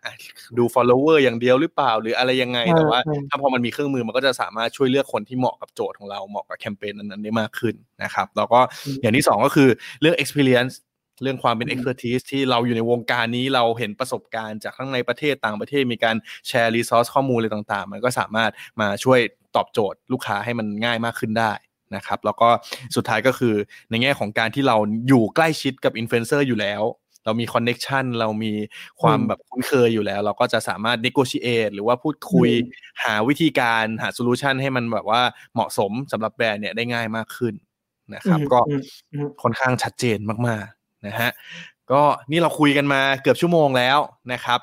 [0.58, 8.60] ดู follower อย่างเดียวหรือเปล่า หรืออะไรยังไง แต่ว่าถ้าพอมันมีเครื่องมือมันก็จะสามารถช่วยเลือกคนที่เหมาะกับโจทย์ของเราเหมาะกับแคมเปญนั้นๆได้มากขึ้นนะครับแล้วก็
[9.00, 9.68] อย่างที่2ก็คือ
[10.00, 10.74] เรื่อง experience
[11.22, 16.16] เรื่องความเป็น expertise ที่เราอยู่ในวงการนี้เราเห็นประสบการณ์จากทั้งในประเทศต่างประเทศมีการ
[16.48, 18.50] แชร์รีซอสข้อมูลอะไรต่างๆ มันก็สามารถ
[18.80, 19.20] มาช่วย
[19.56, 21.52] ตอบโจทย์ลูกค้าให้มันง่ายมากขึ้นได้
[21.96, 22.48] นะครับแล้วก็
[22.96, 23.54] สุดท้ายก็คือ
[23.90, 24.76] ในแง่ของการที่เรา
[25.08, 26.82] อยู่ใกล้ชิดกับอินฟลูเอนเซอร์อยู่แล้ว
[27.24, 28.52] เรามี connection เรามี
[29.02, 32.50] ความแบบคุ้นเคยอยู่แล้ว เราก็จะสามารถ negotiate หรือว่าพูดคุย
[33.04, 35.22] หาวิธีการหา solution ให้มันแบบว่า
[35.54, 37.54] เหมาะสมสำหรับแบรนด์เนี่ยได้ง่ายมากขึ้น
[38.14, 38.60] นะครับ ก็
[39.42, 40.75] ค่อนข้างชัดเจนมากๆ
[41.06, 41.30] นะฮะ
[41.92, 43.98] ก็นี่เราคุยกันมาเกือบชั่วโมงแล้ว
[44.32, 44.60] นะครับ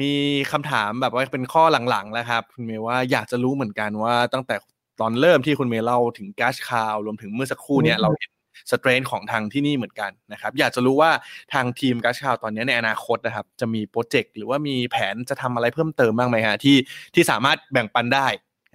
[0.00, 0.12] มี
[0.52, 4.56] คำถามแบบว่าเป็นข้อหลังๆแล้วครับคุณเมย์ว่าอยากจะรู้เหมือนกันว่าตั้งแต่
[5.00, 8.30] ตอนเริ่มที่คุณเมย์เล่าถึง Gushcloud รวมถึงเมื่อสักครู่เนี่ยเราเห็น
[8.70, 11.10] strength ของทางที่นี่เหมือนกันนะครับ อยากจะรู้ว่า
[11.52, 16.76] ทางทีม Gushcloud ตอนนี้ในอนาคตนะครับ จะมีโปรเจกต์หรือว่ามีแผนจะทำอะไรเพิ่มเติมบ้างไหมฮะที่
[17.14, 18.26] ที่สามารถแบ่งปันได้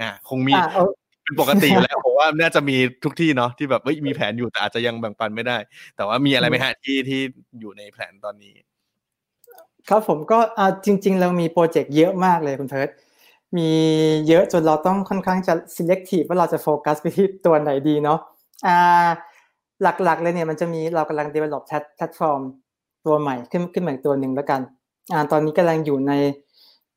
[0.01, 0.55] อ่าคงมี
[1.29, 5.57] เป็นปกติอยู่แล้วผมว่าน่าจะมีทุกที่เนาะที่แบบมีแผนอยู่แต่อาจจะยังแบ่งปันไม่ได้
[5.95, 7.21] แต่ว่ามีอะไรไหมฮะที่ที่
[7.59, 8.53] อยู่ในแผนตอนนี้
[9.89, 10.39] ครับผมก็
[10.85, 12.89] จริง ๆ เรามีโปรเจกต์เยอะมากเลยคุณเพิร์ด
[13.57, 13.69] มี
[14.27, 18.19] เยอะจนเราต้องค่อนข้างจะ selective ว่าเราจะโฟกัสไปที่ตัวไหนดีเนาะ
[18.67, 19.07] อ่า
[19.81, 22.41] หลักๆเลยเนี่ยมันจะมีเรากำลัง develop แพลตฟอร์ม
[23.05, 24.61] ตัวใหม่ขึ้นขึ้นมาอีกตัวหนึ่งแล้วกัน
[25.13, 26.13] อ่าตอนนี้กำลังอยู่ใน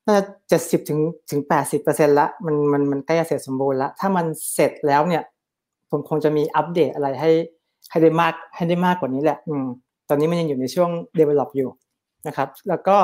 [0.07, 1.00] น่าจะเจ็ดสิบถึง
[1.30, 5.22] ถึงแปดสิบเปอร์เซ็นละมันมันมันใกล้จะเสร็จสมบูรณ์ล้วถ้ามันเสร็จแล้วเนี่ย
[5.90, 7.30] ผมคงจะมีอัปเดตอะไรให้
[7.90, 9.66] ให้ได้มากให้ได้มากกว่านี้แหละ อืม
[10.09, 11.70] ตอนนี้มันยังอยู่ในช่วง develop อยู่
[12.26, 12.96] นะครับ แล้วก็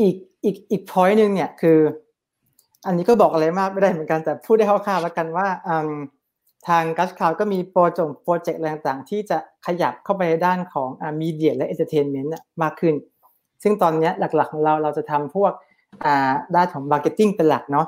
[0.00, 1.78] อีกอีกอีก point หนึ่งเนี่ยคือ
[2.86, 5.48] อันนี้ก็บอกอะไรมากไม่ได้เหมือนกันแต่พูดได้คร่าวๆแล้วกันว่า
[6.68, 10.88] ทาง Gushcloud ก็มีโปรเจกต์โปรเจกต์อะไรต่างๆ ที่จะขยับเข้าไปในด้านของ
[11.20, 12.32] มีเดียและเอนเตอร์เทนเมนต์
[12.62, 12.94] มากขึ้น
[13.62, 15.52] ซึ่งตอนนี้หลักๆของเราเราจะทำพวก
[16.54, 17.86] ด้านของ marketing เป็นหลักเนาะ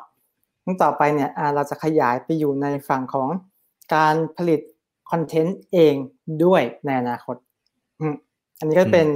[0.83, 3.29] ต่อไปเนี่ยเราจะขยายไปอยู่ในฝั่งของ
[3.95, 4.61] การผลิต
[5.11, 5.95] คอนเทนต์เอง
[6.45, 7.37] ด้วยในอนาคต
[8.59, 9.07] อันนี้ก็เป็น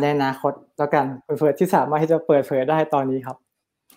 [0.00, 1.06] ในอนาคตแล้วกัน
[1.38, 3.36] เปิดที่สามารถที่จะเปิดเผยได้ตอนนี้ครับ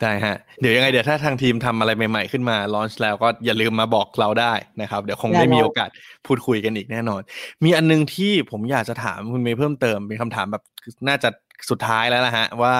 [0.01, 5.89] ได้ฮะเดี๋ยวยังไงเดี๋ยวถ้าทางทีมทำอะไรใหม่ๆขึ้นมาลอนช์แล้วก็อย่าลืมมาบอกเราได้นะครับ เดี๋ยวคงได้มีโอกาส
[6.27, 7.21] พูดคุยกันอีกแน่นอน
[7.63, 10.63] มีอันนึงที่ผมอยากจะถามคุณเมย์เพิ่มเติมเป็นคำถามแบบ
[11.07, 11.29] น่าจะ
[11.69, 12.75] สุดท้ายแล้วนะฮะว่า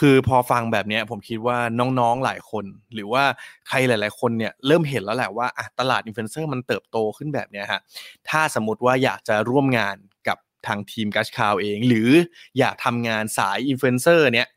[0.00, 2.64] คือพอฟังแบบนี้ผมคิดว่าน้องๆหลายคน
[2.94, 3.24] หรือว่า
[3.68, 7.80] ใครหลาย ๆ คนเนี่ยเริ่มเห็นแล้วแหละว่าอะตลาดอินฟลูเอนเซอร์มันเติบโตขึ้นแบบนี้ฮะ
[8.28, 9.96] ถ้าสมมติว่าอยากจะร่วมงาน
[10.28, 12.10] กับทางทีม Gushcloud เอง หรือ
[12.58, 14.48] อยากทำงานสายอินฟลูเอนเซอร์เนี่ย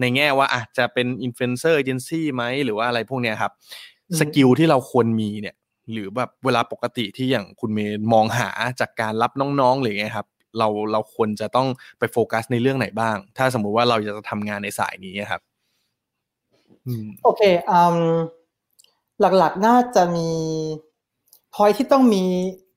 [0.00, 3.52] ในแง่ว่าอาจจะเป็นอินฟลูเอนเซอร์เอเจนซี่ไหมหรือว่าอะไรพวกเนี้ยครับ
[4.18, 5.56] สกิลที่เราควรมีเนี่ย
[5.92, 8.48] หรือแบบเวลาปกติที่อย่างคุณเมย์มองหา
[8.80, 10.26] จากการรับน้องๆหรือไงครับ
[10.58, 15.40] เราเราควรจะต้องไปโฟกัสในเรื่องไหนบ้าง ถ้าสมมุติว่าเราจะทำงานในสายนี้ครับ
[17.24, 17.98] โอเคอืม
[19.20, 20.30] หลักๆน่าจะมี
[21.54, 22.24] พอยที่ต้องมี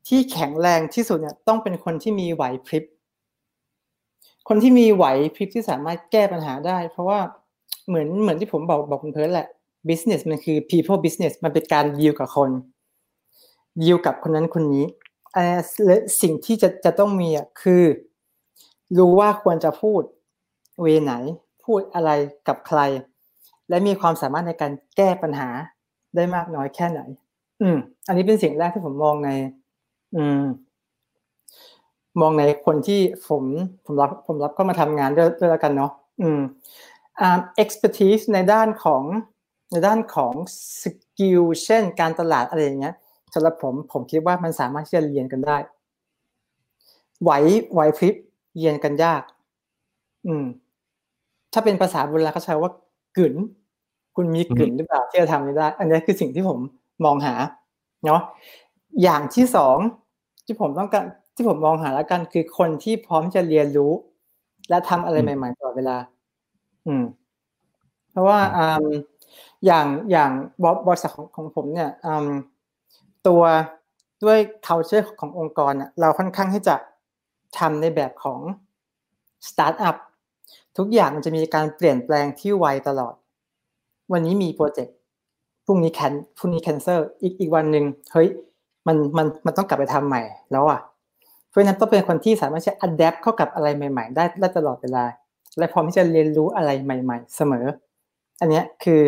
[0.08, 2.84] ที่แข็งแรงที่สุดเนี่ย ต้องเป็นคนที่มีไหวพริบ
[4.48, 5.06] คนที่มีไหว
[5.36, 7.20] พริบที่สามารถแก้ปัญหาได้ เพราะว่า
[7.88, 9.48] เหมือนเหมือนที่ผมบอกบอกคุณเพิร์ลแหละ
[9.90, 12.50] business มันคือ people business มันเป็นการดีลกับคน
[13.82, 14.99] ดีลกับคนนั้นคนนี้และ
[16.22, 17.84] สิ่งที่จะจะต้องมีอะคือ
[18.98, 20.02] รู้ว่าควรจะพูด
[20.82, 21.14] เวไหน
[21.66, 22.12] พูดอะไร
[22.48, 22.80] กับใคร
[23.70, 25.50] และมีความสามารถในการแก้ปัญหา
[26.16, 27.02] ได้มากน้อยแค่ไหน
[27.62, 27.78] อืม
[28.08, 29.30] อันนี้เป็นสิ่งแรกที่ผมมองใน
[30.16, 30.44] อืม
[32.22, 33.44] มองในคนที่ผม
[33.86, 36.40] ผมรับผมรับก็มาทำงานด้วยด้วยแล้วกันเนาะอืม
[37.20, 39.04] อ่า expertise ในด้านของ
[39.72, 40.34] ในด้านของ
[40.82, 40.84] ส
[41.18, 42.96] กิลเช่นการตลาดอะไรอย่างเงี้ย
[43.34, 45.58] สำหรับผมผมคิดว่ามันสามารถที่จะเรียนกันได้
[47.24, 47.32] ไหว
[47.74, 48.16] ไหวพริบ
[48.58, 49.24] เรียนกันยาก
[50.28, 50.46] อืม
[51.54, 52.72] ถ้าเป็นภาษาโบราณเขาใช้ว่า
[53.18, 53.34] กึ๋น
[54.16, 56.60] คุณมีกึ๋นหรือเปล่าที่จะทำได้ อันนี้คือสิ่งที่ผม
[57.06, 57.34] มองหา
[58.06, 58.22] เนาะ
[59.04, 59.78] อย่างที่สอง
[60.46, 61.06] ที่ผมต้องการ
[61.36, 63.92] ที่ผมมองหาแล้วกันคือคนที่พร้อมจะเรียนรู้
[64.70, 65.98] และทำอะไรใหม่ๆตลอดเวลา
[66.88, 67.04] อืม
[68.12, 68.88] เพราะว่าอ่า
[69.66, 70.32] อย่างอย่าง
[70.88, 72.28] บริษัทของของผมเนี่ยอืม
[73.28, 73.44] ตัว
[74.24, 76.76] ด้วย culture ขององค์กรเราค่อนข้างที่จะ
[77.60, 78.40] ทำในแบบของ
[79.50, 79.96] สตาร์ทอัพ
[80.78, 83.14] ทุกอย่างมันจะมีการเปลี่ยนแปลงที่ไวตลอด
[84.12, 84.96] วันนี้มีโปรเจกต์
[85.66, 88.28] พรุ่งนี้ can พรุ่งนี้ cancel อีกอีกวันหนึ่งเฮ้ย
[88.88, 90.80] มันมันมันต้องกลับไปทำใหม่แล้วอะ
[91.50, 95.04] เพราะฉะนั้นต้องเป็นคนที่สามารถจะ adapt เข้ากับอะไรใหม่ ๆ ได้ได้ตลอดเวลา
[95.58, 97.66] และพร้อมที่จะเรียนรู้อะไรใหม่ ๆ เสมอ
[98.40, 99.02] อันนี้คือ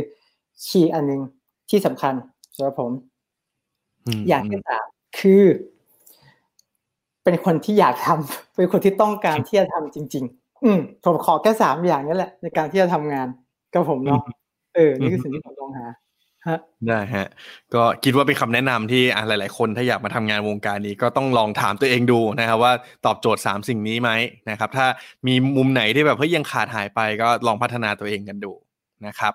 [0.68, 1.22] คีย์อันหนึ่ง
[1.70, 2.14] ที่สำคัญ
[2.56, 2.92] สำหรับผม
[4.28, 4.86] อย่างที่สาม
[5.20, 5.44] คือ
[7.24, 13.28] เป็นคนที่อยากทำเป็นคนที่ต้องการที่จะทำจริง ๆ อืมผมขอแค่สามอย่างนี้แหละ ในการที่จะทำงาน
[13.74, 14.22] กับผมเนาะ
[14.76, 15.86] เออ นี่คือสิ่งที่ผมต้องหา
[16.88, 17.28] ได้ฮะ
[17.74, 22.74] ก็คิดว่าเป็นคำแนะนำที่อะหลาย ๆ คนถ้าอยากมาทำงานวงการนี้ก็ต้องลองถามตัวเองดูนะครับว่า
[23.06, 24.10] ตอบโจทย์ 3 สิ่งนี้ไหม
[24.50, 24.88] นะครับ ถ้า
[25.28, 28.52] มีมุมไหนที่แบบเฮ้ยยังขาดหายไปก็ลองพัฒนาตัวเองกันดู
[29.08, 29.34] นะครับ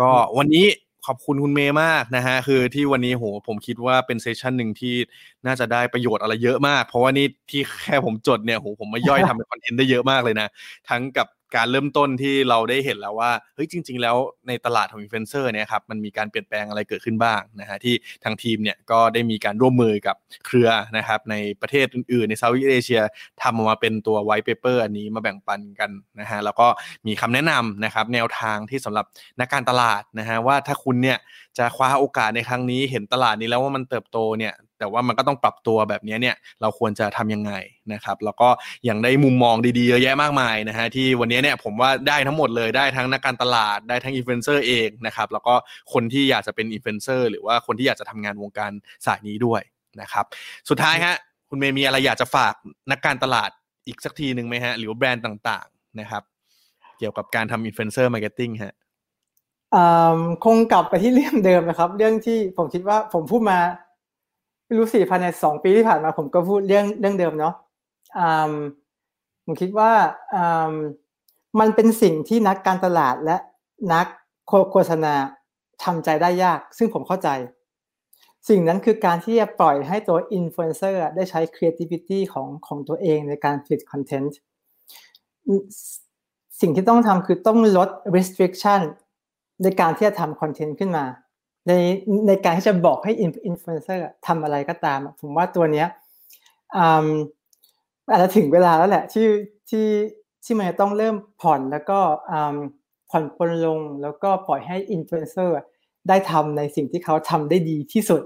[0.00, 0.08] ก็
[0.38, 0.66] วันนี้
[1.06, 4.94] ขอบคุณคุณเมย์มากนะฮะคือที่วันนี้โหผมคิดว่าเป็นเซสชันหนึ่งที่
[5.46, 10.48] น่าจะได้ประโยชน์อะไรเยอะมาก เพราะว่านี่ที่แค่ผมจดเนี่ยโหผมมาย่อยทำเป็นคอนเทนต์ได้เยอะมากเลยนะ
[10.88, 11.26] ทั้งกับ
[11.56, 14.16] การเริ่มต้นที่เราได้เห็นแล้วว่าเฮ้ยจริง ๆ แล้ว
[14.48, 17.94] ในตลาดของอินฟลูเอนเซอร์เนี่ยครับมันมีการเปลี่ยนแปลงอะไรเกิดขึ้นบ้างนะฮะที่
[18.24, 23.00] ทางทีมเนี่ยก็ได้มีการร่วมมือกับเครือนะครับในประเทศอื่นๆ ใน Southeast Asia
[23.42, 25.90] ทำออกมาเป็นตัว white paper อันนี้มาแบ่งปันกัน
[26.20, 26.66] นะฮะแล้วก็
[27.06, 29.06] มีคำแนะนำนะครับแนวทางที่สำหรับ
[29.40, 31.18] นักการตลาดนะฮะว่าถ้าคุณเนี่ย
[31.58, 37.52] จะคว้าโอกาสในครั้งนี้เห็นตลาดนี้แล้วว่ามันเติบโตเนี่ย แต่ว่ามันก็ต้องปรับตัวแบบนี้เนี่ยเราควรจะทำยังไง
[37.92, 38.48] นะครับ แล้วก็
[38.88, 45.54] ยังได้มุมมองดีๆเยอะแยะมากมายนะฮะที่วันนี้เนี่ยผมว่าได้ทั้งหมดเลยได้ทั้งนักการตลาดได้ทั้งอินฟลูเอนเซอร์เองนะครับแล้วก็
[45.92, 48.72] คนที่อยากจะเป็นอินฟลูเอนเซอร์หรือว่าคนที่อยากจะทำงานวงการ
[49.06, 49.62] สายนี้ด้วย
[50.00, 50.24] นะครับ
[50.68, 51.16] สุดท้ายฮะ
[51.50, 52.54] คุณเมย์มีอะไรอยากจะฝาก
[52.90, 53.50] นักการตลาด
[53.86, 56.22] อีกสักทีหนึ่งไหมฮะหรือแบรนด์ต่างๆนะครับ
[56.98, 58.74] เกี่ยวกับการทำ influencer marketing ฮะ
[60.44, 63.58] คงกลับไปที่เรื่องเดิมนะครับ เรื่องที่ผมคิดว่าผมพูดมา
[64.78, 67.54] รู้สี่ภายในสองปีที่ผ่านมาผมก็พูดเรื่องเรื่องเดิมเนาะ
[69.44, 69.90] ผมคิดว่า
[71.60, 73.36] มันเป็นสิ่งที่นักการตลาดและ
[73.92, 74.06] นัก
[74.72, 75.14] โฆษณา
[75.84, 77.28] ทำใจได้ยาก ซึ่งผมเข้าใจ
[78.48, 84.36] สิ่งนั้นคือการที่จะปล่อยให้ตัวอินฟลูเอนเซอร์ได้ใช้ creativity ของของตัวเองในการผลิตคอนเทนต์
[86.60, 88.80] สิ่งที่ต้องทำคือต้องลด restriction
[89.62, 91.04] ในการที่จะทำคอนเทนต์ขึ้นมา
[91.68, 91.72] ใน
[92.28, 95.88] ในการที่จะบอกให้อินฟลูเอนเซอร์ทำอะไรก็ตาม ผมว่าตัวเนี้ย
[98.10, 99.26] อาจจะถึงเวลาแล้วแหละที่
[99.70, 99.86] ที่
[100.44, 101.98] ที่มันจะต้องเริ่มผ่อนแล้วก็
[102.30, 102.40] ผ่
[103.10, 105.54] ผ่อนปลนลงแล้วก็ปล่อยให้อินฟลูเอนเซอร์
[106.08, 108.22] ได้ทำในสิ่งที่เขาทำได้ดีที่สุด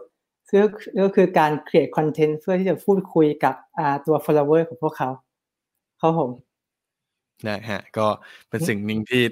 [0.48, 0.58] ซึ่ง
[1.02, 3.54] ก็คือการ create content เพื่อที่จะพูดคุยกับ
[4.06, 5.10] ตัว follower ของพวกเขา
[5.98, 6.30] เขาผม
[7.48, 8.06] นะฮะ ก็
[8.48, 9.22] เป็นสิ่งหนึ่งที่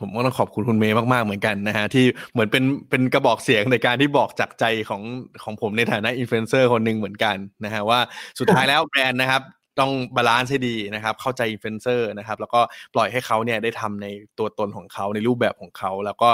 [0.00, 5.02] ผมก็ต้องขอบคุณคุณเมย์มากๆเหมือนกันนะฮะที่เหมือนเป็นเป็นกระบอกเสียงในการที่บอกจากใจของ
[5.44, 8.00] ของผมในฐานะอินฟลูเอนเซอร์คนหนึ่งเหมือนกันนะฮะว่า
[8.38, 9.42] สุดท้ายแล้วแบรนด์นะครับ
[9.80, 12.60] ต้องบาลานซ์ให้ดีนะครับ เข้าใจอินฟลูเอนเซอร์นะครับ แล้วก็
[12.94, 14.06] ปล่อยให้เขาเนี่ยได้ทำใน
[14.38, 16.30] ตัวตนของเขาในรูปแบบของเขา แล้วก็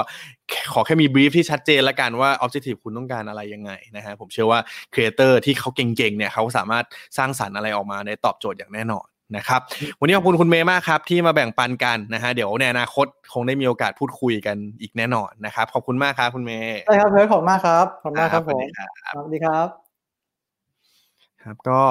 [0.73, 4.59] ขอแค่มีบรีฟที่ชัดเจนละกันว่า objective คุณต้องการอะไรยังไงนะฮะผมเชื่อว่า
[4.93, 6.85] ครีเอเตอร์ที่เขาเก่งๆเนี่ยเขาสามารถ
[7.17, 9.61] สร้างสรรค์อะไรออกมาในตอบโจทย์อย่างแน่นอน นะครับ
[9.99, 18.59] วันนี้ขอบคุณคุณเมย์มากครับที่มาแบ่งปันกันนะฮะเดี๋ยวในอนาคตคงได้มีโอกาสพูดคุยกันอีกแน่นอนนะครับขอบคุณมากครับคุณเมย์ใช่ครับเพื่อนขอบมากครับขอบมากครับผม
[19.15, 19.82] สวัสดีครับ
[21.43, 21.81] ครับก็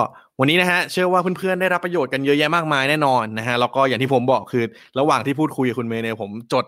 [0.40, 4.64] วันนี้นะฮะเชื่อว่าเพื่อนๆได้รับประโยชน์กันเยอะแยะมากมายแน่นอนนะฮะแล้วก็อย่างที่ผมบอกคือ
[4.98, 6.64] ระหว่างที่พูดคุยกับคุณเมย์เนี่ยผมจด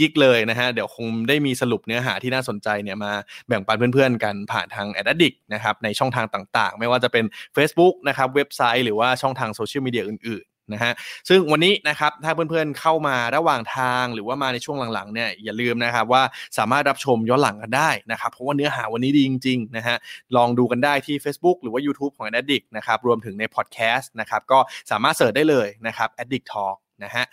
[0.00, 3.12] ยิกๆเลยนะฮะเดี๋ยวคงได้มีสรุปเนื้อหาที่น่าสนใจเนี่ยมา
[3.48, 7.24] แบ่งปันเพื่อนๆกันผ่านทางแอดดิกนะครับในช่องทางต่างๆ ไม่ว่าจะเป็น
[7.56, 10.92] Facebook นะครับเว็บไซต์หรือว่าช่องทางโซเชียลมีเดียอื่น นะฮะ
[11.28, 16.22] ซึ่งวันนี้นะครับถ้าเพื่อนๆเข้ามาระหว่างทางหรือว่ามาในช่วงหลังๆเนี่ยอย่าลืมนะครับว่า
[16.58, 19.96] สามารถรับชมย้อนหลังกันได้นะครับเพราะว่าเนื้อหาวันนี้ดีจริงๆนะฮะ
[20.36, 24.58] ลองดูกันได้ที่ Facebook หรือว่า YouTube ของ Addict นะครับรวมถึงในพอดแคสต์นะครับก็
[24.90, 27.24] สามารถเสิร์ชได้เลยนะครับ Addict Talk นะฮะ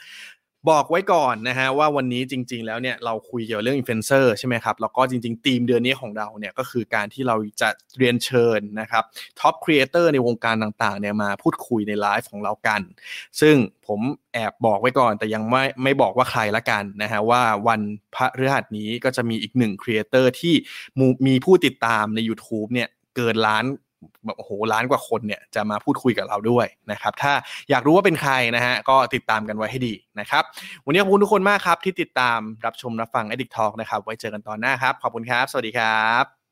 [0.69, 9.03] บอกไว้ก่อนนะฮะว่าวันนี้จริง ๆ แล้วเนี่ยเราคุยเกี่ยวเรื่องอินฟลูเอนเซอร์ใช่ไหมครับแล้วก็จริงๆธีมเดือนนี้ของเราเนี่ยก็คือการที่เราจะเรียนเชิญนะครับ
[9.39, 12.81] ท็อปครีเอเตอร์ในวงการต่างๆเนี่ยมาพูดคุยในไลฟ์ของเรากัน
[13.39, 13.55] ซึ่ง
[13.87, 13.99] ผม
[14.33, 17.81] แอบบอกไว้ก่อน แต่ยังไม่ไม่บอกว่าใครละกันนะฮะว่าวัน
[18.15, 20.53] พระฤหัสนี้ก็จะมีอีกหนึ่งครีเอเตอร์ที่
[21.27, 23.65] มีผู้ติดตามใน YouTube เนี่ยเกินล้าน
[24.25, 27.33] แบบโอ้โหล้านกว่าคนเนี่ยจะมาพูดคุยกับเราด้วยนะครับ ถ้า
[27.69, 30.43] อยากรู้ว่าเป็นใครนะฮะก็ติดตามกันไว้ให้ดีนะครับ
[30.85, 36.46] วันนี้ขอบคุณทุกคนมากครับ ที่ติดตามรับชมรับฟัง Edit Talk นะครับ ไว้เจอกันตอนหน้าครับ ขอบคุณครับ สวัสดีครับ